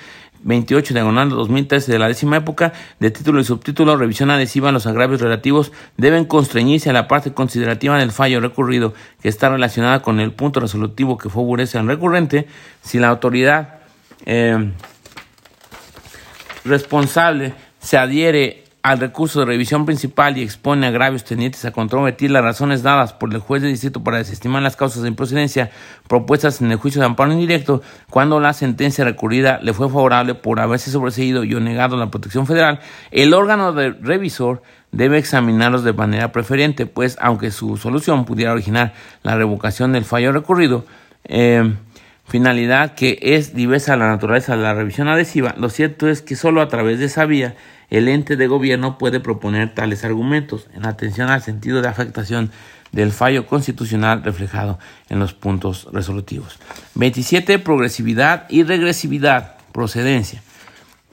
28 0.43 0.93
diagonal 0.93 1.29
2013 1.29 1.91
de 1.91 1.99
la 1.99 2.07
décima 2.07 2.37
época, 2.37 2.73
de 2.99 3.11
título 3.11 3.39
y 3.39 3.43
subtítulo, 3.43 3.97
revisión 3.97 4.29
adhesiva, 4.29 4.71
los 4.71 4.85
agravios 4.85 5.21
relativos 5.21 5.71
deben 5.97 6.25
constreñirse 6.25 6.89
a 6.89 6.93
la 6.93 7.07
parte 7.07 7.33
considerativa 7.33 7.97
del 7.97 8.11
fallo 8.11 8.39
recurrido 8.39 8.93
que 9.21 9.29
está 9.29 9.49
relacionada 9.49 10.01
con 10.01 10.19
el 10.19 10.31
punto 10.31 10.59
resolutivo 10.59 11.17
que 11.17 11.29
favorece 11.29 11.77
al 11.77 11.87
recurrente, 11.87 12.47
si 12.81 12.99
la 12.99 13.09
autoridad 13.09 13.79
eh, 14.25 14.71
responsable 16.65 17.53
se 17.79 17.97
adhiere 17.97 18.62
al 18.83 18.99
recurso 18.99 19.39
de 19.39 19.45
revisión 19.45 19.85
principal 19.85 20.37
y 20.37 20.41
expone 20.41 20.85
agravios 20.85 21.23
tenientes 21.23 21.63
a 21.63 21.71
controvertir 21.71 22.29
las 22.31 22.43
razones 22.43 22.83
dadas 22.83 23.13
por 23.13 23.33
el 23.33 23.39
juez 23.39 23.61
de 23.61 23.69
distrito 23.69 24.03
para 24.03 24.17
desestimar 24.17 24.61
las 24.61 24.75
causas 24.75 25.03
de 25.03 25.07
improcedencia 25.07 25.71
propuestas 26.09 26.61
en 26.61 26.69
el 26.69 26.77
juicio 26.77 26.99
de 26.99 27.05
amparo 27.05 27.31
indirecto 27.31 27.81
cuando 28.09 28.41
la 28.41 28.51
sentencia 28.51 29.05
recurrida 29.05 29.59
le 29.63 29.71
fue 29.71 29.87
favorable 29.87 30.35
por 30.35 30.59
haberse 30.59 30.91
sobreseído 30.91 31.45
y 31.45 31.55
o 31.55 31.61
negado 31.61 31.95
la 31.95 32.11
protección 32.11 32.45
federal, 32.45 32.81
el 33.11 33.33
órgano 33.33 33.71
de 33.71 33.91
revisor 33.91 34.61
debe 34.91 35.17
examinarlos 35.17 35.85
de 35.85 35.93
manera 35.93 36.33
preferente, 36.33 36.85
pues 36.85 37.17
aunque 37.21 37.51
su 37.51 37.77
solución 37.77 38.25
pudiera 38.25 38.51
originar 38.51 38.93
la 39.23 39.37
revocación 39.37 39.93
del 39.93 40.03
fallo 40.03 40.33
recurrido, 40.33 40.85
eh, 41.23 41.73
finalidad 42.25 42.95
que 42.95 43.17
es 43.21 43.55
diversa 43.55 43.93
a 43.93 43.97
la 43.97 44.09
naturaleza 44.09 44.57
de 44.57 44.63
la 44.63 44.73
revisión 44.73 45.07
adhesiva, 45.07 45.55
lo 45.57 45.69
cierto 45.69 46.09
es 46.09 46.21
que 46.21 46.35
solo 46.35 46.61
a 46.61 46.67
través 46.67 46.99
de 46.99 47.05
esa 47.05 47.25
vía 47.25 47.55
el 47.93 48.07
ente 48.07 48.35
de 48.35 48.47
gobierno 48.47 48.97
puede 48.97 49.19
proponer 49.19 49.75
tales 49.75 50.03
argumentos 50.03 50.67
en 50.73 50.87
atención 50.87 51.29
al 51.29 51.43
sentido 51.43 51.79
de 51.79 51.87
afectación 51.87 52.49
del 52.91 53.11
fallo 53.11 53.45
constitucional 53.45 54.23
reflejado 54.23 54.79
en 55.09 55.19
los 55.19 55.35
puntos 55.35 55.87
resolutivos. 55.91 56.57
27. 56.95 57.59
Progresividad 57.59 58.47
y 58.49 58.63
regresividad. 58.63 59.57
Procedencia. 59.71 60.41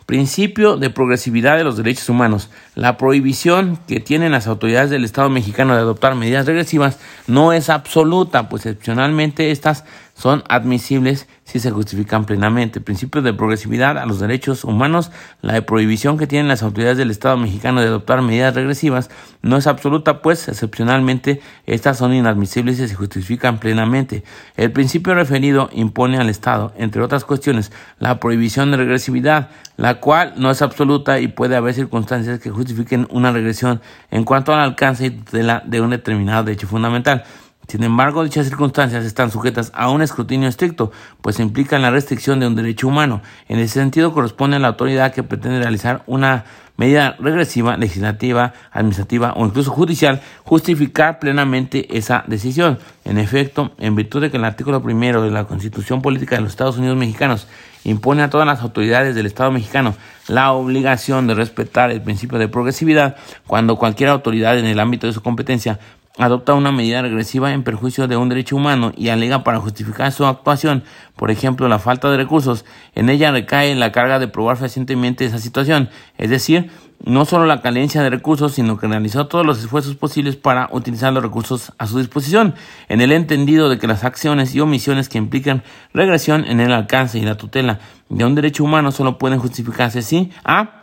Principio 0.06 0.78
de 0.78 0.88
progresividad 0.88 1.58
de 1.58 1.64
los 1.64 1.76
derechos 1.76 2.08
humanos. 2.08 2.50
La 2.74 2.96
prohibición 2.96 3.78
que 3.86 4.00
tienen 4.00 4.32
las 4.32 4.46
autoridades 4.46 4.88
del 4.88 5.04
Estado 5.04 5.28
mexicano 5.28 5.74
de 5.74 5.80
adoptar 5.80 6.14
medidas 6.14 6.46
regresivas 6.46 6.98
no 7.26 7.52
es 7.52 7.68
absoluta, 7.68 8.48
pues 8.48 8.64
excepcionalmente 8.64 9.50
estas 9.50 9.84
son 10.20 10.44
admisibles 10.50 11.26
si 11.44 11.60
se 11.60 11.70
justifican 11.70 12.26
plenamente. 12.26 12.80
El 12.80 12.84
principio 12.84 13.22
de 13.22 13.32
progresividad 13.32 13.96
a 13.96 14.04
los 14.04 14.20
derechos 14.20 14.64
humanos, 14.64 15.10
la 15.40 15.58
prohibición 15.62 16.18
que 16.18 16.26
tienen 16.26 16.46
las 16.46 16.62
autoridades 16.62 16.98
del 16.98 17.10
Estado 17.10 17.38
mexicano 17.38 17.80
de 17.80 17.86
adoptar 17.86 18.20
medidas 18.20 18.54
regresivas 18.54 19.08
no 19.40 19.56
es 19.56 19.66
absoluta, 19.66 20.20
pues 20.20 20.46
excepcionalmente 20.48 21.40
estas 21.64 21.96
son 21.96 22.12
inadmisibles 22.12 22.76
si 22.76 22.86
se 22.86 22.94
justifican 22.94 23.58
plenamente. 23.58 24.22
El 24.58 24.72
principio 24.72 25.14
referido 25.14 25.70
impone 25.72 26.18
al 26.18 26.28
Estado, 26.28 26.74
entre 26.76 27.00
otras 27.00 27.24
cuestiones, 27.24 27.72
la 27.98 28.20
prohibición 28.20 28.70
de 28.72 28.76
regresividad, 28.76 29.48
la 29.78 30.00
cual 30.00 30.34
no 30.36 30.50
es 30.50 30.60
absoluta 30.60 31.18
y 31.18 31.28
puede 31.28 31.56
haber 31.56 31.72
circunstancias 31.72 32.40
que 32.40 32.50
justifiquen 32.50 33.08
una 33.10 33.32
regresión 33.32 33.80
en 34.10 34.24
cuanto 34.24 34.52
al 34.52 34.60
alcance 34.60 35.06
y 35.06 35.10
tutela 35.12 35.62
de 35.64 35.80
un 35.80 35.88
determinado 35.88 36.44
derecho 36.44 36.66
fundamental. 36.66 37.24
Sin 37.68 37.84
embargo, 37.84 38.24
dichas 38.24 38.46
circunstancias 38.46 39.04
están 39.04 39.30
sujetas 39.30 39.70
a 39.74 39.90
un 39.90 40.02
escrutinio 40.02 40.48
estricto, 40.48 40.90
pues 41.20 41.38
implican 41.38 41.82
la 41.82 41.90
restricción 41.90 42.40
de 42.40 42.48
un 42.48 42.56
derecho 42.56 42.88
humano. 42.88 43.22
En 43.48 43.60
ese 43.60 43.74
sentido, 43.74 44.12
corresponde 44.12 44.56
a 44.56 44.60
la 44.60 44.68
autoridad 44.68 45.14
que 45.14 45.22
pretende 45.22 45.60
realizar 45.60 46.02
una 46.06 46.44
medida 46.80 47.14
regresiva, 47.18 47.76
legislativa, 47.76 48.54
administrativa 48.72 49.34
o 49.36 49.44
incluso 49.44 49.70
judicial, 49.70 50.22
justificar 50.44 51.18
plenamente 51.18 51.94
esa 51.98 52.24
decisión. 52.26 52.78
En 53.04 53.18
efecto, 53.18 53.72
en 53.76 53.94
virtud 53.94 54.22
de 54.22 54.30
que 54.30 54.38
el 54.38 54.44
artículo 54.46 54.82
primero 54.82 55.22
de 55.22 55.30
la 55.30 55.44
Constitución 55.44 56.00
Política 56.00 56.36
de 56.36 56.40
los 56.40 56.52
Estados 56.52 56.78
Unidos 56.78 56.96
Mexicanos 56.96 57.48
impone 57.84 58.22
a 58.22 58.30
todas 58.30 58.46
las 58.46 58.62
autoridades 58.62 59.14
del 59.14 59.26
Estado 59.26 59.50
mexicano 59.50 59.94
la 60.26 60.52
obligación 60.52 61.26
de 61.26 61.34
respetar 61.34 61.90
el 61.90 62.00
principio 62.00 62.38
de 62.38 62.48
progresividad 62.48 63.16
cuando 63.46 63.76
cualquier 63.76 64.08
autoridad 64.08 64.58
en 64.58 64.64
el 64.64 64.80
ámbito 64.80 65.06
de 65.06 65.12
su 65.12 65.22
competencia 65.22 65.78
adopta 66.20 66.54
una 66.54 66.70
medida 66.70 67.00
regresiva 67.00 67.52
en 67.52 67.62
perjuicio 67.62 68.06
de 68.06 68.16
un 68.16 68.28
derecho 68.28 68.54
humano 68.54 68.92
y 68.96 69.08
alega 69.08 69.42
para 69.42 69.58
justificar 69.58 70.12
su 70.12 70.26
actuación, 70.26 70.84
por 71.16 71.30
ejemplo, 71.30 71.66
la 71.66 71.78
falta 71.78 72.10
de 72.10 72.18
recursos, 72.18 72.64
en 72.94 73.08
ella 73.08 73.32
recae 73.32 73.74
la 73.74 73.90
carga 73.90 74.18
de 74.18 74.28
probar 74.28 74.58
fehacientemente 74.58 75.24
esa 75.24 75.38
situación, 75.38 75.88
es 76.18 76.28
decir, 76.28 76.70
no 77.02 77.24
solo 77.24 77.46
la 77.46 77.62
carencia 77.62 78.02
de 78.02 78.10
recursos, 78.10 78.52
sino 78.52 78.76
que 78.76 78.86
realizó 78.86 79.26
todos 79.26 79.46
los 79.46 79.58
esfuerzos 79.60 79.96
posibles 79.96 80.36
para 80.36 80.68
utilizar 80.72 81.12
los 81.12 81.22
recursos 81.22 81.72
a 81.78 81.86
su 81.86 81.98
disposición, 81.98 82.54
en 82.88 83.00
el 83.00 83.12
entendido 83.12 83.70
de 83.70 83.78
que 83.78 83.86
las 83.86 84.04
acciones 84.04 84.54
y 84.54 84.60
omisiones 84.60 85.08
que 85.08 85.16
implican 85.16 85.62
regresión 85.94 86.44
en 86.44 86.60
el 86.60 86.72
alcance 86.72 87.18
y 87.18 87.22
la 87.22 87.38
tutela 87.38 87.78
de 88.10 88.24
un 88.24 88.34
derecho 88.34 88.64
humano 88.64 88.92
solo 88.92 89.16
pueden 89.16 89.38
justificarse 89.38 90.02
si 90.02 90.30
a 90.44 90.80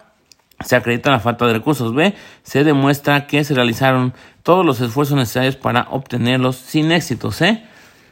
se 0.66 0.76
acredita 0.76 1.12
la 1.12 1.20
falta 1.20 1.46
de 1.46 1.54
recursos. 1.54 1.94
B. 1.94 2.16
Se 2.44 2.64
demuestra 2.64 3.28
que 3.28 3.44
se 3.44 3.54
realizaron 3.54 4.14
todos 4.48 4.66
los 4.66 4.80
esfuerzos 4.80 5.18
necesarios 5.18 5.58
para 5.58 5.90
obtenerlos 5.92 6.56
sin 6.56 6.94
éxito. 6.94 7.34
C. 7.34 7.64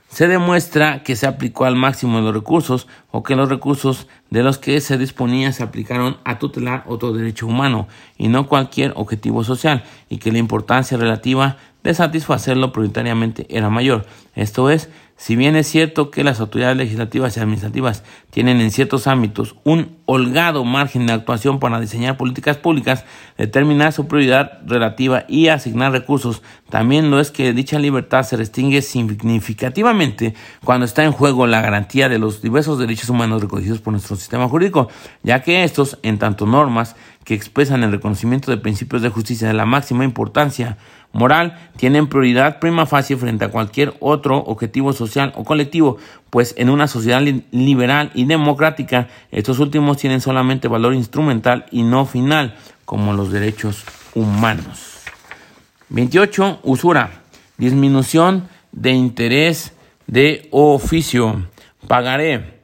Se 0.10 0.28
demuestra 0.28 1.02
que 1.02 1.16
se 1.16 1.28
aplicó 1.28 1.64
al 1.64 1.78
máximo 1.78 2.18
de 2.18 2.24
los 2.24 2.34
recursos 2.34 2.88
o 3.12 3.24
que 3.24 3.38
los 3.38 3.48
recursos 3.48 4.08
de 4.32 4.44
los 4.44 4.58
que 4.58 4.82
se 4.82 4.98
disponían 4.98 5.54
se 5.54 5.64
aplicaron 5.64 6.18
a 6.26 6.38
tutelar 6.38 6.84
otro 6.88 7.14
derecho 7.14 7.48
humano 7.48 7.88
y 8.18 8.28
no 8.28 8.48
cualquier 8.48 8.92
objetivo 8.98 9.46
social 9.46 9.86
y 10.10 10.18
que 10.18 10.34
la 10.34 10.40
importancia 10.40 10.98
relativa 10.98 11.56
de 11.84 11.94
satisfacerlo 11.94 12.74
prioritariamente 12.74 13.46
era 13.50 13.70
mayor. 13.70 14.06
Esto 14.36 14.70
es, 14.70 14.90
si 15.18 15.38
bien 15.38 15.56
es 15.56 15.68
cierto 15.68 16.12
que 16.12 16.26
las 16.26 16.42
autoridades 16.42 16.76
legislativas 16.76 17.38
y 17.38 17.40
administrativas 17.40 18.04
tienen 18.32 18.60
en 18.60 18.70
ciertos 18.70 19.08
ámbitos 19.08 19.56
un 19.64 19.96
holgado 20.06 20.66
margen 20.66 21.08
de 21.08 21.14
actuación 21.14 21.60
para 21.60 21.80
diseñar 21.80 22.18
políticas 22.18 22.58
públicas, 22.58 23.06
determinar 23.38 23.94
su 23.94 24.08
prioridad 24.08 24.60
relativa 24.66 25.24
y 25.30 25.48
asignar 25.48 25.94
recursos, 25.94 26.42
también 26.70 27.12
lo 27.12 27.22
es 27.22 27.32
que 27.32 27.54
dicha 27.54 27.80
libertad 27.80 28.24
se 28.24 28.36
restringe 28.36 28.82
significativamente 28.82 30.36
cuando 30.64 30.86
está 30.86 31.06
en 31.06 31.14
juego 31.14 31.48
la 31.48 31.62
garantía 31.62 32.10
de 32.10 32.20
los 32.20 32.42
diversos 32.42 32.78
derechos 32.78 33.10
humanos 33.10 33.42
reconocidos 33.42 33.80
por 33.80 33.94
nuestro 33.94 34.18
sistema 34.18 34.50
jurídico, 34.50 34.90
ya 35.24 35.42
que 35.42 35.64
estos, 35.64 35.98
en 36.04 36.20
tanto 36.20 36.46
normas 36.46 36.98
que 37.26 37.34
expresan 37.34 37.84
el 37.84 37.92
reconocimiento 37.92 38.52
de 38.52 38.58
principios 38.58 39.02
de 39.02 39.10
justicia 39.10 39.48
de 39.48 39.54
la 39.54 39.66
máxima 39.66 40.06
importancia 40.06 40.78
moral 41.12 41.58
tienen 41.76 42.08
prioridad 42.08 42.60
prima 42.60 42.86
facie 42.86 43.18
frente 43.18 43.46
a 43.46 43.50
cualquier 43.50 43.96
otro 44.00 44.38
objetivo 44.38 44.94
social 44.94 45.34
o 45.36 45.44
colectivo, 45.44 45.98
pues 46.30 46.54
en 46.58 46.70
una 46.70 46.88
sociedad 46.88 47.22
liberal 47.52 48.12
y 48.14 48.26
democrática 48.26 49.08
estos 49.32 49.60
últimos 49.60 49.98
tienen 49.98 50.22
solamente 50.22 50.68
valor 50.68 50.94
instrumental 50.94 51.66
y 51.72 51.84
no 51.84 52.06
final, 52.06 52.56
como 52.86 53.14
los 53.14 53.32
derechos 53.32 53.84
humanos. 54.14 55.00
28. 55.90 56.60
Usura. 56.64 57.24
Disminución 57.58 58.48
de 58.72 58.92
interés 58.92 59.74
de 60.08 60.48
oficio. 60.52 61.48
Pagaré 61.88 62.55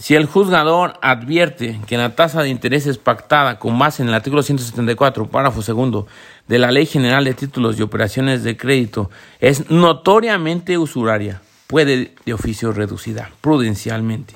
si 0.00 0.14
el 0.14 0.24
juzgador 0.24 0.94
advierte 1.02 1.78
que 1.86 1.98
la 1.98 2.16
tasa 2.16 2.42
de 2.42 2.48
interés 2.48 2.86
es 2.86 2.96
pactada 2.96 3.58
con 3.58 3.78
base 3.78 4.02
en 4.02 4.08
el 4.08 4.14
artículo 4.14 4.42
174, 4.42 5.28
párrafo 5.28 5.60
segundo 5.60 6.06
de 6.48 6.58
la 6.58 6.72
Ley 6.72 6.86
General 6.86 7.22
de 7.22 7.34
Títulos 7.34 7.78
y 7.78 7.82
Operaciones 7.82 8.42
de 8.42 8.56
Crédito 8.56 9.10
es 9.40 9.70
notoriamente 9.70 10.78
usuraria, 10.78 11.42
puede 11.66 12.14
de 12.24 12.32
oficio 12.32 12.72
reducida 12.72 13.30
prudencialmente. 13.42 14.34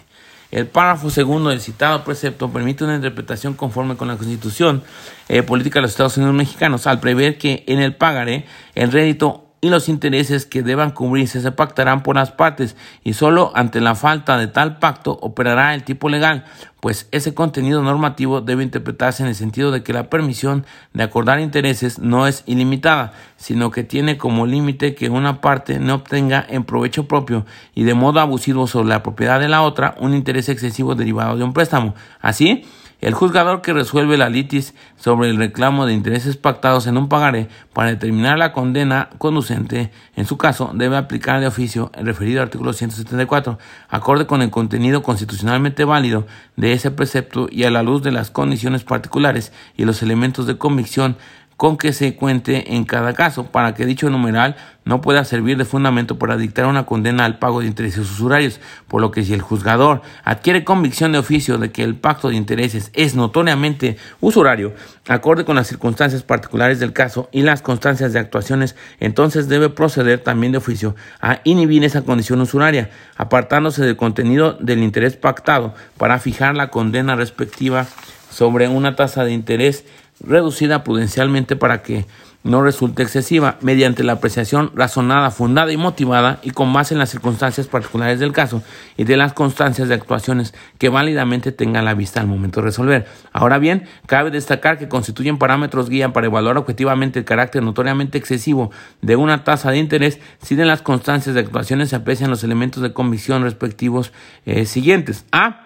El 0.50 0.66
párrafo 0.66 1.08
segundo 1.08 1.48
del 1.48 1.62
citado 1.62 2.04
precepto 2.04 2.50
permite 2.50 2.84
una 2.84 2.96
interpretación 2.96 3.54
conforme 3.54 3.96
con 3.96 4.06
la 4.06 4.16
Constitución 4.16 4.82
eh, 5.28 5.42
Política 5.42 5.78
de 5.78 5.82
los 5.82 5.92
Estados 5.92 6.18
Unidos 6.18 6.34
Mexicanos 6.34 6.86
al 6.86 7.00
prever 7.00 7.38
que 7.38 7.64
en 7.66 7.80
el 7.80 7.96
pagaré 7.96 8.44
el 8.74 8.92
rédito 8.92 9.43
y 9.64 9.70
los 9.70 9.88
intereses 9.88 10.44
que 10.44 10.62
deban 10.62 10.90
cubrirse 10.90 11.40
se 11.40 11.50
pactarán 11.50 12.02
por 12.02 12.16
las 12.16 12.30
partes 12.30 12.76
y 13.02 13.14
solo 13.14 13.50
ante 13.54 13.80
la 13.80 13.94
falta 13.94 14.36
de 14.36 14.46
tal 14.46 14.78
pacto 14.78 15.18
operará 15.22 15.74
el 15.74 15.84
tipo 15.84 16.10
legal, 16.10 16.44
pues 16.80 17.08
ese 17.12 17.32
contenido 17.32 17.82
normativo 17.82 18.42
debe 18.42 18.62
interpretarse 18.62 19.22
en 19.22 19.30
el 19.30 19.34
sentido 19.34 19.70
de 19.70 19.82
que 19.82 19.94
la 19.94 20.10
permisión 20.10 20.66
de 20.92 21.02
acordar 21.02 21.40
intereses 21.40 21.98
no 21.98 22.26
es 22.26 22.42
ilimitada, 22.44 23.14
sino 23.38 23.70
que 23.70 23.84
tiene 23.84 24.18
como 24.18 24.44
límite 24.44 24.94
que 24.94 25.08
una 25.08 25.40
parte 25.40 25.78
no 25.78 25.94
obtenga 25.94 26.44
en 26.46 26.64
provecho 26.64 27.08
propio 27.08 27.46
y 27.74 27.84
de 27.84 27.94
modo 27.94 28.20
abusivo 28.20 28.66
sobre 28.66 28.90
la 28.90 29.02
propiedad 29.02 29.40
de 29.40 29.48
la 29.48 29.62
otra 29.62 29.94
un 29.98 30.12
interés 30.12 30.50
excesivo 30.50 30.94
derivado 30.94 31.38
de 31.38 31.44
un 31.44 31.54
préstamo. 31.54 31.94
Así, 32.20 32.66
el 33.00 33.14
juzgador 33.14 33.60
que 33.60 33.72
resuelve 33.72 34.16
la 34.16 34.28
litis 34.28 34.74
sobre 34.96 35.30
el 35.30 35.36
reclamo 35.36 35.86
de 35.86 35.92
intereses 35.92 36.36
pactados 36.36 36.86
en 36.86 36.96
un 36.96 37.08
pagaré 37.08 37.48
para 37.72 37.90
determinar 37.90 38.38
la 38.38 38.52
condena 38.52 39.10
conducente, 39.18 39.90
en 40.16 40.26
su 40.26 40.38
caso, 40.38 40.70
debe 40.74 40.96
aplicar 40.96 41.40
de 41.40 41.46
oficio 41.46 41.90
el 41.94 42.06
referido 42.06 42.40
artículo 42.40 42.72
174, 42.72 43.58
acorde 43.88 44.26
con 44.26 44.42
el 44.42 44.50
contenido 44.50 45.02
constitucionalmente 45.02 45.84
válido 45.84 46.26
de 46.56 46.72
ese 46.72 46.90
precepto 46.90 47.48
y 47.50 47.64
a 47.64 47.70
la 47.70 47.82
luz 47.82 48.02
de 48.02 48.12
las 48.12 48.30
condiciones 48.30 48.84
particulares 48.84 49.52
y 49.76 49.84
los 49.84 50.02
elementos 50.02 50.46
de 50.46 50.56
convicción 50.56 51.16
con 51.56 51.76
que 51.76 51.92
se 51.92 52.14
cuente 52.16 52.74
en 52.74 52.84
cada 52.84 53.14
caso 53.14 53.46
para 53.46 53.74
que 53.74 53.86
dicho 53.86 54.10
numeral 54.10 54.56
no 54.84 55.00
pueda 55.00 55.24
servir 55.24 55.56
de 55.56 55.64
fundamento 55.64 56.18
para 56.18 56.36
dictar 56.36 56.66
una 56.66 56.84
condena 56.84 57.24
al 57.24 57.38
pago 57.38 57.60
de 57.60 57.66
intereses 57.66 58.10
usurarios, 58.10 58.60
por 58.86 59.00
lo 59.00 59.10
que 59.10 59.24
si 59.24 59.32
el 59.32 59.40
juzgador 59.40 60.02
adquiere 60.24 60.64
convicción 60.64 61.12
de 61.12 61.18
oficio 61.18 61.58
de 61.58 61.70
que 61.70 61.82
el 61.82 61.96
pacto 61.96 62.28
de 62.28 62.36
intereses 62.36 62.90
es 62.92 63.14
notoriamente 63.14 63.96
usurario, 64.20 64.74
acorde 65.08 65.44
con 65.44 65.56
las 65.56 65.68
circunstancias 65.68 66.22
particulares 66.22 66.80
del 66.80 66.92
caso 66.92 67.28
y 67.32 67.42
las 67.42 67.62
constancias 67.62 68.12
de 68.12 68.18
actuaciones, 68.18 68.76
entonces 69.00 69.48
debe 69.48 69.70
proceder 69.70 70.18
también 70.20 70.52
de 70.52 70.58
oficio 70.58 70.94
a 71.20 71.40
inhibir 71.44 71.84
esa 71.84 72.02
condición 72.02 72.40
usuraria, 72.40 72.90
apartándose 73.16 73.84
del 73.84 73.96
contenido 73.96 74.54
del 74.54 74.82
interés 74.82 75.16
pactado 75.16 75.74
para 75.96 76.18
fijar 76.18 76.54
la 76.54 76.68
condena 76.68 77.16
respectiva 77.16 77.86
sobre 78.30 78.68
una 78.68 78.96
tasa 78.96 79.24
de 79.24 79.32
interés 79.32 79.84
reducida 80.20 80.84
prudencialmente 80.84 81.56
para 81.56 81.82
que 81.82 82.06
no 82.44 82.62
resulte 82.62 83.02
excesiva, 83.02 83.56
mediante 83.62 84.04
la 84.04 84.12
apreciación 84.12 84.70
razonada, 84.74 85.30
fundada 85.30 85.72
y 85.72 85.78
motivada 85.78 86.40
y 86.42 86.50
con 86.50 86.72
base 86.74 86.92
en 86.94 86.98
las 86.98 87.08
circunstancias 87.08 87.66
particulares 87.66 88.20
del 88.20 88.32
caso 88.32 88.62
y 88.98 89.04
de 89.04 89.16
las 89.16 89.32
constancias 89.32 89.88
de 89.88 89.94
actuaciones 89.94 90.54
que 90.78 90.90
válidamente 90.90 91.52
tengan 91.52 91.86
la 91.86 91.94
vista 91.94 92.20
al 92.20 92.26
momento 92.26 92.60
de 92.60 92.66
resolver. 92.66 93.06
Ahora 93.32 93.58
bien, 93.58 93.88
cabe 94.06 94.30
destacar 94.30 94.78
que 94.78 94.88
constituyen 94.88 95.38
parámetros 95.38 95.88
guía 95.88 96.12
para 96.12 96.26
evaluar 96.26 96.58
objetivamente 96.58 97.18
el 97.18 97.24
carácter 97.24 97.62
notoriamente 97.62 98.18
excesivo 98.18 98.70
de 99.00 99.16
una 99.16 99.42
tasa 99.42 99.70
de 99.70 99.78
interés 99.78 100.20
si 100.42 100.54
de 100.54 100.66
las 100.66 100.82
constancias 100.82 101.34
de 101.34 101.40
actuaciones 101.40 101.88
se 101.88 101.96
aprecian 101.96 102.28
los 102.28 102.44
elementos 102.44 102.82
de 102.82 102.92
convicción 102.92 103.42
respectivos 103.42 104.12
eh, 104.44 104.66
siguientes. 104.66 105.24
A 105.32 105.63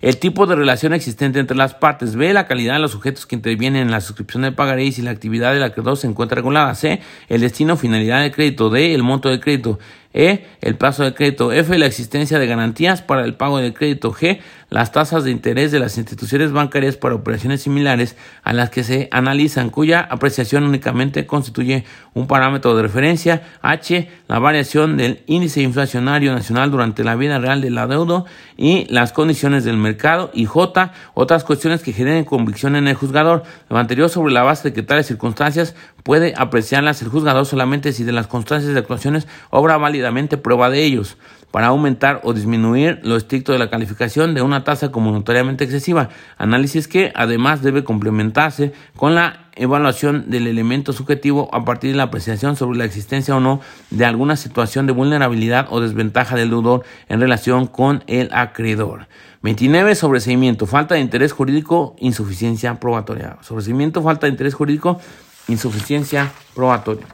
el 0.00 0.18
tipo 0.18 0.46
de 0.46 0.54
relación 0.54 0.92
existente 0.92 1.38
entre 1.38 1.56
las 1.56 1.74
partes. 1.74 2.14
B, 2.14 2.32
la 2.32 2.46
calidad 2.46 2.74
de 2.74 2.80
los 2.80 2.92
sujetos 2.92 3.26
que 3.26 3.36
intervienen 3.36 3.82
en 3.82 3.90
la 3.90 4.00
suscripción 4.00 4.42
del 4.42 4.54
pagaré 4.54 4.84
y 4.84 4.92
si 4.92 5.02
la 5.02 5.10
actividad 5.10 5.52
del 5.52 5.62
acreedor 5.62 5.96
se 5.96 6.06
encuentra 6.06 6.36
regulada. 6.36 6.74
C, 6.74 7.00
el 7.28 7.40
destino 7.40 7.76
finalidad 7.76 8.22
del 8.22 8.32
crédito. 8.32 8.70
D, 8.70 8.94
el 8.94 9.02
monto 9.02 9.28
del 9.28 9.40
crédito. 9.40 9.78
E, 10.18 10.44
el 10.62 10.74
plazo 10.74 11.04
de 11.04 11.14
crédito. 11.14 11.52
F, 11.52 11.78
la 11.78 11.86
existencia 11.86 12.40
de 12.40 12.46
garantías 12.48 13.02
para 13.02 13.24
el 13.24 13.34
pago 13.34 13.58
del 13.58 13.72
crédito. 13.72 14.12
G, 14.12 14.40
las 14.68 14.90
tasas 14.90 15.22
de 15.22 15.30
interés 15.30 15.70
de 15.70 15.78
las 15.78 15.96
instituciones 15.96 16.50
bancarias 16.50 16.96
para 16.96 17.14
operaciones 17.14 17.62
similares 17.62 18.16
a 18.42 18.52
las 18.52 18.68
que 18.68 18.82
se 18.82 19.08
analizan, 19.12 19.70
cuya 19.70 20.00
apreciación 20.00 20.64
únicamente 20.64 21.24
constituye 21.24 21.84
un 22.14 22.26
parámetro 22.26 22.74
de 22.74 22.82
referencia. 22.82 23.42
H, 23.62 24.10
la 24.26 24.40
variación 24.40 24.96
del 24.96 25.22
índice 25.26 25.62
inflacionario 25.62 26.32
nacional 26.34 26.72
durante 26.72 27.04
la 27.04 27.14
vida 27.14 27.38
real 27.38 27.60
del 27.60 27.78
adeudo 27.78 28.26
y 28.56 28.86
las 28.90 29.12
condiciones 29.12 29.62
del 29.62 29.76
mercado. 29.76 30.32
Y 30.34 30.46
J, 30.46 30.92
otras 31.14 31.44
cuestiones 31.44 31.80
que 31.80 31.92
generen 31.92 32.24
convicción 32.24 32.74
en 32.74 32.88
el 32.88 32.96
juzgador. 32.96 33.44
Lo 33.70 33.78
anterior 33.78 34.10
sobre 34.10 34.34
la 34.34 34.42
base 34.42 34.70
de 34.70 34.74
que 34.74 34.82
tales 34.82 35.06
circunstancias 35.06 35.76
puede 36.02 36.34
apreciarlas 36.36 37.02
el 37.02 37.08
juzgador 37.08 37.46
solamente 37.46 37.92
si 37.92 38.04
de 38.04 38.12
las 38.12 38.26
constancias 38.26 38.72
de 38.72 38.78
actuaciones 38.78 39.26
obra 39.50 39.76
válidamente 39.78 40.36
prueba 40.36 40.70
de 40.70 40.84
ellos 40.84 41.16
para 41.50 41.68
aumentar 41.68 42.20
o 42.24 42.34
disminuir 42.34 43.00
lo 43.02 43.16
estricto 43.16 43.52
de 43.52 43.58
la 43.58 43.70
calificación 43.70 44.34
de 44.34 44.42
una 44.42 44.64
tasa 44.64 44.90
como 44.90 45.12
notoriamente 45.12 45.64
excesiva, 45.64 46.10
análisis 46.36 46.88
que 46.88 47.10
además 47.14 47.62
debe 47.62 47.84
complementarse 47.84 48.72
con 48.96 49.14
la 49.14 49.48
evaluación 49.56 50.30
del 50.30 50.46
elemento 50.46 50.92
subjetivo 50.92 51.48
a 51.52 51.64
partir 51.64 51.90
de 51.92 51.96
la 51.96 52.04
apreciación 52.04 52.56
sobre 52.56 52.78
la 52.78 52.84
existencia 52.84 53.34
o 53.34 53.40
no 53.40 53.60
de 53.90 54.04
alguna 54.04 54.36
situación 54.36 54.86
de 54.86 54.92
vulnerabilidad 54.92 55.66
o 55.70 55.80
desventaja 55.80 56.36
del 56.36 56.50
deudor 56.50 56.84
en 57.08 57.20
relación 57.20 57.66
con 57.66 58.04
el 58.06 58.28
acreedor. 58.32 59.08
29. 59.42 59.94
Sobreseimiento, 59.94 60.66
falta 60.66 60.96
de 60.96 61.00
interés 61.00 61.32
jurídico, 61.32 61.96
insuficiencia 61.98 62.78
probatoria. 62.80 63.38
Sobreseimiento, 63.40 64.02
falta 64.02 64.26
de 64.26 64.32
interés 64.32 64.54
jurídico, 64.54 65.00
insuficiencia 65.48 66.32
probatoria. 66.54 67.06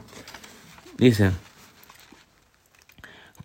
Dice, 0.97 1.31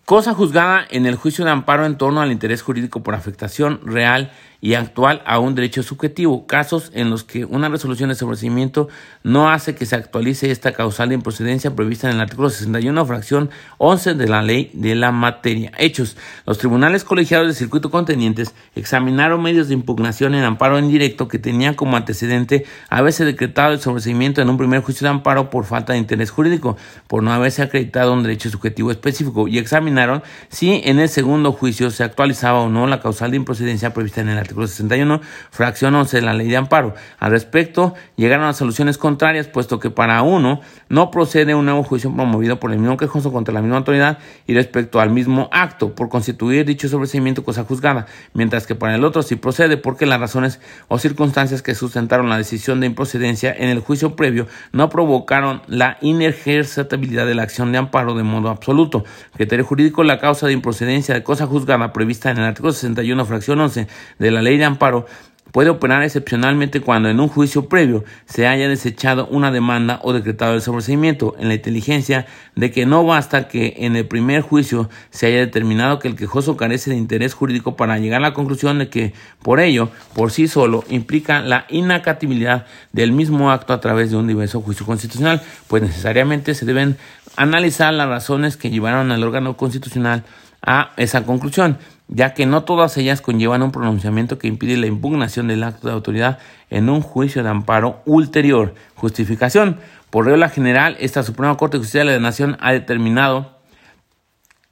cosa 0.05 0.33
juzgada 0.33 0.85
en 0.89 1.05
el 1.05 1.15
juicio 1.15 1.43
de 1.43 1.51
amparo 1.51 1.85
en 1.85 1.97
torno 1.97 2.21
al 2.21 2.31
interés 2.31 2.61
jurídico 2.61 3.01
por 3.01 3.15
afectación 3.15 3.81
real 3.83 4.31
y 4.61 4.75
actual 4.75 5.23
a 5.25 5.39
un 5.39 5.55
derecho 5.55 5.81
subjetivo, 5.81 6.45
casos 6.45 6.91
en 6.93 7.09
los 7.09 7.23
que 7.23 7.45
una 7.45 7.67
resolución 7.67 8.09
de 8.09 8.15
sobrecimiento 8.15 8.89
no 9.23 9.49
hace 9.49 9.73
que 9.73 9.87
se 9.87 9.95
actualice 9.95 10.51
esta 10.51 10.71
causal 10.71 11.09
de 11.09 11.15
improcedencia 11.15 11.75
prevista 11.75 12.07
en 12.07 12.15
el 12.15 12.21
artículo 12.21 12.51
61, 12.51 13.05
fracción 13.07 13.49
11 13.79 14.13
de 14.13 14.27
la 14.27 14.43
ley 14.43 14.69
de 14.73 14.93
la 14.93 15.11
materia. 15.11 15.71
Hechos. 15.79 16.15
Los 16.45 16.59
tribunales 16.59 17.03
colegiados 17.03 17.47
de 17.47 17.55
circuito 17.55 17.89
contenientes 17.89 18.53
examinaron 18.75 19.41
medios 19.41 19.67
de 19.67 19.73
impugnación 19.73 20.35
en 20.35 20.43
amparo 20.43 20.77
en 20.77 20.89
directo 20.89 21.27
que 21.27 21.39
tenían 21.39 21.73
como 21.73 21.97
antecedente 21.97 22.65
haberse 22.89 23.25
decretado 23.25 23.73
el 23.73 23.79
sobrecimiento 23.79 24.41
en 24.41 24.49
un 24.49 24.57
primer 24.57 24.81
juicio 24.81 25.05
de 25.05 25.09
amparo 25.09 25.49
por 25.49 25.65
falta 25.65 25.93
de 25.93 25.99
interés 25.99 26.29
jurídico, 26.29 26.77
por 27.07 27.23
no 27.23 27.33
haberse 27.33 27.63
acreditado 27.63 28.13
un 28.13 28.21
derecho 28.21 28.51
subjetivo 28.51 28.91
específico, 28.91 29.47
y 29.47 29.57
examinaron 29.57 30.21
si 30.49 30.81
en 30.83 30.99
el 30.99 31.09
segundo 31.09 31.51
juicio 31.51 31.89
se 31.89 32.03
actualizaba 32.03 32.59
o 32.59 32.69
no 32.69 32.85
la 32.85 32.99
causal 32.99 33.31
de 33.31 33.37
improcedencia 33.37 33.93
prevista 33.93 34.21
en 34.21 34.29
el 34.29 34.37
artículo 34.37 34.50
artículo 34.51 34.67
61, 34.67 35.21
fracción 35.49 35.95
11 35.95 36.17
de 36.17 36.21
la 36.21 36.33
ley 36.33 36.47
de 36.47 36.57
amparo. 36.57 36.93
Al 37.19 37.31
respecto, 37.31 37.93
llegaron 38.17 38.45
a 38.45 38.53
soluciones 38.53 38.97
contrarias, 38.97 39.47
puesto 39.47 39.79
que 39.79 39.89
para 39.89 40.21
uno 40.21 40.61
no 40.89 41.09
procede 41.09 41.55
un 41.55 41.65
nuevo 41.65 41.83
juicio 41.83 42.13
promovido 42.13 42.59
por 42.59 42.71
el 42.71 42.79
mismo 42.79 42.97
quejoso 42.97 43.31
contra 43.31 43.53
la 43.53 43.61
misma 43.61 43.77
autoridad 43.77 44.19
y 44.45 44.53
respecto 44.53 44.99
al 44.99 45.09
mismo 45.09 45.49
acto, 45.51 45.95
por 45.95 46.09
constituir 46.09 46.65
dicho 46.65 46.89
sobreseimiento 46.89 47.43
cosa 47.43 47.63
juzgada, 47.63 48.07
mientras 48.33 48.67
que 48.67 48.75
para 48.75 48.95
el 48.95 49.03
otro 49.05 49.23
sí 49.23 49.35
procede 49.35 49.77
porque 49.77 50.05
las 50.05 50.19
razones 50.19 50.59
o 50.89 50.97
circunstancias 50.97 51.61
que 51.61 51.75
sustentaron 51.75 52.29
la 52.29 52.37
decisión 52.37 52.79
de 52.79 52.87
improcedencia 52.87 53.53
en 53.57 53.69
el 53.69 53.79
juicio 53.79 54.15
previo 54.15 54.47
no 54.73 54.89
provocaron 54.89 55.61
la 55.67 55.97
inejercibilidad 56.01 57.25
de 57.25 57.35
la 57.35 57.43
acción 57.43 57.71
de 57.71 57.77
amparo 57.77 58.15
de 58.15 58.23
modo 58.23 58.49
absoluto. 58.49 59.05
Criterio 59.33 59.65
jurídico, 59.65 60.03
la 60.03 60.19
causa 60.19 60.47
de 60.47 60.53
improcedencia 60.53 61.15
de 61.15 61.23
cosa 61.23 61.47
juzgada 61.47 61.93
prevista 61.93 62.29
en 62.29 62.37
el 62.37 62.43
artículo 62.43 62.73
61, 62.73 63.25
fracción 63.25 63.59
11 63.59 63.87
de 64.19 64.31
la 64.31 64.40
ley 64.41 64.57
de 64.57 64.65
amparo 64.65 65.05
puede 65.51 65.69
operar 65.69 66.03
excepcionalmente 66.03 66.81
cuando 66.81 67.09
en 67.09 67.19
un 67.19 67.27
juicio 67.27 67.67
previo 67.67 68.03
se 68.25 68.47
haya 68.47 68.67
desechado 68.67 69.27
una 69.27 69.51
demanda 69.51 69.99
o 70.03 70.13
decretado 70.13 70.53
el 70.53 70.61
sobreseimiento 70.61 71.35
en 71.39 71.47
la 71.47 71.55
inteligencia 71.55 72.25
de 72.55 72.71
que 72.71 72.85
no 72.85 73.03
basta 73.03 73.47
que 73.47 73.75
en 73.79 73.95
el 73.95 74.07
primer 74.07 74.41
juicio 74.41 74.89
se 75.09 75.27
haya 75.27 75.39
determinado 75.39 75.99
que 75.99 76.07
el 76.07 76.15
quejoso 76.15 76.57
carece 76.57 76.91
de 76.91 76.97
interés 76.97 77.33
jurídico 77.33 77.75
para 77.75 77.97
llegar 77.99 78.19
a 78.23 78.29
la 78.29 78.33
conclusión 78.33 78.79
de 78.79 78.89
que 78.89 79.13
por 79.41 79.59
ello, 79.59 79.89
por 80.13 80.31
sí 80.31 80.47
solo, 80.47 80.83
implica 80.89 81.41
la 81.41 81.65
inacatibilidad 81.69 82.65
del 82.91 83.11
mismo 83.11 83.51
acto 83.51 83.73
a 83.73 83.81
través 83.81 84.11
de 84.11 84.17
un 84.17 84.27
diverso 84.27 84.61
juicio 84.61 84.85
constitucional, 84.85 85.41
pues 85.67 85.83
necesariamente 85.83 86.53
se 86.55 86.65
deben 86.65 86.97
analizar 87.35 87.93
las 87.93 88.07
razones 88.07 88.57
que 88.57 88.69
llevaron 88.69 89.11
al 89.11 89.23
órgano 89.23 89.57
constitucional 89.57 90.23
a 90.61 90.91
esa 90.97 91.23
conclusión 91.25 91.77
ya 92.11 92.33
que 92.33 92.45
no 92.45 92.63
todas 92.65 92.95
ellas 92.97 93.21
conllevan 93.21 93.63
un 93.63 93.71
pronunciamiento 93.71 94.37
que 94.37 94.49
impide 94.49 94.75
la 94.77 94.85
impugnación 94.85 95.47
del 95.47 95.63
acto 95.63 95.87
de 95.87 95.93
autoridad 95.93 96.39
en 96.69 96.89
un 96.89 97.01
juicio 97.01 97.41
de 97.41 97.49
amparo 97.49 98.01
ulterior. 98.05 98.75
Justificación. 98.95 99.77
Por 100.09 100.25
regla 100.25 100.49
general, 100.49 100.97
esta 100.99 101.23
Suprema 101.23 101.55
Corte 101.55 101.77
de 101.77 101.79
Justicia 101.79 102.01
de 102.01 102.11
la 102.11 102.19
Nación 102.19 102.57
ha 102.59 102.73
determinado 102.73 103.59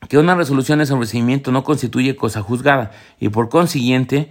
que 0.09 0.17
una 0.17 0.35
resolución 0.35 0.79
de 0.79 0.85
sobreseimiento 0.85 1.51
no 1.51 1.63
constituye 1.63 2.17
cosa 2.17 2.41
juzgada 2.41 2.91
y 3.19 3.29
por 3.29 3.47
consiguiente 3.47 4.29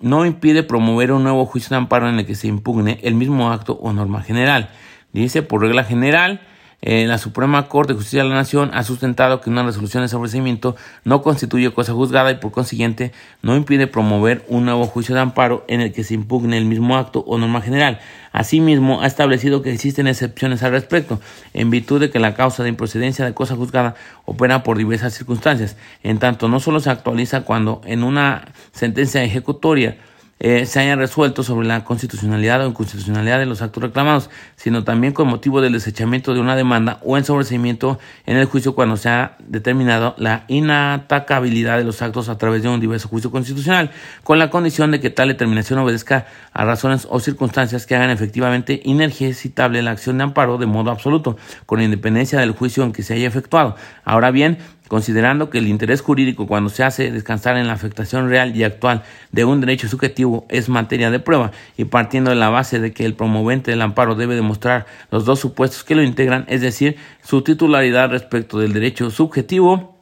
no 0.00 0.26
impide 0.26 0.62
promover 0.62 1.12
un 1.12 1.22
nuevo 1.22 1.46
juicio 1.46 1.70
de 1.70 1.76
amparo 1.76 2.08
en 2.08 2.18
el 2.18 2.26
que 2.26 2.34
se 2.34 2.48
impugne 2.48 2.98
el 3.02 3.14
mismo 3.14 3.50
acto 3.50 3.78
o 3.80 3.94
norma 3.94 4.22
general. 4.22 4.68
Dice, 5.12 5.42
por 5.42 5.62
regla 5.62 5.84
general, 5.84 6.42
la 6.82 7.16
Suprema 7.18 7.68
Corte 7.68 7.92
de 7.92 7.96
Justicia 7.96 8.24
de 8.24 8.28
la 8.28 8.34
Nación 8.34 8.72
ha 8.74 8.82
sustentado 8.82 9.40
que 9.40 9.50
una 9.50 9.62
resolución 9.62 10.02
de 10.02 10.08
sobreseimiento 10.08 10.74
no 11.04 11.22
constituye 11.22 11.72
cosa 11.72 11.92
juzgada 11.92 12.32
y 12.32 12.38
por 12.38 12.50
consiguiente 12.50 13.12
no 13.40 13.54
impide 13.54 13.86
promover 13.86 14.44
un 14.48 14.64
nuevo 14.64 14.86
juicio 14.86 15.14
de 15.14 15.20
amparo 15.20 15.64
en 15.68 15.80
el 15.80 15.92
que 15.92 16.02
se 16.02 16.14
impugne 16.14 16.58
el 16.58 16.64
mismo 16.64 16.96
acto 16.96 17.20
o 17.20 17.38
norma 17.38 17.60
general. 17.60 18.00
Asimismo, 18.32 19.00
ha 19.00 19.06
establecido 19.06 19.62
que 19.62 19.72
existen 19.72 20.08
excepciones 20.08 20.64
al 20.64 20.72
respecto, 20.72 21.20
en 21.54 21.70
virtud 21.70 22.00
de 22.00 22.10
que 22.10 22.18
la 22.18 22.34
causa 22.34 22.64
de 22.64 22.70
improcedencia 22.70 23.24
de 23.24 23.32
cosa 23.32 23.54
juzgada 23.54 23.94
opera 24.24 24.64
por 24.64 24.76
diversas 24.76 25.14
circunstancias. 25.14 25.76
En 26.02 26.18
tanto, 26.18 26.48
no 26.48 26.58
solo 26.58 26.80
se 26.80 26.90
actualiza 26.90 27.42
cuando 27.42 27.80
en 27.84 28.02
una 28.02 28.48
sentencia 28.72 29.22
ejecutoria 29.22 29.98
eh, 30.44 30.66
se 30.66 30.80
haya 30.80 30.96
resuelto 30.96 31.44
sobre 31.44 31.68
la 31.68 31.84
constitucionalidad 31.84 32.64
o 32.64 32.68
inconstitucionalidad 32.68 33.38
de 33.38 33.46
los 33.46 33.62
actos 33.62 33.80
reclamados, 33.80 34.28
sino 34.56 34.82
también 34.82 35.12
con 35.12 35.28
motivo 35.28 35.60
del 35.60 35.72
desechamiento 35.72 36.34
de 36.34 36.40
una 36.40 36.56
demanda 36.56 36.98
o 37.02 37.16
en 37.16 37.24
sobreseimiento 37.24 38.00
en 38.26 38.36
el 38.36 38.46
juicio 38.46 38.74
cuando 38.74 38.96
se 38.96 39.08
ha 39.08 39.36
determinado 39.38 40.16
la 40.18 40.42
inatacabilidad 40.48 41.78
de 41.78 41.84
los 41.84 42.02
actos 42.02 42.28
a 42.28 42.38
través 42.38 42.64
de 42.64 42.68
un 42.68 42.80
diverso 42.80 43.06
juicio 43.06 43.30
constitucional, 43.30 43.92
con 44.24 44.40
la 44.40 44.50
condición 44.50 44.90
de 44.90 44.98
que 44.98 45.10
tal 45.10 45.28
determinación 45.28 45.78
obedezca 45.78 46.26
a 46.52 46.64
razones 46.64 47.06
o 47.10 47.20
circunstancias 47.20 47.86
que 47.86 47.94
hagan 47.94 48.10
efectivamente 48.10 48.80
inergecitable 48.84 49.82
la 49.82 49.92
acción 49.92 50.18
de 50.18 50.24
amparo 50.24 50.58
de 50.58 50.66
modo 50.66 50.90
absoluto, 50.90 51.36
con 51.66 51.80
independencia 51.80 52.40
del 52.40 52.52
juicio 52.52 52.84
en 52.84 52.92
que 52.92 53.02
se 53.02 53.14
haya 53.14 53.28
efectuado. 53.28 53.76
Ahora 54.04 54.30
bien, 54.30 54.58
considerando 54.88 55.48
que 55.48 55.56
el 55.56 55.68
interés 55.68 56.02
jurídico 56.02 56.46
cuando 56.46 56.68
se 56.68 56.84
hace 56.84 57.10
descansar 57.10 57.56
en 57.56 57.66
la 57.66 57.72
afectación 57.72 58.28
real 58.28 58.54
y 58.54 58.64
actual 58.64 59.02
de 59.30 59.46
un 59.46 59.60
derecho 59.60 59.88
subjetivo 59.88 60.44
es 60.50 60.68
materia 60.68 61.10
de 61.10 61.18
prueba 61.18 61.50
y 61.78 61.86
partiendo 61.86 62.30
de 62.30 62.36
la 62.36 62.50
base 62.50 62.78
de 62.78 62.92
que 62.92 63.06
el 63.06 63.14
promovente 63.14 63.70
del 63.70 63.80
amparo 63.80 64.14
debe 64.14 64.34
demostrar 64.34 64.84
los 65.10 65.24
dos 65.24 65.40
supuestos 65.40 65.84
que 65.84 65.94
lo 65.94 66.02
integran, 66.02 66.44
es 66.48 66.60
decir, 66.60 66.96
su 67.22 67.40
titularidad 67.40 68.10
respecto 68.10 68.58
del 68.58 68.74
derecho 68.74 69.10
subjetivo 69.10 70.01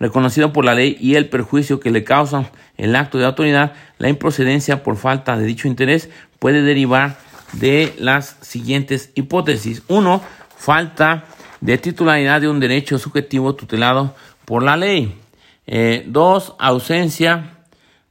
reconocido 0.00 0.52
por 0.52 0.64
la 0.64 0.74
ley 0.74 0.96
y 1.00 1.14
el 1.14 1.28
perjuicio 1.28 1.80
que 1.80 1.90
le 1.90 2.04
causa 2.04 2.50
el 2.76 2.94
acto 2.94 3.18
de 3.18 3.26
autoridad, 3.26 3.72
la 3.98 4.08
improcedencia 4.08 4.82
por 4.82 4.96
falta 4.96 5.36
de 5.36 5.44
dicho 5.44 5.68
interés 5.68 6.10
puede 6.38 6.62
derivar 6.62 7.18
de 7.52 7.94
las 7.98 8.36
siguientes 8.40 9.10
hipótesis. 9.14 9.82
Uno, 9.88 10.22
falta 10.56 11.24
de 11.60 11.78
titularidad 11.78 12.40
de 12.40 12.48
un 12.48 12.60
derecho 12.60 12.98
subjetivo 12.98 13.54
tutelado 13.54 14.14
por 14.44 14.62
la 14.62 14.76
ley. 14.76 15.18
Eh, 15.66 16.04
dos, 16.06 16.54
ausencia 16.58 17.58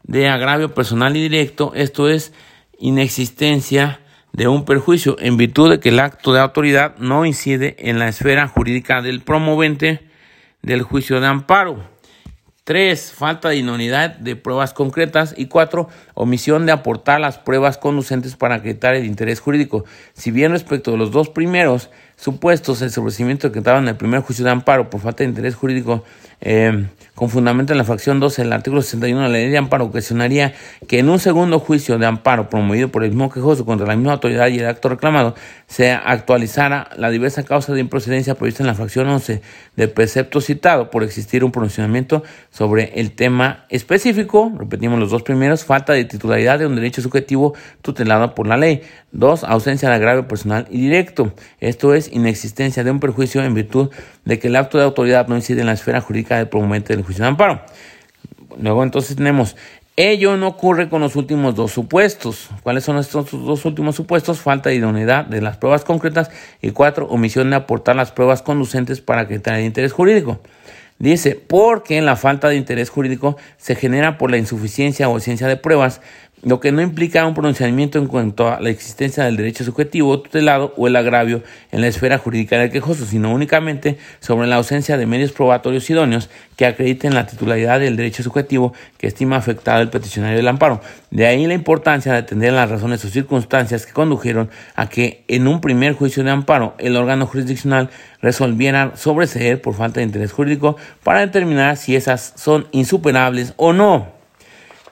de 0.04 0.30
agravio 0.30 0.74
personal 0.74 1.16
y 1.16 1.22
directo, 1.22 1.72
esto 1.76 2.10
es 2.10 2.34
inexistencia 2.80 4.00
de 4.34 4.48
un 4.48 4.66
perjuicio 4.66 5.18
en 5.20 5.38
virtud 5.38 5.72
de 5.72 5.80
que 5.80 5.90
el 5.90 6.00
acto 6.00 6.34
de 6.34 6.40
autoridad 6.40 6.98
no 6.98 7.26
incide 7.26 7.76
en 7.80 7.98
la 7.98 8.08
esfera 8.08 8.48
jurídica 8.48 9.02
del 9.02 9.22
promovente 9.22 10.07
del 10.62 10.82
juicio 10.82 11.20
de 11.20 11.28
amparo. 11.28 11.98
Tres, 12.64 13.14
falta 13.14 13.48
de 13.48 13.56
inunidad 13.56 14.18
de 14.18 14.36
pruebas 14.36 14.74
concretas. 14.74 15.34
Y 15.38 15.46
cuatro, 15.46 15.88
omisión 16.16 16.66
de 16.66 16.74
aportar 16.74 17.22
las 17.22 17.38
pruebas 17.38 17.78
conducentes 17.78 18.36
para 18.36 18.56
acreditar 18.56 18.94
el 18.94 19.06
interés 19.06 19.40
jurídico. 19.40 19.86
Si 20.14 20.32
bien 20.32 20.52
respecto 20.52 20.92
de 20.92 20.98
los 20.98 21.12
dos 21.12 21.30
primeros, 21.30 21.90
supuestos, 22.18 22.82
el 22.82 22.92
sobrecimiento 22.92 23.54
que 23.54 23.60
estaba 23.60 23.80
en 23.80 23.88
el 23.88 23.96
primer 23.96 24.20
juicio 24.20 24.44
de 24.44 24.52
amparo 24.52 24.90
por 24.90 25.00
falta 25.00 25.24
de 25.24 25.30
interés 25.30 25.56
jurídico 25.56 26.04
eh, 26.42 26.88
con 27.16 27.30
fundamento 27.30 27.74
en 27.74 27.80
la 27.80 27.84
fracción 27.84 28.20
12 28.20 28.44
del 28.44 28.54
artículo 28.54 28.84
61 28.84 29.24
de 29.24 29.28
la 29.28 29.34
ley 29.34 29.50
de 29.50 29.58
amparo 29.58 29.86
ocasionaría 29.86 30.54
que 30.88 31.00
en 31.00 31.10
un 31.10 31.18
segundo 31.18 31.60
juicio 31.60 31.98
de 31.98 32.06
amparo 32.06 32.48
promovido 32.48 32.90
por 32.90 33.04
el 33.04 33.10
mismo 33.10 33.32
quejoso 33.32 33.66
contra 33.66 33.88
la 33.88 33.96
misma 33.96 34.14
autoridad 34.14 34.48
y 34.50 34.60
el 34.60 34.68
acto 34.68 34.90
reclamado 34.90 35.34
se 35.66 35.92
actualizara 35.92 36.90
la 36.96 37.10
diversa 37.10 37.44
causa 37.44 37.74
de 37.74 37.80
improcedencia 37.80 38.36
prevista 38.36 38.62
en 38.62 38.68
la 38.68 38.76
fracción 38.76 39.08
11 39.08 39.42
del 39.76 39.90
precepto 39.90 40.42
citado 40.42 40.92
por 40.92 41.04
existir 41.04 41.44
un 41.44 41.52
pronunciamiento 41.52 42.24
sobre 42.52 43.00
el 43.00 43.14
tema 43.14 43.66
específico, 43.70 44.52
repetimos 44.56 45.00
los 45.00 45.10
dos 45.10 45.24
primeros, 45.24 45.66
falta 45.66 45.94
de 45.94 46.06
titularidad 46.06 46.60
de 46.60 46.68
un 46.68 46.76
derecho 46.76 47.02
subjetivo 47.02 47.56
tutelado 47.82 48.36
por 48.36 48.48
la 48.48 48.58
ley. 48.58 48.82
Dos, 49.12 49.44
ausencia 49.44 49.90
de 49.90 49.96
agravio 49.96 50.28
personal 50.28 50.68
y 50.70 50.82
directo. 50.82 51.34
Esto 51.60 51.94
es, 51.94 52.12
inexistencia 52.12 52.84
de 52.84 52.92
un 52.92 53.00
perjuicio 53.00 53.42
en 53.44 53.54
virtud 53.54 53.90
de 54.26 54.38
que 54.38 54.50
el 54.50 54.56
acto 54.56 54.78
de 54.78 54.84
autoridad 54.84 55.28
no 55.28 55.36
incide 55.36 55.62
en 55.62 55.68
la 55.68 55.74
esfera 55.74 56.02
jurídica 56.02 56.27
del 56.36 56.50
promovente 56.50 56.94
del 56.94 57.06
juicio 57.06 57.24
de 57.24 57.30
amparo. 57.30 57.62
Luego 58.60 58.84
entonces 58.84 59.16
tenemos, 59.16 59.56
ello 59.96 60.38
no 60.38 60.48
ocurre 60.48 60.90
con 60.90 61.02
los 61.02 61.16
últimos 61.16 61.56
dos 61.56 61.72
supuestos. 61.72 62.50
¿Cuáles 62.62 62.84
son 62.84 62.98
estos 62.98 63.32
dos 63.32 63.66
últimos 63.66 63.96
supuestos? 63.96 64.40
Falta 64.40 64.70
de 64.70 64.76
idoneidad 64.76 65.26
de 65.26 65.42
las 65.42 65.58
pruebas 65.58 65.84
concretas 65.84 66.30
y 66.62 66.72
cuatro, 66.72 67.08
omisión 67.08 67.50
de 67.50 67.56
aportar 67.56 67.96
las 67.96 68.12
pruebas 68.12 68.42
conducentes 68.42 69.02
para 69.02 69.28
que 69.28 69.40
tenga 69.40 69.62
interés 69.62 69.94
jurídico. 69.94 70.40
Dice, 71.00 71.36
porque 71.36 72.02
la 72.02 72.16
falta 72.16 72.50
de 72.50 72.56
interés 72.56 72.90
jurídico 72.90 73.38
se 73.58 73.76
genera 73.76 74.18
por 74.18 74.32
la 74.32 74.38
insuficiencia 74.38 75.08
o 75.08 75.14
ausencia 75.14 75.48
de 75.48 75.56
pruebas 75.56 76.02
lo 76.44 76.60
que 76.60 76.72
no 76.72 76.82
implica 76.82 77.26
un 77.26 77.34
pronunciamiento 77.34 77.98
en 77.98 78.06
cuanto 78.06 78.48
a 78.48 78.62
la 78.62 78.70
existencia 78.70 79.24
del 79.24 79.38
derecho 79.38 79.64
subjetivo 79.64 80.20
tutelado 80.20 80.74
o 80.78 80.88
el 80.88 80.96
agravio 80.96 81.42
en 81.72 81.82
la 81.82 81.88
esfera 81.88 82.20
jurídica 82.20 82.60
del 82.60 82.70
quejoso, 82.70 83.06
sino 83.06 83.34
únicamente 83.34 83.98
sobre 84.20 84.48
la 84.48 84.58
ausencia 84.58 84.98
de 84.98 85.08
medios 85.08 85.32
probatorios 85.32 85.90
idóneos 85.90 86.30
que 86.56 86.68
acrediten 86.68 87.16
la 87.16 87.26
titularidad 87.26 87.80
del 87.80 87.96
derecho 87.98 88.22
subjetivo 88.22 88.74
que 88.98 89.08
estima 89.08 89.36
afectado 89.36 89.82
el 89.82 89.90
peticionario 89.90 90.38
del 90.38 90.48
amparo. 90.48 90.80
De 91.10 91.26
ahí 91.26 91.48
la 91.48 91.56
importancia 91.56 92.12
de 92.12 92.20
atender 92.20 92.54
las 92.54 92.70
razones 92.70 93.04
o 93.04 93.10
circunstancias 93.10 93.88
que 93.88 93.94
condujeron 93.94 94.50
a 94.76 94.90
que 94.90 95.24
en 95.28 95.48
un 95.48 95.60
primer 95.60 95.94
juicio 95.94 96.24
de 96.24 96.30
amparo 96.30 96.76
el 96.78 96.98
órgano 96.98 97.26
jurisdiccional 97.26 97.90
resolviera 98.22 98.92
sobreseer 98.96 99.62
por 99.62 99.74
falta 99.74 100.02
de 100.02 100.06
interés 100.06 100.32
jurídico 100.32 100.78
para 101.04 101.22
determinar 101.22 101.78
si 101.78 101.96
esas 101.96 102.34
son 102.36 102.68
insuperables 102.72 103.54
o 103.58 103.74
no. 103.74 104.17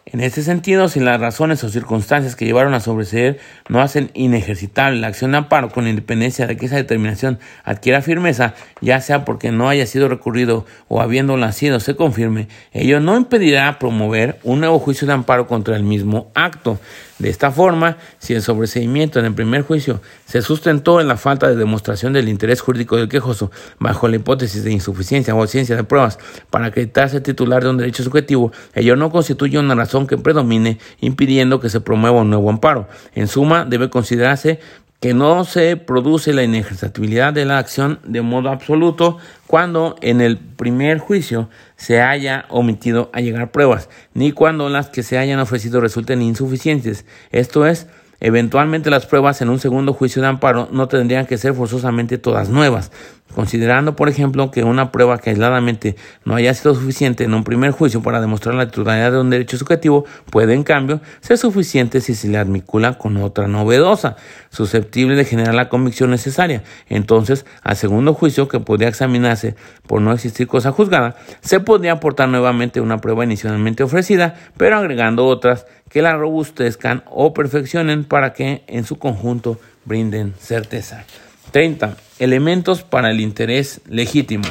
En 0.07 0.21
este 0.21 0.43
sentido, 0.43 0.87
si 0.87 0.99
las 0.99 1.19
razones 1.19 1.63
o 1.63 1.69
circunstancias 1.69 2.35
que 2.35 2.45
llevaron 2.45 2.75
a 2.75 2.79
sobreseer 2.79 3.39
no 3.69 3.81
hacen 3.81 4.11
inejercitable 4.13 4.99
la 4.99 5.07
acción 5.07 5.31
de 5.31 5.37
amparo 5.37 5.71
con 5.71 5.87
independencia 5.87 6.45
de 6.45 6.57
que 6.57 6.67
esa 6.67 6.75
determinación 6.75 7.39
adquiera 7.63 8.03
firmeza, 8.03 8.53
ya 8.81 9.01
sea 9.01 9.25
porque 9.25 9.51
no 9.51 9.67
haya 9.67 9.87
sido 9.87 10.07
recurrido 10.07 10.67
o 10.89 11.01
habiendo 11.01 11.37
nacido 11.37 11.79
se 11.79 11.95
confirme, 11.95 12.49
ello 12.71 12.99
no 12.99 13.17
impedirá 13.17 13.79
promover 13.79 14.37
un 14.43 14.59
nuevo 14.59 14.77
juicio 14.77 15.07
de 15.07 15.13
amparo 15.13 15.47
contra 15.47 15.75
el 15.75 15.81
mismo 15.81 16.29
acto. 16.35 16.79
De 17.17 17.29
esta 17.29 17.49
forma, 17.49 17.97
si 18.19 18.33
el 18.33 18.41
sobreseimiento 18.41 19.19
en 19.19 19.25
el 19.25 19.33
primer 19.33 19.61
juicio 19.61 20.01
se 20.25 20.41
sustentó 20.41 20.99
en 20.99 21.07
la 21.07 21.15
falta 21.15 21.47
de 21.47 21.55
demostración 21.55 22.11
del 22.11 22.27
interés 22.27 22.59
jurídico 22.59 22.97
del 22.97 23.07
quejoso 23.07 23.51
bajo 23.79 24.09
la 24.09 24.17
hipótesis 24.17 24.65
de 24.65 24.71
insuficiencia 24.71 25.33
o 25.33 25.39
ausencia 25.39 25.77
de 25.77 25.85
pruebas 25.85 26.19
para 26.49 26.65
acreditarse 26.65 27.21
titular 27.21 27.63
de 27.63 27.69
un 27.69 27.77
derecho 27.77 28.03
subjetivo, 28.03 28.51
ello 28.73 28.97
no 28.97 29.11
constituye 29.11 29.57
una 29.57 29.75
razón 29.75 30.07
que 30.07 30.17
predomine 30.17 30.77
impidiendo 30.99 31.61
que 31.61 31.69
se 31.69 31.79
promueva 31.79 32.21
un 32.21 32.29
nuevo 32.29 32.49
amparo. 32.49 32.89
En 33.13 33.27
suma, 33.27 33.63
debe 33.63 33.89
considerarse 33.89 34.59
que 34.99 35.13
no 35.13 35.45
se 35.45 35.77
produce 35.77 36.33
la 36.33 36.43
inejercibilidad 36.43 37.31
de 37.31 37.45
la 37.45 37.59
acción 37.59 37.99
de 38.03 38.21
modo 38.21 38.49
absoluto 38.49 39.19
cuando 39.47 39.95
en 40.01 40.19
el 40.19 40.37
primer 40.37 40.99
juicio 40.99 41.49
se 41.77 42.01
haya 42.01 42.45
omitido 42.49 43.09
allegar 43.13 43.51
pruebas, 43.51 43.89
ni 44.13 44.31
cuando 44.31 44.69
las 44.69 44.89
que 44.89 45.03
se 45.03 45.17
hayan 45.17 45.39
ofrecido 45.39 45.81
resulten 45.81 46.21
insuficientes. 46.21 47.05
Esto 47.31 47.65
es, 47.65 47.87
Eventualmente 48.19 48.89
las 48.89 49.05
pruebas 49.05 49.41
en 49.41 49.49
un 49.49 49.59
segundo 49.59 49.93
juicio 49.93 50.21
de 50.21 50.27
amparo 50.27 50.69
no 50.71 50.87
tendrían 50.87 51.25
que 51.25 51.37
ser 51.37 51.53
forzosamente 51.53 52.17
todas 52.17 52.49
nuevas, 52.49 52.91
considerando 53.33 53.95
por 53.95 54.07
ejemplo 54.07 54.51
que 54.51 54.63
una 54.63 54.91
prueba 54.91 55.17
que 55.17 55.31
aisladamente 55.31 55.95
no 56.23 56.35
haya 56.35 56.53
sido 56.53 56.73
suficiente 56.75 57.25
en 57.25 57.33
un 57.33 57.43
primer 57.43 57.71
juicio 57.71 58.01
para 58.01 58.21
demostrar 58.21 58.55
la 58.55 58.67
titularidad 58.67 59.11
de 59.11 59.19
un 59.19 59.29
derecho 59.29 59.57
subjetivo 59.57 60.05
puede 60.29 60.53
en 60.53 60.63
cambio 60.63 61.01
ser 61.19 61.37
suficiente 61.37 61.99
si 61.99 62.15
se 62.15 62.29
le 62.29 62.37
admicula 62.37 62.97
con 62.97 63.17
otra 63.17 63.47
novedosa, 63.47 64.15
susceptible 64.49 65.15
de 65.15 65.25
generar 65.25 65.53
la 65.53 65.69
convicción 65.69 66.09
necesaria. 66.11 66.63
Entonces, 66.87 67.45
al 67.63 67.75
segundo 67.75 68.13
juicio 68.13 68.47
que 68.47 68.59
podría 68.59 68.87
examinarse 68.87 69.55
por 69.87 70.01
no 70.01 70.13
existir 70.13 70.47
cosa 70.47 70.71
juzgada, 70.71 71.15
se 71.41 71.59
podría 71.59 71.93
aportar 71.93 72.29
nuevamente 72.29 72.79
una 72.79 73.01
prueba 73.01 73.23
inicialmente 73.23 73.83
ofrecida, 73.83 74.35
pero 74.57 74.77
agregando 74.77 75.25
otras 75.25 75.65
que 75.95 76.01
la 76.01 76.17
robustezcan 76.17 77.05
o 77.09 77.33
perfeccionen 77.33 78.03
para 78.03 78.33
que 78.33 78.65
en 78.67 78.83
su 78.83 78.99
conjunto 78.99 79.57
brinden 79.85 80.33
certeza. 80.37 81.05
30. 81.51 81.95
Elementos 82.19 82.83
para 82.83 83.11
el 83.11 83.21
interés 83.21 83.79
legítimo. 83.87 84.43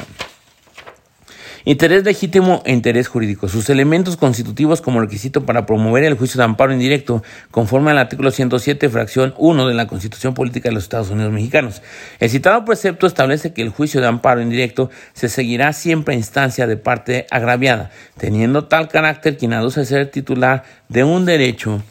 Interés 1.67 2.03
legítimo 2.03 2.61
e 2.63 2.71
interés 2.71 3.07
jurídico. 3.07 3.49
Sus 3.49 3.71
elementos 3.71 4.17
constitutivos 4.17 4.81
como 4.81 5.01
requisito 5.01 5.47
para 5.47 5.65
promover 5.65 6.03
el 6.03 6.13
juicio 6.13 6.37
de 6.37 6.43
amparo 6.43 6.71
indirecto, 6.71 7.23
conforme 7.49 7.89
al 7.89 7.97
artículo 7.97 8.29
107, 8.29 8.87
fracción 8.87 9.33
1 9.39 9.67
de 9.67 9.73
la 9.73 9.87
Constitución 9.87 10.35
Política 10.35 10.69
de 10.69 10.75
los 10.75 10.83
Estados 10.83 11.09
Unidos 11.09 11.33
Mexicanos. 11.33 11.81
El 12.19 12.29
citado 12.29 12.63
precepto 12.65 13.07
establece 13.07 13.51
que 13.51 13.63
el 13.63 13.69
juicio 13.69 13.99
de 13.99 14.05
amparo 14.05 14.43
indirecto 14.43 14.91
se 15.13 15.27
seguirá 15.27 15.73
siempre 15.73 16.13
a 16.13 16.17
instancia 16.17 16.67
de 16.67 16.77
parte 16.77 17.25
agraviada, 17.31 17.89
teniendo 18.15 18.65
tal 18.65 18.87
carácter 18.87 19.35
quien 19.35 19.53
aduce 19.53 19.85
ser 19.85 20.11
titular 20.11 20.65
de 20.87 21.03
un 21.03 21.25
derecho 21.25 21.81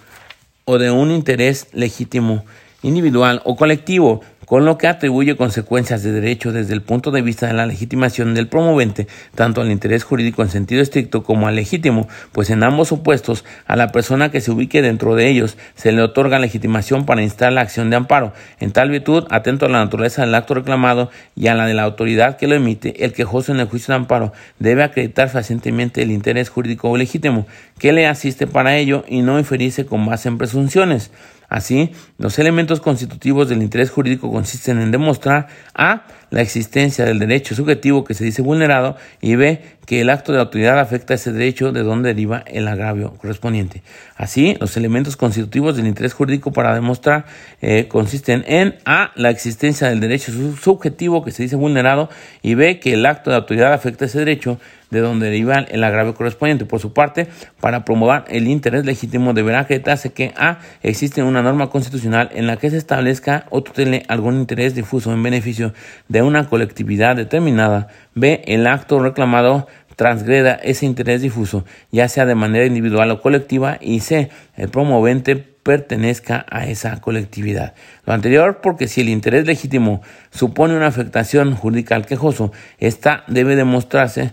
o 0.66 0.79
de 0.79 0.93
un 0.93 1.11
interés 1.11 1.66
legítimo 1.72 2.45
individual 2.85 3.43
o 3.45 3.57
colectivo 3.57 4.20
con 4.47 4.64
lo 4.64 4.78
que 4.78 4.88
atribuye 4.88 5.36
consecuencias 5.36 6.03
de 6.03 6.12
derecho 6.12 6.53
desde 6.53 6.74
el 6.74 6.82
punto 6.82 7.11
de 7.11 7.22
vista 7.22 7.47
de 7.47 7.55
la 7.55 7.66
legitimación 7.66 8.34
del 8.34 8.49
promovente, 8.49 9.07
tanto 9.34 9.61
al 9.61 9.70
interés 9.70 10.05
jurídico 10.05 10.42
en 10.42 10.49
sentido 10.49 10.82
estricto 10.82 11.22
como 11.22 11.49
al 11.49 11.57
legítimo, 11.57 12.09
pues 12.32 12.51
en 12.51 12.62
ambos 12.62 12.88
supuestos 12.88 13.45
a 13.66 13.76
la 13.76 13.88
persona 13.92 14.30
que 14.30 14.40
se 14.40 14.51
ubique 14.51 14.82
dentro 14.82 15.14
de 15.14 15.28
ellos 15.28 15.57
se 15.74 15.92
le 15.92 16.03
otorga 16.03 16.38
legitimación 16.38 17.07
para 17.07 17.22
instar 17.22 17.53
la 17.53 17.62
acción 17.62 17.90
de 17.90 17.97
amparo. 17.97 18.32
En 18.61 18.72
tal 18.72 18.90
virtud, 18.90 19.24
atento 19.30 19.66
a 19.66 19.68
la 19.68 19.84
naturaleza 19.84 20.22
del 20.22 20.34
acto 20.34 20.55
reclamado 20.55 21.11
y 21.36 21.49
a 21.49 21.55
la 21.55 21.66
de 21.66 21.74
la 21.74 21.82
autoridad 21.82 22.36
que 22.36 22.49
lo 22.49 22.55
emite, 22.55 23.05
el 23.05 23.12
quejoso 23.12 23.53
en 23.53 23.61
el 23.61 23.68
juicio 23.68 23.92
de 23.92 23.97
amparo 23.97 24.32
debe 24.59 24.82
acreditar 24.82 25.28
fehacientemente 25.28 26.03
el 26.03 26.11
interés 26.11 26.49
jurídico 26.49 26.90
o 26.90 26.97
legítimo 26.97 27.47
que 27.78 27.92
le 27.92 28.07
asiste 28.07 28.47
para 28.47 28.76
ello 28.76 29.05
y 29.09 29.22
no 29.22 29.38
inferirse 29.38 29.86
con 29.86 30.07
base 30.07 30.28
en 30.28 30.38
presunciones. 30.38 31.11
Así, 31.49 31.92
los 32.18 32.38
elementos 32.38 32.80
constitutivos 32.80 33.49
del 33.49 33.62
interés 33.62 33.90
jurídico 33.90 34.30
consisten 34.30 34.80
en 34.80 34.90
demostrar 34.90 35.49
a. 35.74 36.05
la 36.30 36.42
existencia 36.42 37.05
del 37.05 37.20
derecho 37.20 37.55
subjetivo 37.55 38.03
que 38.03 38.14
se 38.14 38.24
dice 38.24 38.42
vulnerado 38.42 38.97
y 39.20 39.36
b. 39.36 39.62
que 39.86 40.01
el 40.01 40.11
acto 40.11 40.32
de 40.32 40.40
autoridad 40.40 40.80
afecta 40.80 41.14
ese 41.14 41.30
derecho 41.32 41.70
de 41.70 41.82
donde 41.82 42.09
deriva 42.09 42.42
el 42.47 42.66
agravio 42.66 43.14
correspondiente. 43.18 43.82
Así, 44.16 44.57
los 44.59 44.76
elementos 44.76 45.16
constitutivos 45.16 45.76
del 45.76 45.86
interés 45.86 46.12
jurídico 46.12 46.53
para 46.53 46.74
demostrar 46.74 47.26
eh, 47.61 47.86
consisten 47.88 48.45
en 48.49 48.76
a. 48.84 49.12
la 49.14 49.30
existencia 49.30 49.88
del 49.88 50.01
derecho 50.01 50.32
subjetivo 50.61 51.24
que 51.24 51.30
se 51.30 51.45
dice 51.45 51.57
vulnerado 51.57 52.09
y 52.42 52.55
b. 52.55 52.80
que 52.80 52.95
el 52.95 53.07
acto 53.07 53.30
de 53.30 53.36
autoridad 53.36 53.72
afecta 53.72 54.07
ese 54.07 54.18
derecho 54.18 54.59
de 54.95 55.01
donde 55.01 55.26
deriva 55.26 55.59
el 55.59 55.84
agravio 55.84 56.14
correspondiente. 56.14 56.64
Por 56.64 56.80
su 56.80 56.95
parte, 56.95 57.28
para 57.61 57.84
promover 57.84 58.24
el 58.28 58.49
interés 58.49 58.86
legítimo 58.86 59.34
deberá 59.34 59.61
acreditarse 59.61 60.12
que 60.12 60.32
A. 60.36 60.61
existe 60.82 61.22
una 61.22 61.42
norma 61.42 61.68
constitucional 61.68 62.30
en 62.32 62.47
la 62.47 62.57
que 62.57 62.70
se 62.70 62.78
establezca 62.78 63.47
o 63.51 63.62
tutele 63.62 64.05
algún 64.09 64.36
interés 64.36 64.74
difuso 64.74 65.12
en 65.12 65.22
beneficio 65.22 65.74
de 66.09 66.22
una 66.22 66.49
colectividad 66.49 67.16
determinada. 67.16 67.88
B. 68.14 68.42
El 68.47 68.66
acto 68.66 69.01
reclamado 69.01 69.66
transgreda 69.97 70.55
ese 70.55 70.86
interés 70.86 71.22
difuso, 71.22 71.64
ya 71.90 72.09
sea 72.09 72.26
de 72.26 72.34
manera 72.34 72.66
individual 72.66 73.11
o 73.11 73.20
colectiva, 73.20 73.78
y 73.80 74.01
C. 74.01 74.30
El 74.57 74.68
promovente 74.68 75.36
pertenezca 75.36 76.45
a 76.51 76.66
esa 76.66 77.01
colectividad. 77.01 77.74
Lo 78.05 78.12
anterior 78.12 78.61
porque 78.62 78.86
si 78.86 79.01
el 79.01 79.09
interés 79.09 79.47
legítimo 79.47 80.03
supone 80.30 80.76
una 80.76 80.88
afectación 80.88 81.55
jurídica 81.55 81.97
al 81.97 82.07
quejoso, 82.07 82.53
esta 82.78 83.24
debe 83.28 83.57
demostrarse 83.57 84.32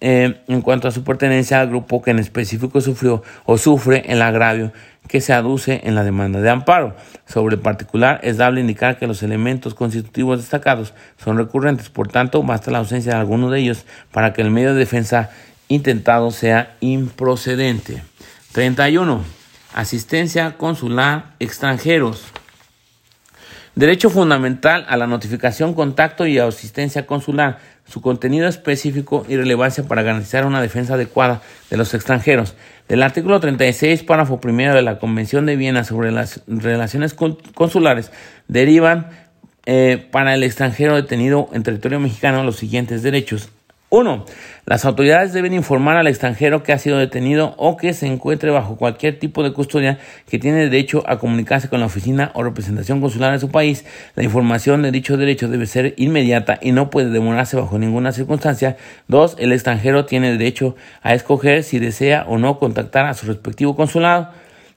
eh, 0.00 0.40
en 0.48 0.62
cuanto 0.62 0.88
a 0.88 0.90
su 0.90 1.04
pertenencia 1.04 1.60
al 1.60 1.68
grupo 1.68 2.02
que 2.02 2.10
en 2.10 2.18
específico 2.18 2.80
sufrió 2.80 3.22
o 3.44 3.58
sufre 3.58 4.04
el 4.06 4.22
agravio 4.22 4.72
que 5.08 5.20
se 5.20 5.32
aduce 5.32 5.80
en 5.84 5.94
la 5.94 6.04
demanda 6.04 6.40
de 6.40 6.50
amparo. 6.50 6.96
Sobre 7.26 7.56
el 7.56 7.60
particular, 7.60 8.20
es 8.22 8.36
dable 8.36 8.60
indicar 8.60 8.98
que 8.98 9.06
los 9.06 9.22
elementos 9.22 9.74
constitutivos 9.74 10.38
destacados 10.38 10.94
son 11.22 11.36
recurrentes, 11.36 11.90
por 11.90 12.08
tanto, 12.08 12.42
basta 12.42 12.70
la 12.70 12.78
ausencia 12.78 13.12
de 13.12 13.18
alguno 13.18 13.50
de 13.50 13.60
ellos 13.60 13.84
para 14.12 14.32
que 14.32 14.42
el 14.42 14.50
medio 14.50 14.72
de 14.72 14.80
defensa 14.80 15.30
intentado 15.68 16.30
sea 16.30 16.76
improcedente. 16.80 18.02
31. 18.52 19.22
Asistencia 19.74 20.56
consular 20.56 21.34
extranjeros. 21.38 22.24
Derecho 23.74 24.08
fundamental 24.08 24.86
a 24.88 24.96
la 24.96 25.06
notificación, 25.06 25.74
contacto 25.74 26.26
y 26.26 26.38
asistencia 26.38 27.06
consular. 27.06 27.58
Su 27.88 28.00
contenido 28.00 28.48
específico 28.48 29.24
y 29.28 29.36
relevancia 29.36 29.84
para 29.84 30.02
garantizar 30.02 30.44
una 30.44 30.60
defensa 30.60 30.94
adecuada 30.94 31.42
de 31.70 31.76
los 31.76 31.94
extranjeros. 31.94 32.54
Del 32.88 33.02
artículo 33.02 33.40
36, 33.40 34.02
párrafo 34.02 34.40
primero 34.40 34.74
de 34.74 34.82
la 34.82 34.98
Convención 34.98 35.46
de 35.46 35.56
Viena 35.56 35.84
sobre 35.84 36.12
las 36.12 36.42
relaciones 36.46 37.14
consulares, 37.14 38.10
derivan 38.48 39.10
eh, 39.66 40.06
para 40.10 40.34
el 40.34 40.42
extranjero 40.42 40.94
detenido 40.94 41.48
en 41.52 41.64
territorio 41.64 41.98
mexicano 41.98 42.44
los 42.44 42.56
siguientes 42.56 43.02
derechos. 43.02 43.48
1. 43.96 44.26
Las 44.66 44.84
autoridades 44.84 45.32
deben 45.32 45.54
informar 45.54 45.96
al 45.96 46.06
extranjero 46.06 46.62
que 46.62 46.74
ha 46.74 46.78
sido 46.78 46.98
detenido 46.98 47.54
o 47.56 47.78
que 47.78 47.94
se 47.94 48.06
encuentre 48.06 48.50
bajo 48.50 48.76
cualquier 48.76 49.18
tipo 49.18 49.42
de 49.42 49.54
custodia 49.54 49.98
que 50.28 50.38
tiene 50.38 50.58
derecho 50.58 51.02
a 51.06 51.18
comunicarse 51.18 51.70
con 51.70 51.80
la 51.80 51.86
oficina 51.86 52.30
o 52.34 52.42
representación 52.42 53.00
consular 53.00 53.32
de 53.32 53.38
su 53.38 53.50
país. 53.50 53.86
La 54.14 54.22
información 54.22 54.82
de 54.82 54.90
dicho 54.90 55.16
derecho 55.16 55.48
debe 55.48 55.66
ser 55.66 55.94
inmediata 55.96 56.58
y 56.60 56.72
no 56.72 56.90
puede 56.90 57.08
demorarse 57.08 57.56
bajo 57.56 57.78
ninguna 57.78 58.12
circunstancia. 58.12 58.76
2. 59.08 59.36
El 59.38 59.52
extranjero 59.52 60.04
tiene 60.04 60.32
derecho 60.32 60.76
a 61.02 61.14
escoger 61.14 61.62
si 61.62 61.78
desea 61.78 62.26
o 62.28 62.36
no 62.36 62.58
contactar 62.58 63.06
a 63.06 63.14
su 63.14 63.26
respectivo 63.26 63.76
consulado. 63.76 64.28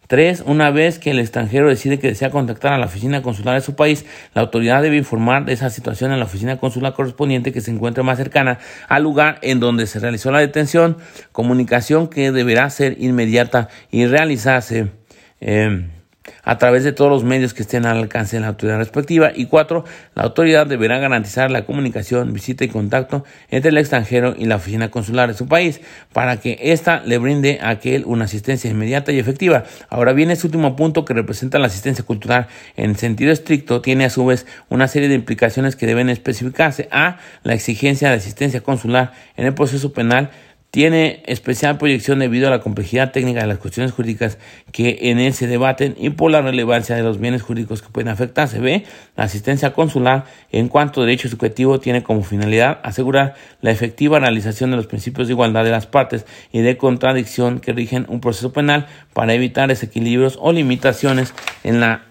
3. 0.10 0.43
Una 0.47 0.72
vez 0.72 0.97
que 0.97 1.12
el 1.12 1.20
extranjero 1.20 1.70
decide 1.70 1.99
que 1.99 2.07
desea 2.07 2.32
contactar 2.32 2.74
a 2.74 2.80
la 2.80 2.88
oficina 2.88 3.22
consular 3.22 3.53
de 3.53 3.62
su 3.62 3.76
país, 3.76 4.07
la 4.34 4.41
autoridad 4.41 4.82
debe 4.82 4.97
informar 4.97 5.45
de 5.45 5.53
esa 5.53 5.70
situación 5.70 6.12
a 6.12 6.18
la 6.18 6.26
oficina 6.26 6.57
consular 6.57 6.93
correspondiente 6.93 7.53
que 7.53 7.62
se 7.62 7.70
encuentre 7.70 8.01
más 8.01 8.18
cercana 8.18 8.57
al 8.88 9.03
lugar 9.03 9.38
en 9.43 9.60
donde 9.60 9.86
se 9.86 9.99
realizó 9.99 10.32
la 10.32 10.39
detención, 10.39 10.97
comunicación 11.32 12.07
que 12.07 12.32
deberá 12.32 12.68
ser 12.72 12.99
inmediata 12.99 13.70
y 13.91 14.07
realizarse. 14.07 14.88
Eh, 15.41 15.88
a 16.43 16.57
través 16.57 16.84
de 16.84 16.91
todos 16.91 17.11
los 17.11 17.23
medios 17.23 17.53
que 17.53 17.61
estén 17.61 17.86
al 17.86 17.97
alcance 17.97 18.36
de 18.36 18.41
la 18.41 18.49
autoridad 18.49 18.77
respectiva. 18.77 19.32
Y 19.34 19.45
cuatro, 19.45 19.86
la 20.15 20.23
autoridad 20.23 20.67
deberá 20.67 20.99
garantizar 20.99 21.51
la 21.51 21.65
comunicación, 21.65 22.34
visita 22.34 22.63
y 22.63 22.69
contacto 22.69 23.23
entre 23.49 23.69
el 23.69 23.77
extranjero 23.77 24.36
y 24.38 24.45
la 24.45 24.57
oficina 24.57 24.89
consular 24.89 25.30
de 25.30 25.36
su 25.36 25.47
país 25.47 25.82
para 26.13 26.38
que 26.38 26.57
ésta 26.61 27.01
le 27.05 27.17
brinde 27.17 27.59
a 27.61 27.69
aquel 27.69 28.03
una 28.05 28.25
asistencia 28.25 28.69
inmediata 28.69 29.11
y 29.11 29.19
efectiva. 29.19 29.63
Ahora 29.89 30.13
viene 30.13 30.34
este 30.34 30.47
último 30.47 30.75
punto 30.75 31.05
que 31.05 31.13
representa 31.13 31.59
la 31.59 31.67
asistencia 31.67 32.03
cultural 32.03 32.47
en 32.75 32.95
sentido 32.95 33.32
estricto, 33.32 33.82
tiene 33.82 34.05
a 34.05 34.09
su 34.09 34.25
vez 34.25 34.45
una 34.69 34.88
serie 34.88 35.09
de 35.09 35.15
implicaciones 35.15 35.75
que 35.75 35.86
deben 35.86 36.09
especificarse. 36.09 36.88
A, 36.91 37.17
la 37.43 37.53
exigencia 37.53 38.09
de 38.09 38.15
asistencia 38.15 38.61
consular 38.61 39.13
en 39.36 39.45
el 39.45 39.53
proceso 39.53 39.93
penal 39.93 40.30
tiene 40.72 41.24
especial 41.26 41.78
proyección 41.78 42.20
debido 42.20 42.47
a 42.47 42.51
la 42.51 42.59
complejidad 42.59 43.11
técnica 43.11 43.41
de 43.41 43.47
las 43.47 43.57
cuestiones 43.57 43.91
jurídicas 43.91 44.38
que 44.72 44.99
en 45.03 45.20
él 45.20 45.34
se 45.34 45.47
debaten 45.47 45.95
y 45.97 46.11
por 46.11 46.30
la 46.30 46.41
relevancia 46.41 46.95
de 46.95 47.01
los 47.01 47.20
bienes 47.20 47.41
jurídicos 47.41 47.82
que 47.82 47.89
pueden 47.89 48.09
afectarse. 48.09 48.59
B. 48.59 48.84
La 49.15 49.24
asistencia 49.24 49.74
consular 49.74 50.26
en 50.51 50.67
cuanto 50.67 51.01
a 51.01 51.05
derecho 51.05 51.28
subjetivo 51.28 51.80
tiene 51.80 52.03
como 52.03 52.24
finalidad 52.24 52.80
asegurar 52.84 53.34
la 53.61 53.72
efectiva 53.72 54.20
realización 54.20 54.70
de 54.70 54.78
los 54.78 54.86
principios 54.86 55.28
de 55.28 55.34
igualdad 55.34 55.63
de 55.63 55.72
las 55.72 55.88
partes 55.88 56.26
y 56.51 56.61
de 56.61 56.78
contradicción 56.78 57.59
que 57.59 57.74
rigen 57.74 58.05
un 58.07 58.22
proceso 58.22 58.53
penal 58.53 58.88
para 59.13 59.34
evitar 59.34 59.70
desequilibrios 59.70 60.38
o 60.39 60.51
limitaciones 60.51 61.34
en 61.63 61.80
la, 61.80 62.03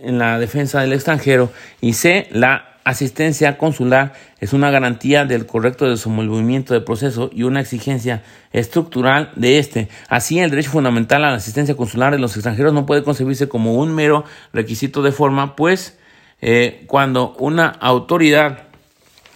en 0.00 0.18
la 0.18 0.38
defensa 0.38 0.80
del 0.80 0.92
extranjero. 0.92 1.50
Y 1.80 1.94
C. 1.94 2.28
La 2.30 2.71
asistencia 2.84 3.58
consular 3.58 4.14
es 4.40 4.52
una 4.52 4.70
garantía 4.70 5.24
del 5.24 5.46
correcto 5.46 5.88
desenvolvimiento 5.88 6.74
del 6.74 6.84
proceso 6.84 7.30
y 7.32 7.44
una 7.44 7.60
exigencia 7.60 8.22
estructural 8.52 9.30
de 9.36 9.58
este. 9.58 9.88
Así, 10.08 10.38
el 10.38 10.50
derecho 10.50 10.70
fundamental 10.70 11.24
a 11.24 11.30
la 11.30 11.36
asistencia 11.36 11.76
consular 11.76 12.12
de 12.12 12.18
los 12.18 12.34
extranjeros 12.36 12.72
no 12.72 12.86
puede 12.86 13.02
concebirse 13.02 13.48
como 13.48 13.74
un 13.74 13.94
mero 13.94 14.24
requisito 14.52 15.02
de 15.02 15.12
forma, 15.12 15.56
pues 15.56 15.98
eh, 16.40 16.84
cuando 16.88 17.34
una 17.38 17.68
autoridad 17.68 18.68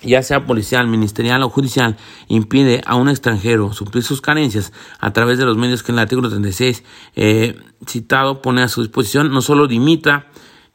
ya 0.03 0.23
sea 0.23 0.47
policial, 0.47 0.87
ministerial 0.87 1.43
o 1.43 1.49
judicial, 1.49 1.97
impide 2.29 2.83
a 2.87 2.97
un 2.97 3.09
extranjero 3.09 3.73
suplir 3.73 4.05
sus 4.05 4.21
carencias 4.21 4.73
a 5.01 5.13
través 5.13 5.39
de 5.39 5.45
los 5.45 5.57
medios 5.57 5.83
que 5.83 5.93
en 5.93 5.99
el 5.99 6.03
artículo 6.03 6.29
36 6.29 6.85
eh, 7.17 7.57
citado 7.87 8.43
pone 8.43 8.63
a 8.63 8.69
su 8.69 8.83
disposición, 8.83 9.33
no 9.33 9.41
solo 9.41 9.67
limita, 9.67 10.27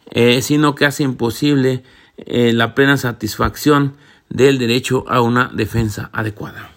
eh, 0.09 0.41
sino 0.41 0.75
que 0.75 0.85
hace 0.85 1.03
imposible 1.03 1.83
eh, 2.25 2.53
la 2.53 2.75
plena 2.75 2.97
satisfacción 2.97 3.95
del 4.29 4.57
derecho 4.57 5.05
a 5.07 5.21
una 5.21 5.49
defensa 5.53 6.09
adecuada. 6.13 6.71